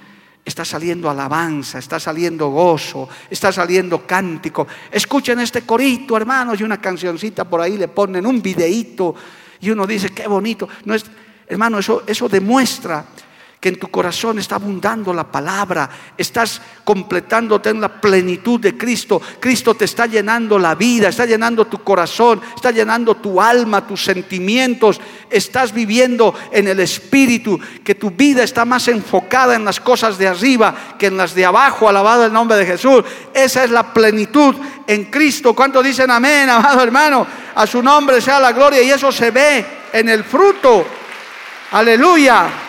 está 0.45 0.65
saliendo 0.65 1.11
alabanza, 1.11 1.79
está 1.79 1.99
saliendo 1.99 2.49
gozo, 2.49 3.09
está 3.29 3.51
saliendo 3.51 4.07
cántico. 4.07 4.67
Escuchen 4.91 5.41
este 5.41 5.63
corito, 5.63 6.17
hermanos, 6.17 6.61
y 6.61 6.63
una 6.63 6.81
cancioncita 6.81 7.45
por 7.45 7.61
ahí 7.61 7.77
le 7.77 7.89
ponen 7.89 8.25
un 8.27 8.41
videíto 8.41 9.15
y 9.61 9.71
uno 9.71 9.87
dice, 9.87 10.11
qué 10.11 10.29
bonito. 10.29 10.69
No 10.85 10.95
es, 10.95 11.05
hermano, 11.49 11.81
eso, 11.81 12.05
eso 12.07 12.29
demuestra 12.29 13.05
que 13.67 13.71
en 13.71 13.81
tu 13.81 13.89
corazón 13.89 14.39
está 14.39 14.55
abundando 14.55 15.13
la 15.13 15.25
palabra, 15.25 15.91
estás 16.17 16.63
completándote 16.85 17.71
en 17.71 17.81
la 17.81 18.01
plenitud 18.01 18.61
de 18.61 18.79
Cristo. 18.79 19.21
Cristo 19.41 19.75
te 19.75 19.87
está 19.87 20.07
llenando 20.07 20.57
la 20.57 20.77
vida, 20.77 21.09
está 21.09 21.27
llenando 21.27 21.67
tu 21.67 21.83
corazón, 21.83 22.41
está 22.55 22.71
llenando 22.71 23.17
tu 23.17 23.43
alma, 23.43 23.85
tus 23.85 24.05
sentimientos, 24.05 25.01
estás 25.29 25.73
viviendo 25.73 26.33
en 26.53 26.69
el 26.69 26.79
Espíritu, 26.79 27.59
que 27.83 27.97
tu 27.97 28.13
vida 28.13 28.45
está 28.45 28.65
más 28.65 28.87
enfocada 28.87 29.57
en 29.57 29.65
las 29.65 29.81
cosas 29.81 30.17
de 30.17 30.29
arriba 30.29 30.95
que 30.97 31.07
en 31.07 31.17
las 31.17 31.35
de 31.35 31.45
abajo, 31.45 31.89
alabado 31.89 32.25
el 32.25 32.33
nombre 32.33 32.57
de 32.59 32.67
Jesús. 32.67 33.03
Esa 33.35 33.65
es 33.65 33.71
la 33.73 33.93
plenitud 33.93 34.55
en 34.87 35.07
Cristo. 35.07 35.55
¿Cuántos 35.55 35.83
dicen 35.83 36.09
amén, 36.09 36.49
amado 36.49 36.85
hermano? 36.85 37.27
A 37.57 37.67
su 37.67 37.83
nombre 37.83 38.21
sea 38.21 38.39
la 38.39 38.53
gloria 38.53 38.81
y 38.81 38.93
eso 38.93 39.11
se 39.11 39.33
ve 39.33 39.67
en 39.93 40.09
el 40.09 40.23
fruto. 40.23 40.87
Aleluya. 41.73 42.66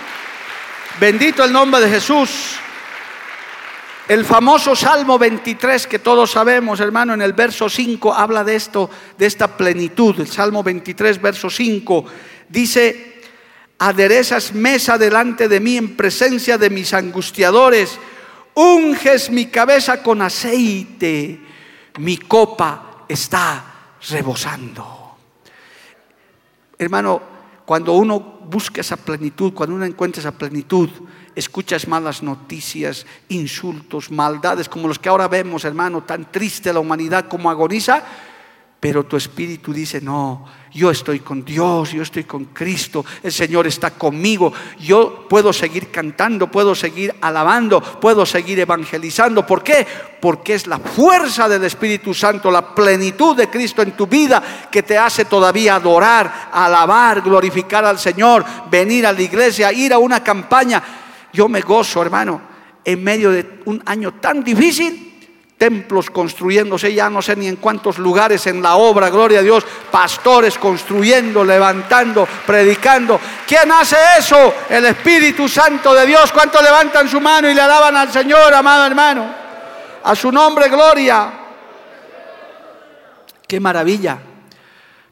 Bendito 0.99 1.43
el 1.43 1.53
nombre 1.53 1.79
de 1.81 1.91
Jesús. 1.91 2.55
El 4.07 4.25
famoso 4.25 4.75
Salmo 4.75 5.19
23 5.19 5.85
que 5.85 5.99
todos 5.99 6.31
sabemos, 6.31 6.79
hermano, 6.79 7.13
en 7.13 7.21
el 7.21 7.33
verso 7.33 7.69
5 7.69 8.11
habla 8.11 8.43
de 8.43 8.55
esto, 8.55 8.89
de 9.15 9.27
esta 9.27 9.55
plenitud. 9.55 10.19
El 10.19 10.27
Salmo 10.27 10.63
23, 10.63 11.21
verso 11.21 11.51
5 11.51 12.05
dice, 12.49 13.21
aderezas 13.77 14.53
mesa 14.53 14.97
delante 14.97 15.47
de 15.47 15.59
mí 15.59 15.77
en 15.77 15.95
presencia 15.95 16.57
de 16.57 16.71
mis 16.71 16.91
angustiadores, 16.95 17.99
unges 18.55 19.29
mi 19.29 19.47
cabeza 19.47 20.01
con 20.01 20.23
aceite, 20.23 21.39
mi 21.99 22.17
copa 22.17 23.05
está 23.07 23.91
rebosando. 24.09 25.15
Hermano, 26.79 27.36
cuando 27.67 27.91
uno 27.91 28.17
busca 28.49 28.79
esa 28.79 28.95
plenitud, 28.95 29.53
cuando 29.53 29.75
uno 29.75 29.83
encuentra 29.83 30.21
esa 30.21 30.31
plenitud, 30.31 30.89
escuchas 31.35 31.85
malas 31.85 32.23
noticias, 32.23 33.05
insultos, 33.27 34.09
maldades, 34.09 34.69
como 34.69 34.87
los 34.87 34.97
que 34.97 35.09
ahora 35.09 35.27
vemos, 35.27 35.65
hermano, 35.65 36.01
tan 36.01 36.31
triste 36.31 36.71
la 36.71 36.79
humanidad 36.79 37.27
como 37.27 37.49
agoniza, 37.49 38.05
pero 38.79 39.05
tu 39.05 39.17
espíritu 39.17 39.73
dice, 39.73 39.99
no, 40.01 40.45
yo 40.71 40.91
estoy 40.91 41.21
con 41.21 41.43
Dios, 41.43 41.91
yo 41.93 42.03
estoy 42.03 42.25
con 42.25 42.45
Cristo, 42.45 43.03
el 43.23 43.31
Señor 43.31 43.65
está 43.65 43.91
conmigo, 43.91 44.53
yo 44.79 45.25
puedo 45.27 45.51
seguir 45.51 45.89
cantando, 45.89 46.51
puedo 46.51 46.75
seguir 46.75 47.15
alabando, 47.21 47.81
puedo 47.81 48.23
seguir 48.23 48.59
evangelizando. 48.59 49.47
¿Por 49.47 49.63
qué? 49.63 49.87
Porque 50.21 50.53
es 50.53 50.67
la 50.67 50.77
fuerza 50.77 51.49
del 51.49 51.63
Espíritu 51.63 52.13
Santo, 52.13 52.51
la 52.51 52.75
plenitud 52.75 53.35
de 53.35 53.49
Cristo 53.49 53.81
en 53.81 53.93
tu 53.93 54.05
vida 54.05 54.69
que 54.71 54.83
te 54.83 54.95
hace 54.95 55.25
todavía 55.25 55.75
adorar, 55.75 56.49
alabar, 56.51 57.21
glorificar 57.21 57.83
al 57.83 57.97
Señor, 57.97 58.45
venir 58.69 59.07
a 59.07 59.13
la 59.13 59.21
iglesia, 59.23 59.73
ir 59.73 59.91
a 59.91 59.97
una 59.97 60.23
campaña. 60.23 60.83
Yo 61.33 61.49
me 61.49 61.61
gozo, 61.61 62.03
hermano, 62.03 62.41
en 62.85 63.03
medio 63.03 63.31
de 63.31 63.61
un 63.65 63.81
año 63.87 64.13
tan 64.13 64.43
difícil 64.43 65.16
templos 65.57 66.11
construyéndose, 66.11 66.93
ya 66.93 67.09
no 67.09 67.21
sé 67.21 67.35
ni 67.35 67.47
en 67.47 67.55
cuántos 67.55 67.97
lugares 67.97 68.45
en 68.45 68.61
la 68.61 68.75
obra, 68.75 69.09
gloria 69.09 69.39
a 69.39 69.43
Dios, 69.43 69.65
pastores 69.89 70.57
construyendo, 70.57 71.43
levantando, 71.43 72.27
predicando. 72.45 73.19
¿Quién 73.47 73.71
hace 73.71 73.97
eso? 74.19 74.53
El 74.69 74.85
Espíritu 74.85 75.49
Santo 75.49 75.93
de 75.95 76.05
Dios. 76.05 76.31
¿Cuántos 76.31 76.61
levantan 76.61 77.09
su 77.09 77.19
mano 77.19 77.49
y 77.49 77.55
le 77.55 77.61
alaban 77.61 77.95
al 77.95 78.11
Señor, 78.11 78.53
amado 78.53 78.85
hermano? 78.85 79.33
A 80.03 80.15
su 80.15 80.31
nombre, 80.31 80.69
gloria. 80.69 81.31
Qué 83.47 83.59
maravilla. 83.59 84.19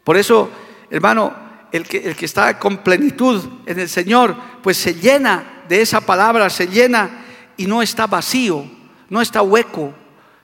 Por 0.04 0.16
eso, 0.16 0.52
hermano, 0.92 1.34
el 1.72 1.88
que, 1.88 1.98
el 1.98 2.16
que 2.16 2.26
está 2.26 2.60
con 2.60 2.78
plenitud 2.78 3.44
en 3.66 3.80
el 3.80 3.90
Señor, 3.90 4.36
pues 4.62 4.78
se 4.78 4.94
llena 4.94 5.64
de 5.68 5.82
esa 5.82 6.02
palabra, 6.02 6.52
se 6.52 6.68
llena 6.68 7.26
y 7.58 7.66
no 7.66 7.82
está 7.82 8.06
vacío, 8.06 8.64
no 9.10 9.22
está 9.22 9.42
hueco, 9.42 9.94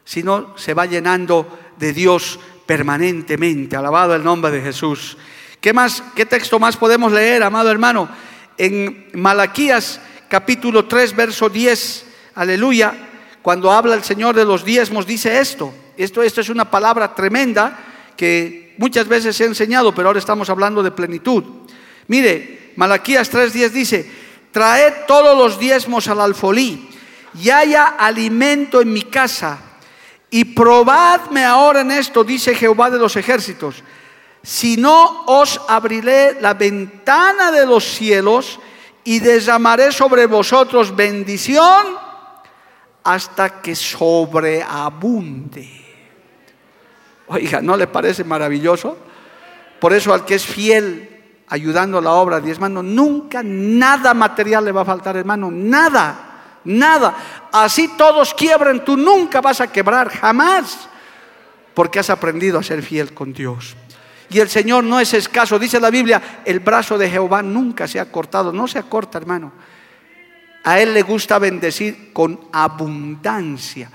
sino 0.05 0.57
se 0.57 0.73
va 0.73 0.85
llenando 0.85 1.59
de 1.77 1.93
Dios 1.93 2.39
permanentemente. 2.65 3.75
Alabado 3.75 4.15
el 4.15 4.23
nombre 4.23 4.51
de 4.51 4.61
Jesús. 4.61 5.17
¿Qué 5.59 5.73
más, 5.73 6.03
qué 6.15 6.25
texto 6.25 6.59
más 6.59 6.77
podemos 6.77 7.11
leer, 7.11 7.43
amado 7.43 7.69
hermano? 7.69 8.09
En 8.57 9.09
Malaquías 9.13 9.99
capítulo 10.29 10.85
3, 10.85 11.15
verso 11.15 11.49
10, 11.49 12.05
aleluya, 12.35 12.93
cuando 13.41 13.71
habla 13.71 13.95
el 13.95 14.03
Señor 14.03 14.35
de 14.35 14.45
los 14.45 14.63
diezmos, 14.63 15.05
dice 15.05 15.39
esto. 15.39 15.73
Esto, 15.97 16.23
esto 16.23 16.41
es 16.41 16.49
una 16.49 16.71
palabra 16.71 17.13
tremenda 17.13 17.77
que 18.15 18.73
muchas 18.77 19.07
veces 19.07 19.39
he 19.41 19.45
enseñado, 19.45 19.93
pero 19.93 20.07
ahora 20.07 20.19
estamos 20.19 20.49
hablando 20.49 20.81
de 20.81 20.91
plenitud. 20.91 21.43
Mire, 22.07 22.71
Malaquías 22.75 23.31
3.10 23.31 23.69
dice, 23.69 24.11
traed 24.51 25.05
todos 25.07 25.37
los 25.37 25.59
diezmos 25.59 26.07
al 26.07 26.21
alfolí 26.21 26.89
y 27.39 27.49
haya 27.49 27.87
alimento 27.87 28.81
en 28.81 28.93
mi 28.93 29.03
casa 29.03 29.70
y 30.33 30.45
probadme 30.45 31.43
ahora 31.43 31.81
en 31.81 31.91
esto, 31.91 32.23
dice 32.23 32.55
Jehová 32.55 32.89
de 32.89 32.97
los 32.97 33.17
ejércitos, 33.17 33.83
si 34.41 34.77
no 34.77 35.25
os 35.27 35.59
abriré 35.67 36.37
la 36.39 36.53
ventana 36.53 37.51
de 37.51 37.65
los 37.65 37.83
cielos 37.83 38.57
y 39.03 39.19
derramaré 39.19 39.91
sobre 39.91 40.25
vosotros 40.25 40.95
bendición 40.95 41.85
hasta 43.03 43.61
que 43.61 43.75
sobreabunde. 43.75 45.69
Oiga, 47.27 47.61
¿no 47.61 47.75
le 47.75 47.87
parece 47.87 48.23
maravilloso? 48.23 48.97
Por 49.81 49.91
eso 49.91 50.13
al 50.13 50.23
que 50.23 50.35
es 50.35 50.45
fiel 50.45 51.43
ayudando 51.49 51.97
a 51.97 52.01
la 52.01 52.13
obra, 52.13 52.37
hermano, 52.37 52.81
nunca 52.81 53.41
nada 53.43 54.13
material 54.13 54.63
le 54.63 54.71
va 54.71 54.81
a 54.81 54.85
faltar, 54.85 55.17
hermano, 55.17 55.51
nada 55.51 56.30
nada. 56.63 57.49
Así 57.51 57.87
todos 57.97 58.33
quiebran, 58.33 58.83
tú 58.85 58.97
nunca 58.97 59.41
vas 59.41 59.61
a 59.61 59.71
quebrar, 59.71 60.09
jamás, 60.09 60.87
porque 61.73 61.99
has 61.99 62.09
aprendido 62.09 62.59
a 62.59 62.63
ser 62.63 62.81
fiel 62.81 63.13
con 63.13 63.33
Dios. 63.33 63.75
Y 64.29 64.39
el 64.39 64.49
Señor 64.49 64.83
no 64.83 64.99
es 64.99 65.13
escaso, 65.13 65.59
dice 65.59 65.79
la 65.79 65.89
Biblia, 65.89 66.41
el 66.45 66.61
brazo 66.61 66.97
de 66.97 67.09
Jehová 67.09 67.41
nunca 67.41 67.87
se 67.87 67.99
ha 67.99 68.11
cortado, 68.11 68.53
no 68.53 68.67
se 68.67 68.79
acorta, 68.79 69.17
hermano. 69.17 69.51
A 70.63 70.79
Él 70.79 70.93
le 70.93 71.01
gusta 71.01 71.39
bendecir 71.39 72.13
con 72.13 72.39
abundancia. 72.53 73.89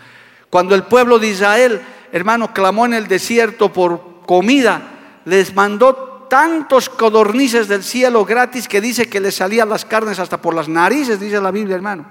Cuando 0.51 0.75
el 0.75 0.83
pueblo 0.83 1.19
de 1.19 1.29
Israel, 1.29 1.81
hermano, 2.13 2.53
clamó 2.53 2.85
en 2.87 2.95
el 2.95 3.07
desierto 3.07 3.73
por 3.73 4.23
comida, 4.27 4.83
les 5.25 5.55
mandó 5.55 6.27
tantos 6.29 6.89
codornices 6.89 7.69
del 7.69 7.83
cielo 7.83 8.25
gratis 8.25 8.69
que 8.69 8.81
dice 8.81 9.09
que 9.09 9.21
les 9.21 9.37
salían 9.37 9.69
las 9.69 9.85
carnes 9.85 10.19
hasta 10.19 10.41
por 10.41 10.55
las 10.55 10.69
narices, 10.69 11.21
dice 11.21 11.41
la 11.41 11.51
Biblia, 11.51 11.77
hermano. 11.77 12.07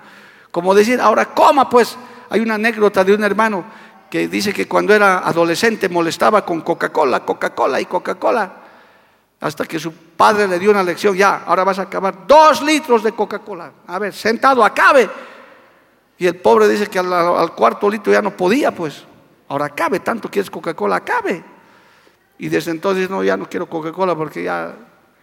Como 0.55 0.73
decir, 0.73 1.01
ahora 1.01 1.25
coma 1.25 1.69
pues. 1.69 1.97
Hay 2.29 2.39
una 2.39 2.53
anécdota 2.53 3.03
de 3.03 3.13
un 3.13 3.25
hermano 3.25 3.65
que 4.09 4.29
dice 4.29 4.53
que 4.53 4.69
cuando 4.69 4.93
era 4.93 5.17
adolescente 5.17 5.89
molestaba 5.89 6.45
con 6.45 6.61
Coca-Cola, 6.61 7.25
Coca-Cola 7.25 7.81
y 7.81 7.85
Coca-Cola. 7.85 8.53
Hasta 9.41 9.65
que 9.65 9.77
su 9.77 9.91
padre 9.91 10.47
le 10.47 10.57
dio 10.57 10.71
una 10.71 10.81
lección, 10.81 11.13
ya, 11.13 11.43
ahora 11.45 11.65
vas 11.65 11.79
a 11.79 11.81
acabar 11.81 12.25
dos 12.25 12.61
litros 12.61 13.03
de 13.03 13.11
Coca-Cola. 13.11 13.69
A 13.85 13.99
ver, 13.99 14.13
sentado, 14.13 14.63
acabe. 14.63 15.09
Y 16.17 16.25
el 16.25 16.37
pobre 16.37 16.69
dice 16.69 16.87
que 16.87 16.99
al, 16.99 17.51
cuarto 17.53 17.89
litro 17.89 18.13
ya 18.13 18.21
no 18.21 18.31
podía, 18.31 18.71
pues. 18.71 19.03
Ahora 19.49 19.65
acabe, 19.65 19.99
tanto 19.99 20.31
quieres 20.31 20.49
Coca-Cola, 20.49 20.95
acabe. 20.95 21.43
Y 22.37 22.47
desde 22.47 22.71
entonces, 22.71 23.09
no, 23.09 23.25
ya 23.25 23.35
no 23.35 23.49
quiero 23.49 23.67
Coca-Cola 23.67 24.15
porque 24.15 24.43
ya, 24.43 24.73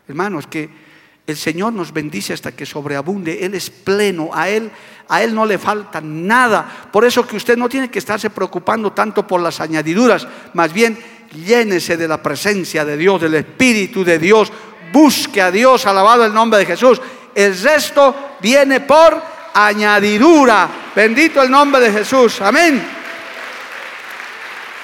hermano, 0.07 0.41
es 0.41 0.47
que 0.47 0.92
el 1.27 1.37
Señor 1.37 1.73
nos 1.73 1.93
bendice 1.93 2.33
hasta 2.33 2.53
que 2.53 2.67
sobreabunde. 2.67 3.45
Él 3.45 3.55
es 3.55 3.71
pleno, 3.71 4.31
a 4.33 4.49
Él, 4.49 4.71
a 5.09 5.23
Él 5.23 5.35
no 5.35 5.47
le 5.47 5.59
falta 5.59 6.01
nada. 6.01 6.89
Por 6.91 7.05
eso 7.05 7.27
que 7.27 7.37
usted 7.37 7.57
no 7.57 7.69
tiene 7.69 7.91
que 7.91 8.01
estarse 8.01 8.31
preocupando 8.31 8.93
tanto 8.93 9.27
por 9.27 9.41
las 9.41 9.61
añadiduras, 9.61 10.27
más 10.55 10.73
bien 10.73 10.99
llénese 11.33 11.97
de 11.97 12.09
la 12.09 12.23
presencia 12.23 12.85
de 12.85 12.97
Dios, 12.97 13.21
del 13.21 13.35
Espíritu 13.35 14.05
de 14.05 14.19
Dios, 14.19 14.53
busque 14.93 15.41
a 15.41 15.51
Dios, 15.51 15.87
alabado 15.87 16.25
el 16.25 16.35
nombre 16.35 16.59
de 16.59 16.67
Jesús. 16.67 17.01
El 17.35 17.59
resto 17.61 18.37
viene 18.41 18.81
por 18.81 19.23
añadidura. 19.55 20.69
Bendito 20.95 21.43
el 21.43 21.51
nombre 21.51 21.81
de 21.81 21.93
Jesús. 21.93 22.41
Amén. 22.41 22.85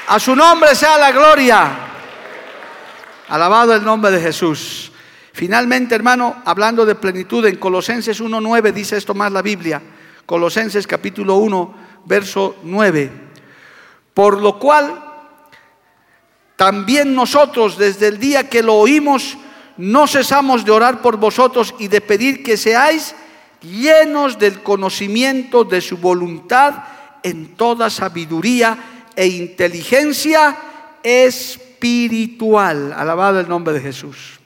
A 0.06 0.18
su 0.18 0.34
nombre 0.34 0.74
sea 0.74 0.96
la 0.96 1.12
gloria. 1.12 1.70
Alabado 3.28 3.74
el 3.74 3.84
nombre 3.84 4.10
de 4.10 4.20
Jesús. 4.20 4.87
Finalmente, 5.38 5.94
hermano, 5.94 6.42
hablando 6.44 6.84
de 6.84 6.96
plenitud, 6.96 7.46
en 7.46 7.54
Colosenses 7.60 8.20
1.9 8.20 8.72
dice 8.72 8.96
esto 8.96 9.14
más 9.14 9.30
la 9.30 9.40
Biblia. 9.40 9.80
Colosenses 10.26 10.84
capítulo 10.84 11.36
1, 11.36 11.74
verso 12.06 12.56
9. 12.64 13.08
Por 14.12 14.42
lo 14.42 14.58
cual, 14.58 15.00
también 16.56 17.14
nosotros 17.14 17.78
desde 17.78 18.08
el 18.08 18.18
día 18.18 18.48
que 18.48 18.64
lo 18.64 18.74
oímos, 18.74 19.38
no 19.76 20.08
cesamos 20.08 20.64
de 20.64 20.72
orar 20.72 21.00
por 21.02 21.18
vosotros 21.18 21.72
y 21.78 21.86
de 21.86 22.00
pedir 22.00 22.42
que 22.42 22.56
seáis 22.56 23.14
llenos 23.62 24.40
del 24.40 24.64
conocimiento 24.64 25.62
de 25.62 25.80
su 25.80 25.98
voluntad 25.98 26.82
en 27.22 27.54
toda 27.54 27.90
sabiduría 27.90 28.76
e 29.14 29.28
inteligencia 29.28 30.56
espiritual. 31.00 32.92
Alabado 32.92 33.38
el 33.38 33.48
nombre 33.48 33.74
de 33.74 33.80
Jesús. 33.82 34.37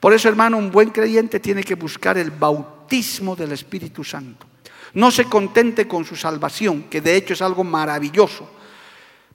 Por 0.00 0.12
eso, 0.12 0.28
hermano, 0.28 0.58
un 0.58 0.70
buen 0.70 0.90
creyente 0.90 1.40
tiene 1.40 1.62
que 1.62 1.74
buscar 1.74 2.18
el 2.18 2.30
bautismo 2.30 3.34
del 3.34 3.52
Espíritu 3.52 4.04
Santo. 4.04 4.46
No 4.94 5.10
se 5.10 5.24
contente 5.24 5.86
con 5.88 6.04
su 6.04 6.16
salvación, 6.16 6.84
que 6.84 7.00
de 7.00 7.16
hecho 7.16 7.34
es 7.34 7.42
algo 7.42 7.64
maravilloso, 7.64 8.48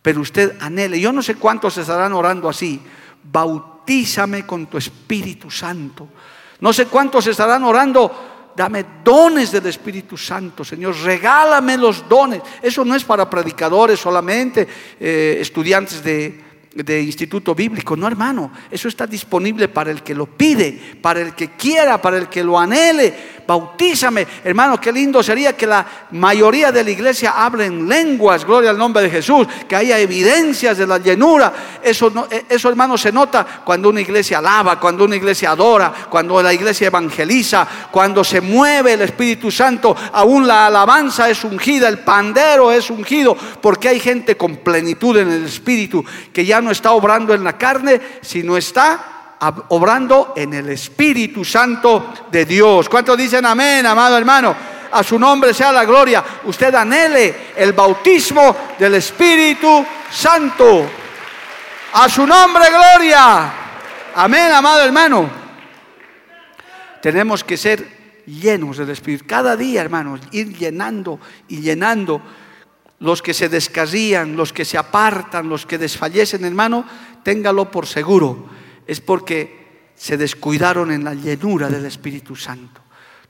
pero 0.01 0.21
usted 0.21 0.57
anhele. 0.59 0.99
Yo 0.99 1.11
no 1.11 1.21
sé 1.21 1.35
cuántos 1.35 1.77
estarán 1.77 2.13
orando 2.13 2.49
así. 2.49 2.81
Bautízame 3.23 4.45
con 4.45 4.67
tu 4.67 4.77
Espíritu 4.77 5.51
Santo. 5.51 6.07
No 6.59 6.73
sé 6.73 6.85
cuántos 6.87 7.27
estarán 7.27 7.63
orando 7.63 8.29
dame 8.55 8.85
dones 9.03 9.51
del 9.51 9.65
Espíritu 9.67 10.17
Santo, 10.17 10.63
Señor, 10.63 10.95
regálame 11.03 11.77
los 11.77 12.07
dones. 12.07 12.41
Eso 12.61 12.83
no 12.85 12.95
es 12.95 13.03
para 13.03 13.29
predicadores 13.29 13.99
solamente, 13.99 14.67
eh, 14.99 15.37
estudiantes 15.39 16.03
de, 16.03 16.50
de 16.73 17.01
instituto 17.01 17.53
bíblico. 17.53 17.97
No, 17.97 18.07
hermano, 18.07 18.51
eso 18.69 18.87
está 18.87 19.05
disponible 19.05 19.67
para 19.67 19.91
el 19.91 20.01
que 20.01 20.15
lo 20.15 20.25
pide, 20.25 20.97
para 21.01 21.21
el 21.21 21.35
que 21.35 21.51
quiera, 21.51 22.01
para 22.01 22.17
el 22.17 22.29
que 22.29 22.43
lo 22.43 22.57
anhele. 22.57 23.41
Bautízame, 23.45 24.25
hermano, 24.45 24.79
qué 24.79 24.93
lindo 24.93 25.21
sería 25.21 25.57
que 25.57 25.67
la 25.67 25.85
mayoría 26.11 26.71
de 26.71 26.83
la 26.85 26.91
iglesia 26.91 27.31
hable 27.31 27.65
en 27.65 27.89
lenguas, 27.89 28.45
gloria 28.45 28.69
al 28.69 28.77
nombre 28.77 29.03
de 29.03 29.09
Jesús, 29.09 29.45
que 29.67 29.75
haya 29.75 29.99
evidencias 29.99 30.77
de 30.77 30.87
la 30.87 30.99
llenura. 30.99 31.51
Eso, 31.83 32.13
eh, 32.31 32.45
eso, 32.47 32.69
hermano, 32.69 32.97
se 32.97 33.11
nota 33.11 33.45
cuando 33.65 33.89
una 33.89 33.99
iglesia 33.99 34.37
alaba, 34.37 34.79
cuando 34.79 35.03
una 35.03 35.17
iglesia 35.17 35.51
adora, 35.51 35.91
cuando 36.09 36.41
la 36.41 36.53
iglesia 36.53 36.87
evangeliza, 36.87 37.67
cuando 37.91 38.23
se 38.23 38.39
mueve 38.39 38.93
el 38.93 39.01
Espíritu 39.01 39.51
Santo. 39.51 39.93
Aún 40.13 40.47
la 40.47 40.67
alabanza 40.67 41.29
es 41.29 41.43
ungida, 41.43 41.89
el 41.89 41.99
pandero 41.99 42.71
es 42.71 42.89
ungido, 42.89 43.35
porque 43.35 43.89
hay 43.89 43.99
gente 43.99 44.37
con 44.37 44.57
plenitud 44.57 45.17
en 45.17 45.29
el 45.29 45.45
Espíritu 45.45 46.05
que 46.31 46.45
ya 46.45 46.60
no 46.61 46.71
está 46.71 46.91
obrando 46.91 47.33
en 47.33 47.43
la 47.43 47.57
carne, 47.57 47.99
sino 48.21 48.57
está 48.57 49.37
obrando 49.69 50.33
en 50.35 50.53
el 50.53 50.69
Espíritu 50.69 51.43
Santo 51.43 52.13
de 52.31 52.45
Dios. 52.45 52.87
¿Cuántos 52.87 53.17
dicen 53.17 53.45
amén, 53.45 53.85
amado 53.85 54.17
hermano? 54.17 54.55
A 54.91 55.03
su 55.03 55.17
nombre 55.17 55.53
sea 55.53 55.71
la 55.71 55.85
gloria. 55.85 56.23
Usted 56.43 56.73
anhele 56.75 57.53
el 57.55 57.73
bautismo 57.73 58.55
del 58.77 58.95
Espíritu 58.95 59.85
Santo. 60.11 60.85
A 61.93 62.07
su 62.07 62.25
nombre, 62.25 62.65
gloria. 62.69 63.53
Amén, 64.15 64.51
amado 64.51 64.83
hermano. 64.83 65.29
Tenemos 67.01 67.43
que 67.43 67.57
ser 67.57 68.23
llenos 68.25 68.77
del 68.77 68.89
Espíritu. 68.89 69.25
Cada 69.27 69.55
día, 69.55 69.81
hermanos, 69.81 70.19
ir 70.31 70.55
llenando 70.55 71.19
y 71.47 71.61
llenando 71.61 72.21
los 73.01 73.21
que 73.21 73.33
se 73.33 73.49
descarrían, 73.49 74.35
los 74.35 74.53
que 74.53 74.63
se 74.63 74.77
apartan, 74.77 75.49
los 75.49 75.65
que 75.65 75.79
desfallecen, 75.79 76.45
hermano, 76.45 76.85
téngalo 77.23 77.69
por 77.69 77.87
seguro. 77.87 78.45
Es 78.85 79.01
porque 79.01 79.89
se 79.95 80.17
descuidaron 80.17 80.91
en 80.91 81.03
la 81.03 81.15
llenura 81.15 81.67
del 81.67 81.85
Espíritu 81.85 82.35
Santo. 82.35 82.81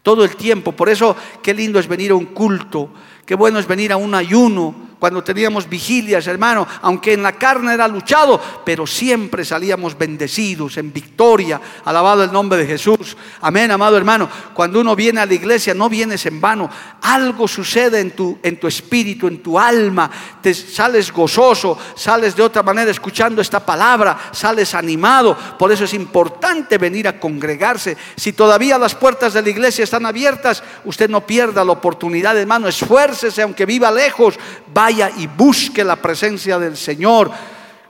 Todo 0.03 0.25
el 0.25 0.35
tiempo. 0.35 0.73
Por 0.73 0.89
eso, 0.89 1.15
qué 1.41 1.53
lindo 1.53 1.79
es 1.79 1.87
venir 1.87 2.11
a 2.11 2.15
un 2.15 2.25
culto, 2.25 2.91
qué 3.25 3.33
bueno 3.35 3.59
es 3.59 3.67
venir 3.67 3.93
a 3.93 3.97
un 3.97 4.13
ayuno, 4.13 4.90
cuando 5.01 5.23
teníamos 5.23 5.67
vigilias, 5.67 6.27
hermano, 6.27 6.67
aunque 6.83 7.13
en 7.13 7.23
la 7.23 7.31
carne 7.31 7.73
era 7.73 7.87
luchado, 7.87 8.39
pero 8.63 8.85
siempre 8.85 9.43
salíamos 9.43 9.97
bendecidos, 9.97 10.77
en 10.77 10.93
victoria, 10.93 11.59
alabado 11.85 12.23
el 12.23 12.31
nombre 12.31 12.59
de 12.59 12.67
Jesús. 12.67 13.17
Amén, 13.41 13.71
amado 13.71 13.97
hermano. 13.97 14.29
Cuando 14.53 14.79
uno 14.79 14.95
viene 14.95 15.19
a 15.19 15.25
la 15.25 15.33
iglesia, 15.33 15.73
no 15.73 15.89
vienes 15.89 16.27
en 16.27 16.39
vano. 16.39 16.69
Algo 17.01 17.47
sucede 17.47 17.99
en 17.99 18.11
tu, 18.11 18.37
en 18.43 18.59
tu 18.59 18.67
espíritu, 18.67 19.27
en 19.27 19.41
tu 19.41 19.57
alma. 19.57 20.11
Te 20.39 20.53
sales 20.53 21.11
gozoso, 21.11 21.75
sales 21.95 22.35
de 22.35 22.43
otra 22.43 22.61
manera 22.61 22.91
escuchando 22.91 23.41
esta 23.41 23.65
palabra, 23.65 24.29
sales 24.31 24.75
animado. 24.75 25.35
Por 25.57 25.71
eso 25.71 25.85
es 25.85 25.95
importante 25.95 26.77
venir 26.77 27.07
a 27.07 27.19
congregarse. 27.19 27.97
Si 28.15 28.33
todavía 28.33 28.77
las 28.77 28.93
puertas 28.93 29.33
de 29.33 29.41
la 29.41 29.49
iglesia 29.49 29.83
están 29.83 30.05
abiertas, 30.05 30.61
usted 30.85 31.09
no 31.09 31.25
pierda 31.25 31.65
la 31.65 31.71
oportunidad, 31.71 32.37
hermano. 32.37 32.67
Esfuércese, 32.67 33.41
aunque 33.41 33.65
viva 33.65 33.89
lejos, 33.89 34.37
vaya 34.71 34.90
y 34.91 35.27
busque 35.27 35.83
la 35.83 35.95
presencia 35.95 36.59
del 36.59 36.77
Señor, 36.77 37.31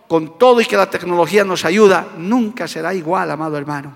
con 0.07 0.37
todo 0.37 0.61
y 0.61 0.65
que 0.65 0.77
la 0.77 0.89
tecnología 0.89 1.43
nos 1.43 1.65
ayuda, 1.65 2.07
nunca 2.17 2.67
será 2.67 2.93
igual, 2.93 3.31
amado 3.31 3.57
hermano. 3.57 3.93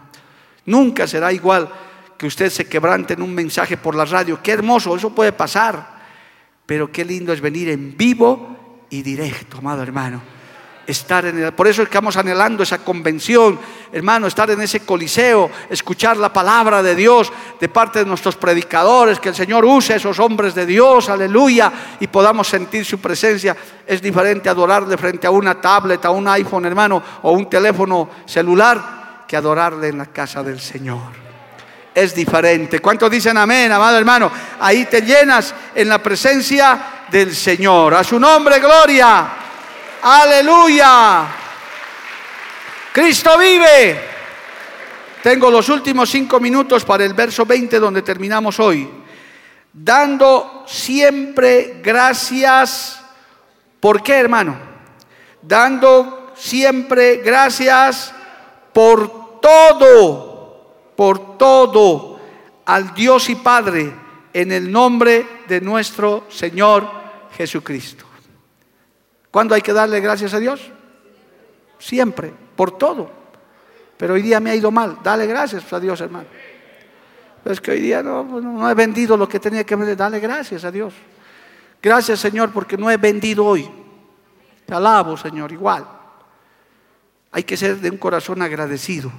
Nunca 0.65 1.07
será 1.07 1.31
igual 1.31 1.69
que 2.17 2.27
usted 2.27 2.49
se 2.49 2.67
quebrante 2.67 3.13
en 3.13 3.21
un 3.21 3.33
mensaje 3.33 3.77
por 3.77 3.95
la 3.95 4.05
radio. 4.05 4.41
Qué 4.41 4.51
hermoso, 4.51 4.95
eso 4.95 5.13
puede 5.13 5.31
pasar. 5.31 5.95
Pero 6.65 6.91
qué 6.91 7.05
lindo 7.05 7.31
es 7.31 7.41
venir 7.41 7.69
en 7.69 7.95
vivo 7.95 8.85
y 8.89 9.01
directo, 9.01 9.57
amado 9.57 9.83
hermano 9.83 10.35
estar 10.87 11.25
en 11.25 11.41
el, 11.41 11.53
por 11.53 11.67
eso 11.67 11.83
estamos 11.83 12.17
anhelando 12.17 12.63
esa 12.63 12.79
convención, 12.79 13.59
hermano, 13.91 14.27
estar 14.27 14.49
en 14.51 14.61
ese 14.61 14.81
coliseo, 14.81 15.49
escuchar 15.69 16.17
la 16.17 16.31
palabra 16.31 16.81
de 16.83 16.95
Dios 16.95 17.31
de 17.59 17.69
parte 17.69 17.99
de 17.99 18.05
nuestros 18.05 18.35
predicadores, 18.35 19.19
que 19.19 19.29
el 19.29 19.35
Señor 19.35 19.65
use 19.65 19.95
esos 19.95 20.19
hombres 20.19 20.55
de 20.55 20.65
Dios, 20.65 21.09
aleluya, 21.09 21.71
y 21.99 22.07
podamos 22.07 22.47
sentir 22.47 22.85
su 22.85 22.99
presencia. 22.99 23.55
Es 23.85 24.01
diferente 24.01 24.49
adorarle 24.49 24.97
frente 24.97 25.27
a 25.27 25.31
una 25.31 25.59
tablet, 25.59 26.03
a 26.05 26.11
un 26.11 26.27
iPhone, 26.27 26.65
hermano, 26.65 27.01
o 27.21 27.31
un 27.31 27.49
teléfono 27.49 28.09
celular, 28.25 29.25
que 29.27 29.37
adorarle 29.37 29.87
en 29.89 29.97
la 29.97 30.05
casa 30.07 30.43
del 30.43 30.59
Señor. 30.59 31.25
Es 31.93 32.13
diferente. 32.13 32.79
¿Cuántos 32.79 33.09
dicen 33.09 33.37
amén, 33.37 33.71
amado 33.71 33.97
hermano? 33.97 34.29
Ahí 34.59 34.85
te 34.85 35.01
llenas 35.01 35.53
en 35.73 35.87
la 35.87 36.03
presencia 36.03 37.05
del 37.09 37.33
Señor. 37.33 37.93
A 37.93 38.03
su 38.03 38.19
nombre, 38.19 38.59
gloria. 38.59 39.27
Aleluya. 40.01 41.44
Cristo 42.95 43.37
vive. 43.37 43.99
Tengo 45.21 45.51
los 45.51 45.67
últimos 45.67 46.09
cinco 46.09 46.39
minutos 46.39 46.85
para 46.85 47.03
el 47.03 47.13
verso 47.13 47.45
20 47.45 47.77
donde 47.77 48.01
terminamos 48.01 48.57
hoy. 48.57 48.89
Dando 49.73 50.63
siempre 50.65 51.81
gracias. 51.83 53.01
¿Por 53.81 54.01
qué, 54.01 54.13
hermano? 54.13 54.57
Dando 55.41 56.31
siempre 56.37 57.17
gracias 57.17 58.13
por 58.71 59.41
todo, 59.41 60.93
por 60.95 61.37
todo 61.37 62.21
al 62.63 62.93
Dios 62.93 63.29
y 63.29 63.35
Padre 63.35 63.93
en 64.31 64.53
el 64.53 64.71
nombre 64.71 65.41
de 65.49 65.59
nuestro 65.59 66.27
Señor 66.29 66.89
Jesucristo. 67.35 68.05
¿Cuándo 69.31 69.53
hay 69.53 69.61
que 69.61 69.73
darle 69.73 69.99
gracias 69.99 70.33
a 70.33 70.39
Dios? 70.39 70.71
Siempre, 71.79 72.33
por 72.55 72.77
todo. 72.77 73.11
Pero 73.97 74.15
hoy 74.15 74.21
día 74.21 74.39
me 74.39 74.51
ha 74.51 74.55
ido 74.55 74.71
mal. 74.71 74.97
Dale 75.03 75.25
gracias 75.25 75.71
a 75.71 75.79
Dios, 75.79 76.01
hermano. 76.01 76.27
es 77.45 77.61
que 77.61 77.71
hoy 77.71 77.79
día 77.79 78.03
no, 78.03 78.23
no 78.23 78.69
he 78.69 78.73
vendido 78.73 79.15
lo 79.15 79.27
que 79.27 79.39
tenía 79.39 79.63
que 79.63 79.75
vender. 79.75 79.95
Dale 79.95 80.19
gracias 80.19 80.63
a 80.65 80.71
Dios. 80.71 80.93
Gracias, 81.81 82.19
Señor, 82.19 82.51
porque 82.51 82.77
no 82.77 82.89
he 82.89 82.97
vendido 82.97 83.45
hoy. 83.45 83.69
Te 84.65 84.73
alabo, 84.73 85.15
Señor, 85.15 85.51
igual. 85.51 85.87
Hay 87.31 87.43
que 87.43 87.55
ser 87.55 87.77
de 87.77 87.89
un 87.89 87.97
corazón 87.97 88.41
agradecido. 88.41 89.11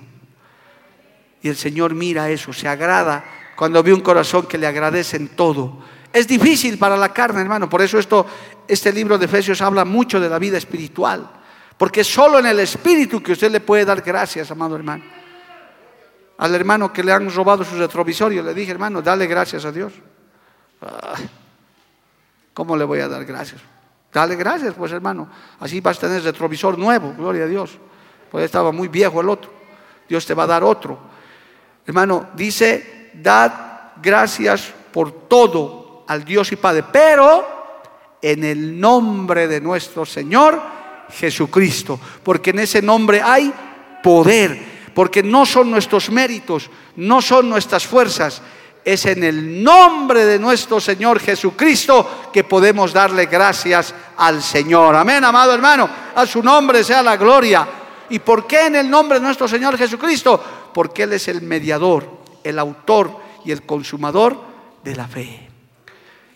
Y 1.42 1.48
el 1.48 1.56
Señor 1.56 1.94
mira 1.94 2.28
eso, 2.30 2.52
se 2.52 2.66
agrada 2.66 3.24
cuando 3.56 3.82
ve 3.82 3.92
un 3.92 4.00
corazón 4.00 4.46
que 4.46 4.58
le 4.58 4.66
agradece 4.66 5.16
en 5.16 5.28
todo. 5.28 5.78
Es 6.12 6.26
difícil 6.26 6.78
para 6.78 6.96
la 6.96 7.12
carne, 7.12 7.40
hermano. 7.40 7.68
Por 7.68 7.82
eso 7.82 7.98
esto, 7.98 8.26
este 8.66 8.92
libro 8.92 9.18
de 9.18 9.26
Efesios 9.26 9.60
habla 9.60 9.84
mucho 9.84 10.18
de 10.18 10.28
la 10.28 10.38
vida 10.38 10.58
espiritual. 10.58 11.30
Porque 11.76 12.02
solo 12.02 12.38
en 12.38 12.46
el 12.46 12.60
espíritu 12.60 13.22
que 13.22 13.32
usted 13.32 13.50
le 13.50 13.60
puede 13.60 13.84
dar 13.84 14.00
gracias, 14.00 14.50
amado 14.50 14.76
hermano. 14.76 15.04
al 16.38 16.54
hermano 16.54 16.92
que 16.92 17.02
le 17.02 17.12
han 17.12 17.30
robado 17.30 17.64
su 17.64 17.76
retrovisor. 17.76 18.32
Yo 18.32 18.42
le 18.42 18.54
dije, 18.54 18.70
hermano, 18.70 19.02
dale 19.02 19.26
gracias 19.26 19.64
a 19.64 19.72
Dios. 19.72 19.92
Ah, 20.82 21.14
¿Cómo 22.52 22.76
le 22.76 22.84
voy 22.84 23.00
a 23.00 23.08
dar 23.08 23.24
gracias? 23.24 23.60
Dale 24.12 24.36
gracias, 24.36 24.74
pues 24.74 24.92
hermano. 24.92 25.28
Así 25.60 25.80
vas 25.80 25.98
a 25.98 26.00
tener 26.02 26.22
retrovisor 26.22 26.78
nuevo, 26.78 27.14
gloria 27.16 27.44
a 27.44 27.46
Dios. 27.46 27.78
Pues 28.30 28.44
estaba 28.44 28.72
muy 28.72 28.88
viejo 28.88 29.20
el 29.20 29.28
otro. 29.28 29.50
Dios 30.08 30.24
te 30.24 30.34
va 30.34 30.44
a 30.44 30.46
dar 30.46 30.64
otro. 30.64 30.98
Hermano, 31.86 32.30
dice, 32.34 33.10
dad 33.14 33.52
gracias 34.02 34.72
por 34.92 35.28
todo 35.28 36.04
al 36.08 36.24
Dios 36.24 36.50
y 36.52 36.56
Padre, 36.56 36.84
pero 36.90 37.44
en 38.22 38.44
el 38.44 38.80
nombre 38.80 39.48
de 39.48 39.60
nuestro 39.60 40.06
Señor 40.06 40.75
Jesucristo, 41.10 41.98
porque 42.22 42.50
en 42.50 42.60
ese 42.60 42.82
nombre 42.82 43.22
hay 43.22 43.52
poder, 44.02 44.90
porque 44.94 45.22
no 45.22 45.46
son 45.46 45.70
nuestros 45.70 46.10
méritos, 46.10 46.70
no 46.96 47.20
son 47.20 47.48
nuestras 47.48 47.86
fuerzas, 47.86 48.42
es 48.84 49.04
en 49.06 49.24
el 49.24 49.64
nombre 49.64 50.24
de 50.24 50.38
nuestro 50.38 50.80
Señor 50.80 51.18
Jesucristo 51.18 52.30
que 52.32 52.44
podemos 52.44 52.92
darle 52.92 53.26
gracias 53.26 53.92
al 54.16 54.40
Señor. 54.40 54.94
Amén, 54.94 55.24
amado 55.24 55.52
hermano, 55.52 55.90
a 56.14 56.24
su 56.24 56.40
nombre 56.40 56.84
sea 56.84 57.02
la 57.02 57.16
gloria. 57.16 57.66
¿Y 58.08 58.20
por 58.20 58.46
qué 58.46 58.66
en 58.66 58.76
el 58.76 58.88
nombre 58.88 59.18
de 59.18 59.26
nuestro 59.26 59.48
Señor 59.48 59.76
Jesucristo? 59.76 60.70
Porque 60.72 61.02
Él 61.02 61.14
es 61.14 61.26
el 61.26 61.42
mediador, 61.42 62.08
el 62.44 62.60
autor 62.60 63.10
y 63.44 63.50
el 63.50 63.66
consumador 63.66 64.40
de 64.84 64.94
la 64.94 65.08
fe. 65.08 65.48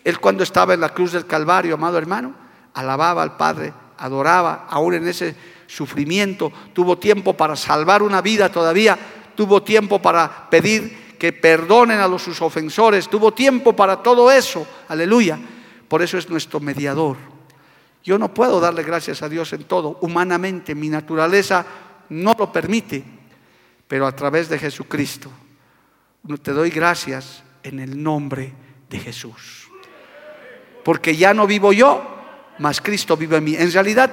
Él 0.03 0.19
cuando 0.19 0.43
estaba 0.43 0.73
en 0.73 0.81
la 0.81 0.89
cruz 0.89 1.13
del 1.13 1.25
Calvario, 1.25 1.75
amado 1.75 1.97
hermano, 1.97 2.33
alababa 2.73 3.23
al 3.23 3.37
Padre, 3.37 3.73
adoraba, 4.01 4.67
aún 4.69 4.95
en 4.95 5.07
ese 5.07 5.35
sufrimiento, 5.67 6.51
tuvo 6.73 6.97
tiempo 6.97 7.35
para 7.35 7.55
salvar 7.55 8.03
una 8.03 8.21
vida 8.21 8.51
todavía, 8.51 8.97
tuvo 9.35 9.63
tiempo 9.63 10.01
para 10.01 10.49
pedir 10.49 11.15
que 11.17 11.31
perdonen 11.31 11.99
a 11.99 12.07
los 12.07 12.21
sus 12.21 12.41
ofensores, 12.41 13.07
tuvo 13.07 13.33
tiempo 13.33 13.73
para 13.73 14.01
todo 14.03 14.31
eso, 14.31 14.67
aleluya. 14.89 15.39
Por 15.87 16.01
eso 16.01 16.17
es 16.17 16.29
nuestro 16.29 16.59
mediador. 16.59 17.17
Yo 18.03 18.17
no 18.17 18.33
puedo 18.33 18.59
darle 18.59 18.83
gracias 18.83 19.21
a 19.21 19.29
Dios 19.29 19.53
en 19.53 19.63
todo, 19.65 19.97
humanamente 20.01 20.75
mi 20.75 20.89
naturaleza 20.89 21.65
no 22.09 22.35
lo 22.37 22.51
permite, 22.51 23.03
pero 23.87 24.07
a 24.07 24.15
través 24.15 24.49
de 24.49 24.57
Jesucristo 24.57 25.29
te 26.41 26.51
doy 26.51 26.69
gracias 26.69 27.43
en 27.63 27.79
el 27.79 28.01
nombre 28.01 28.53
de 28.89 28.99
Jesús 28.99 29.61
porque 30.83 31.15
ya 31.15 31.33
no 31.33 31.47
vivo 31.47 31.73
yo, 31.73 32.03
mas 32.61 32.79
Cristo 32.79 33.17
vive 33.17 33.37
en 33.37 33.43
mí. 33.43 33.55
En 33.57 33.71
realidad, 33.71 34.11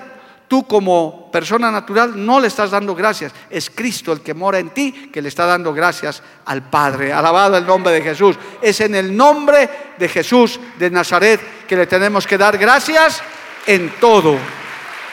tú 0.49 0.66
como 0.66 1.30
persona 1.30 1.70
natural 1.70 2.12
no 2.24 2.40
le 2.40 2.49
estás 2.49 2.70
dando 2.70 2.94
gracias, 2.94 3.32
es 3.51 3.70
Cristo 3.70 4.11
el 4.11 4.22
que 4.22 4.32
mora 4.32 4.59
en 4.59 4.70
ti 4.70 5.11
que 5.12 5.20
le 5.20 5.28
está 5.28 5.44
dando 5.44 5.72
gracias 5.74 6.22
al 6.46 6.62
Padre. 6.62 7.12
Alabado 7.12 7.59
el 7.59 7.66
nombre 7.66 7.92
de 7.92 8.01
Jesús. 8.01 8.36
Es 8.62 8.80
en 8.80 8.94
el 8.94 9.14
nombre 9.14 9.68
de 9.99 10.09
Jesús 10.09 10.59
de 10.78 10.90
Nazaret 10.90 11.66
que 11.66 11.76
le 11.76 11.86
tenemos 11.86 12.26
que 12.26 12.38
dar 12.38 12.57
gracias 12.57 13.22
en 13.66 13.92
todo. 14.01 14.36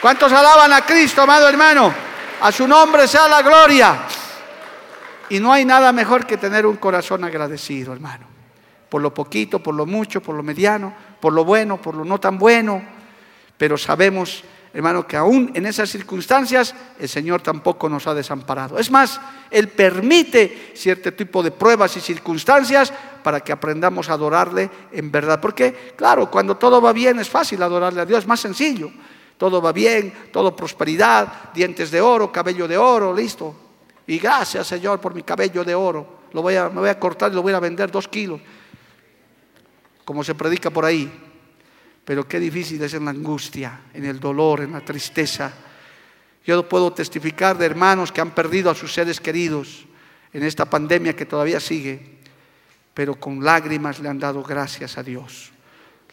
¿Cuántos 0.00 0.32
alaban 0.32 0.72
a 0.72 0.80
Cristo, 0.86 1.22
amado 1.22 1.48
hermano? 1.48 1.92
A 2.40 2.50
su 2.50 2.66
nombre 2.66 3.06
sea 3.06 3.28
la 3.28 3.42
gloria. 3.42 3.98
Y 5.28 5.40
no 5.40 5.52
hay 5.52 5.64
nada 5.64 5.92
mejor 5.92 6.24
que 6.24 6.38
tener 6.38 6.64
un 6.64 6.76
corazón 6.76 7.24
agradecido, 7.24 7.92
hermano. 7.92 8.26
Por 8.88 9.02
lo 9.02 9.12
poquito, 9.12 9.58
por 9.58 9.74
lo 9.74 9.84
mucho, 9.84 10.22
por 10.22 10.36
lo 10.36 10.42
mediano 10.42 10.94
por 11.20 11.32
lo 11.32 11.44
bueno, 11.44 11.80
por 11.80 11.94
lo 11.94 12.04
no 12.04 12.18
tan 12.20 12.38
bueno, 12.38 12.82
pero 13.56 13.78
sabemos, 13.78 14.44
hermano, 14.72 15.06
que 15.06 15.16
aún 15.16 15.50
en 15.54 15.66
esas 15.66 15.90
circunstancias 15.90 16.74
el 16.98 17.08
Señor 17.08 17.42
tampoco 17.42 17.88
nos 17.88 18.06
ha 18.06 18.14
desamparado. 18.14 18.78
Es 18.78 18.90
más, 18.90 19.20
Él 19.50 19.68
permite 19.68 20.72
cierto 20.74 21.12
tipo 21.14 21.42
de 21.42 21.50
pruebas 21.50 21.96
y 21.96 22.00
circunstancias 22.00 22.92
para 23.22 23.40
que 23.40 23.52
aprendamos 23.52 24.08
a 24.08 24.14
adorarle 24.14 24.70
en 24.92 25.10
verdad. 25.10 25.40
Porque, 25.40 25.94
claro, 25.96 26.30
cuando 26.30 26.56
todo 26.56 26.80
va 26.80 26.92
bien 26.92 27.18
es 27.18 27.28
fácil 27.28 27.62
adorarle 27.62 28.02
a 28.02 28.06
Dios, 28.06 28.20
es 28.20 28.26
más 28.26 28.40
sencillo. 28.40 28.90
Todo 29.36 29.60
va 29.60 29.72
bien, 29.72 30.30
todo 30.32 30.56
prosperidad, 30.56 31.52
dientes 31.52 31.90
de 31.90 32.00
oro, 32.00 32.32
cabello 32.32 32.66
de 32.66 32.78
oro, 32.78 33.14
listo. 33.14 33.54
Y 34.06 34.18
gracias, 34.18 34.66
Señor, 34.66 35.00
por 35.00 35.14
mi 35.14 35.22
cabello 35.22 35.64
de 35.64 35.74
oro. 35.74 36.16
Lo 36.32 36.42
voy 36.42 36.54
a, 36.56 36.68
me 36.68 36.80
voy 36.80 36.88
a 36.88 36.98
cortar 36.98 37.32
y 37.32 37.34
lo 37.34 37.42
voy 37.42 37.52
a 37.52 37.60
vender 37.60 37.90
dos 37.90 38.08
kilos 38.08 38.40
como 40.06 40.22
se 40.22 40.36
predica 40.36 40.70
por 40.70 40.84
ahí. 40.84 41.12
Pero 42.06 42.26
qué 42.28 42.38
difícil 42.38 42.80
es 42.82 42.94
en 42.94 43.04
la 43.04 43.10
angustia, 43.10 43.80
en 43.92 44.04
el 44.04 44.20
dolor, 44.20 44.60
en 44.60 44.70
la 44.70 44.80
tristeza. 44.80 45.52
Yo 46.44 46.68
puedo 46.68 46.92
testificar 46.92 47.58
de 47.58 47.66
hermanos 47.66 48.12
que 48.12 48.20
han 48.20 48.30
perdido 48.30 48.70
a 48.70 48.76
sus 48.76 48.94
seres 48.94 49.20
queridos 49.20 49.84
en 50.32 50.44
esta 50.44 50.70
pandemia 50.70 51.16
que 51.16 51.26
todavía 51.26 51.58
sigue, 51.58 52.20
pero 52.94 53.16
con 53.16 53.42
lágrimas 53.42 53.98
le 53.98 54.08
han 54.08 54.20
dado 54.20 54.44
gracias 54.44 54.96
a 54.96 55.02
Dios. 55.02 55.50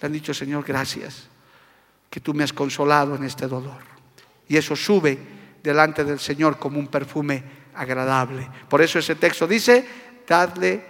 Le 0.01 0.07
han 0.07 0.13
dicho, 0.13 0.33
Señor, 0.33 0.63
gracias, 0.65 1.27
que 2.09 2.19
tú 2.19 2.33
me 2.33 2.43
has 2.43 2.53
consolado 2.53 3.15
en 3.15 3.23
este 3.23 3.47
dolor. 3.47 3.83
Y 4.47 4.57
eso 4.57 4.75
sube 4.75 5.19
delante 5.61 6.03
del 6.03 6.19
Señor 6.19 6.57
como 6.57 6.79
un 6.79 6.87
perfume 6.87 7.43
agradable. 7.75 8.49
Por 8.67 8.81
eso 8.81 8.97
ese 8.97 9.13
texto 9.13 9.45
dice, 9.45 9.87
dadle 10.27 10.83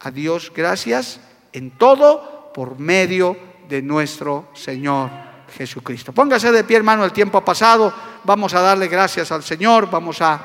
a 0.00 0.10
Dios 0.10 0.52
gracias 0.52 1.20
en 1.52 1.70
todo 1.78 2.50
por 2.52 2.80
medio 2.80 3.34
de 3.34 3.53
nuestro 3.82 4.48
Señor 4.54 5.10
Jesucristo. 5.56 6.12
Póngase 6.12 6.50
de 6.50 6.64
pie, 6.64 6.78
hermano, 6.78 7.04
el 7.04 7.12
tiempo 7.12 7.38
ha 7.38 7.44
pasado. 7.44 7.92
Vamos 8.24 8.54
a 8.54 8.60
darle 8.60 8.88
gracias 8.88 9.30
al 9.32 9.42
Señor, 9.42 9.90
vamos 9.90 10.20
a 10.20 10.40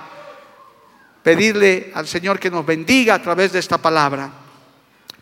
pedirle 1.24 1.91
al 1.93 2.07
Señor 2.07 2.39
que 2.39 2.51
nos 2.51 2.65
bendiga 2.65 3.15
a 3.15 3.22
través 3.22 3.51
de 3.51 3.59
esta 3.59 3.78
palabra. 3.78 4.30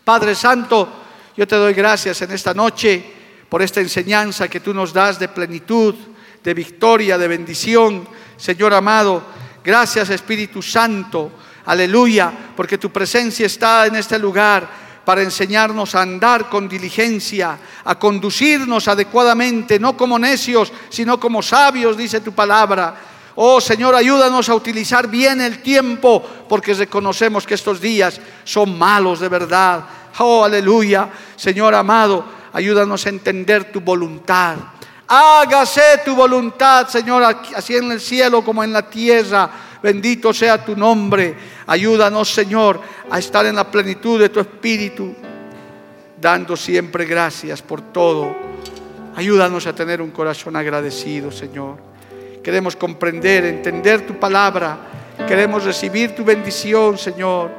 Padre 0.04 0.36
Santo, 0.36 0.88
yo 1.36 1.48
te 1.48 1.56
doy 1.56 1.74
gracias 1.74 2.22
en 2.22 2.32
esta 2.32 2.54
noche 2.54 3.04
por 3.50 3.62
esta 3.62 3.82
enseñanza 3.82 4.48
que 4.48 4.60
tú 4.60 4.74
nos 4.74 4.94
das 4.94 5.20
de 5.20 5.28
plenitud, 5.30 5.96
de 6.44 6.54
victoria, 6.54 7.18
de 7.18 7.28
bendición. 7.28 8.08
Señor 8.38 8.74
amado, 8.74 9.24
gracias 9.64 10.10
Espíritu 10.10 10.62
Santo, 10.62 11.32
aleluya, 11.66 12.32
porque 12.56 12.78
tu 12.78 12.92
presencia 12.92 13.46
está 13.46 13.86
en 13.86 13.96
este 13.96 14.20
lugar 14.20 14.87
para 15.08 15.24
enseñarnos 15.24 15.96
a 15.96 16.02
andar 16.02 16.50
con 16.50 16.68
diligencia, 16.68 17.58
a 17.86 17.98
conducirnos 17.98 18.90
adecuadamente, 18.90 19.80
no 19.80 19.96
como 19.96 20.20
necios, 20.20 20.74
sino 20.90 21.18
como 21.18 21.42
sabios, 21.42 21.96
dice 21.96 22.20
tu 22.20 22.34
palabra. 22.34 22.94
Oh 23.36 23.62
Señor, 23.62 23.96
ayúdanos 23.96 24.50
a 24.50 24.56
utilizar 24.56 25.08
bien 25.08 25.40
el 25.40 25.62
tiempo, 25.62 26.22
porque 26.50 26.74
reconocemos 26.74 27.48
que 27.48 27.54
estos 27.54 27.80
días 27.80 28.20
son 28.44 28.78
malos 28.78 29.22
de 29.22 29.30
verdad. 29.30 29.86
Oh, 30.20 30.44
aleluya. 30.44 31.08
Señor 31.38 31.74
amado, 31.74 32.26
ayúdanos 32.52 33.06
a 33.06 33.10
entender 33.10 33.72
tu 33.72 33.80
voluntad. 33.80 34.58
Hágase 35.08 36.02
tu 36.04 36.16
voluntad, 36.16 36.86
Señor, 36.90 37.24
así 37.56 37.78
en 37.78 37.94
el 37.94 38.02
cielo 38.02 38.44
como 38.44 38.62
en 38.62 38.74
la 38.74 38.82
tierra. 38.82 39.50
Bendito 39.82 40.34
sea 40.34 40.64
tu 40.64 40.76
nombre. 40.76 41.36
Ayúdanos, 41.68 42.34
Señor, 42.34 42.82
a 43.10 43.20
estar 43.20 43.46
en 43.46 43.56
la 43.56 43.70
plenitud 43.70 44.20
de 44.20 44.30
tu 44.30 44.40
espíritu, 44.40 45.14
dando 46.20 46.56
siempre 46.56 47.06
gracias 47.06 47.62
por 47.62 47.82
todo. 47.82 48.36
Ayúdanos 49.16 49.66
a 49.68 49.74
tener 49.74 50.02
un 50.02 50.12
corazón 50.12 50.56
agradecido, 50.56 51.32
Señor. 51.32 51.78
Queremos 52.44 52.76
comprender, 52.76 53.46
entender 53.46 54.06
tu 54.06 54.20
palabra. 54.20 54.78
Queremos 55.28 55.64
recibir 55.64 56.16
tu 56.16 56.24
bendición, 56.24 56.98
Señor. 56.98 57.50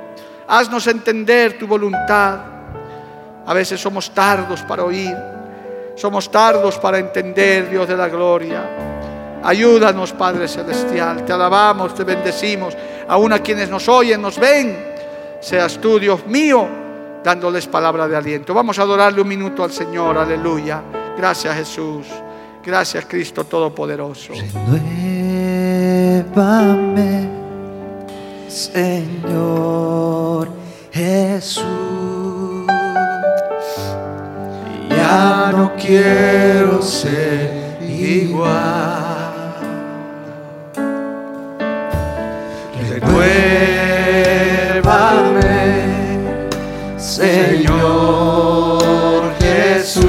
Haznos 0.47 0.87
entender 0.87 1.59
tu 1.59 1.67
voluntad. 1.67 2.41
A 3.45 3.55
veces 3.55 3.81
somos 3.81 4.15
tardos 4.15 4.63
para 4.63 4.85
oír. 4.85 5.15
Somos 5.97 6.31
tardos 6.31 6.79
para 6.79 6.99
entender, 6.99 7.69
Dios 7.69 7.89
de 7.89 7.97
la 7.97 8.09
gloria. 8.09 8.88
Ayúdanos, 9.43 10.13
Padre 10.13 10.49
Celestial. 10.49 11.25
Te 11.25 11.33
alabamos, 11.33 11.95
te 11.95 12.05
bendecimos. 12.05 12.77
Aún 13.09 13.33
a 13.33 13.39
quienes 13.39 13.71
nos 13.71 13.89
oyen, 13.89 14.21
nos 14.21 14.39
ven, 14.39 14.77
seas 15.41 15.79
tú, 15.79 15.99
Dios 15.99 16.27
mío, 16.27 16.69
dándoles 17.25 17.67
palabra 17.67 18.07
de 18.09 18.17
aliento. 18.17 18.53
Vamos 18.55 18.79
a 18.79 18.83
adorarle 18.83 19.23
un 19.23 19.29
minuto 19.29 19.65
al 19.65 19.73
Señor. 19.73 20.19
Aleluya. 20.19 20.83
Gracias, 21.17 21.55
Jesús. 21.57 22.07
Gracias, 22.65 23.07
Cristo 23.07 23.45
Todopoderoso. 23.45 24.35
Renuévame, 26.23 27.29
Señor 28.49 29.89
Jesús. 30.93 31.65
Ya 34.91 35.53
no 35.53 35.73
quiero 35.77 36.83
ser 36.83 37.79
igual. 37.89 39.18
Renuévame, 43.01 43.39
Señor 46.97 48.43
Jesús. 49.41 50.05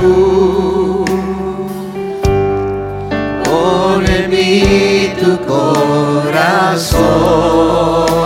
Pon 3.43 4.05
en 4.07 4.29
mí 4.29 5.13
tu 5.19 5.37
corazón. 5.45 6.99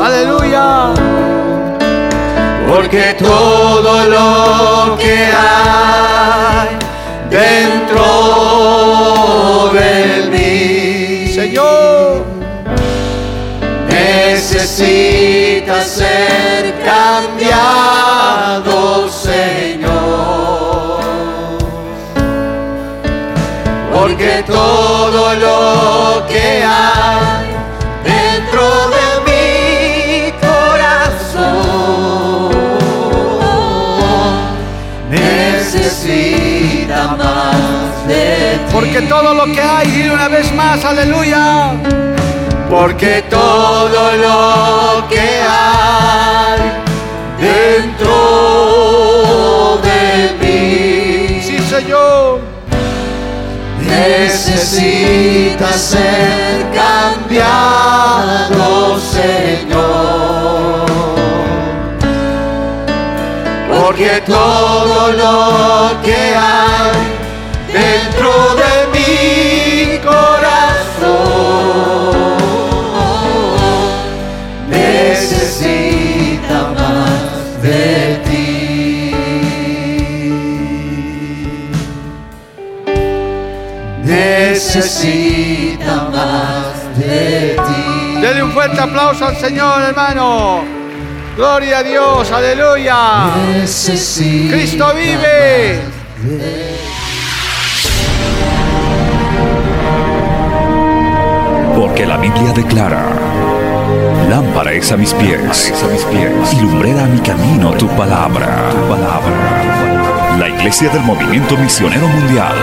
Aleluya. 0.04 0.94
porque 2.68 3.16
todo 3.20 4.08
lo 4.08 4.98
que 4.98 5.28
hay 5.32 6.70
dentro 7.30 8.04
de 9.74 10.28
mí, 10.32 11.28
Señor, 11.34 12.24
necesita 14.76 15.84
ser 15.84 16.74
cambiado, 16.84 18.68
Señor. 19.08 21.00
Porque 23.94 24.44
todo 24.48 25.36
lo 25.36 26.26
que 26.28 26.64
hay 26.64 27.46
dentro 28.04 28.64
de 28.96 29.06
mi 29.28 30.32
corazón 30.42 31.44
necesita 35.12 37.00
más 37.16 38.08
de 38.08 38.58
ti. 38.58 38.74
porque 38.74 39.02
todo 39.04 39.36
lo 39.36 39.46
que 39.54 39.62
hay, 39.62 39.92
dile 39.92 40.12
una 40.12 40.30
vez 40.30 40.52
más, 40.54 40.84
aleluya. 40.84 41.74
Porque 42.74 43.24
todo 43.30 44.04
lo 44.18 45.08
que 45.08 45.20
hay 45.48 46.60
dentro 47.40 48.16
de 49.84 50.34
mí 50.42 51.40
Sí, 51.40 51.60
Señor, 51.70 52.40
necesita 53.80 55.72
ser 55.74 56.66
cambiado, 56.74 58.66
Señor. 59.00 60.88
Porque 63.70 64.24
todo 64.26 65.12
lo 65.12 66.02
que 66.02 66.36
hay 66.36 67.13
fuerte 88.64 88.82
aplauso 88.82 89.26
al 89.26 89.36
Señor, 89.36 89.82
hermano. 89.82 90.62
Gloria 91.36 91.80
a 91.80 91.84
Dios, 91.84 92.32
aleluya. 92.32 93.30
Cristo 94.52 94.94
vive. 94.96 95.82
Porque 101.76 102.06
la 102.06 102.18
Biblia 102.18 102.54
declara, 102.54 103.04
lámpara 104.30 104.72
es 104.72 104.92
a 104.92 104.98
mis 104.98 105.14
pies, 105.14 105.74
y 106.54 106.62
lumbrera 106.62 107.04
a 107.04 107.08
mi 107.08 107.20
camino 107.20 107.72
tu 107.74 107.88
palabra. 107.90 108.70
La 110.40 110.48
Iglesia 110.48 110.90
del 110.90 111.02
Movimiento 111.02 111.58
Misionero 111.58 112.08
Mundial 112.08 112.56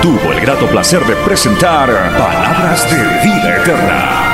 tuvo 0.00 0.32
el 0.32 0.40
grato 0.40 0.66
placer 0.66 1.04
de 1.04 1.14
presentar 1.16 1.88
Palabras 2.16 2.90
de 2.90 3.28
Vida 3.28 3.56
Eterna. 3.58 4.33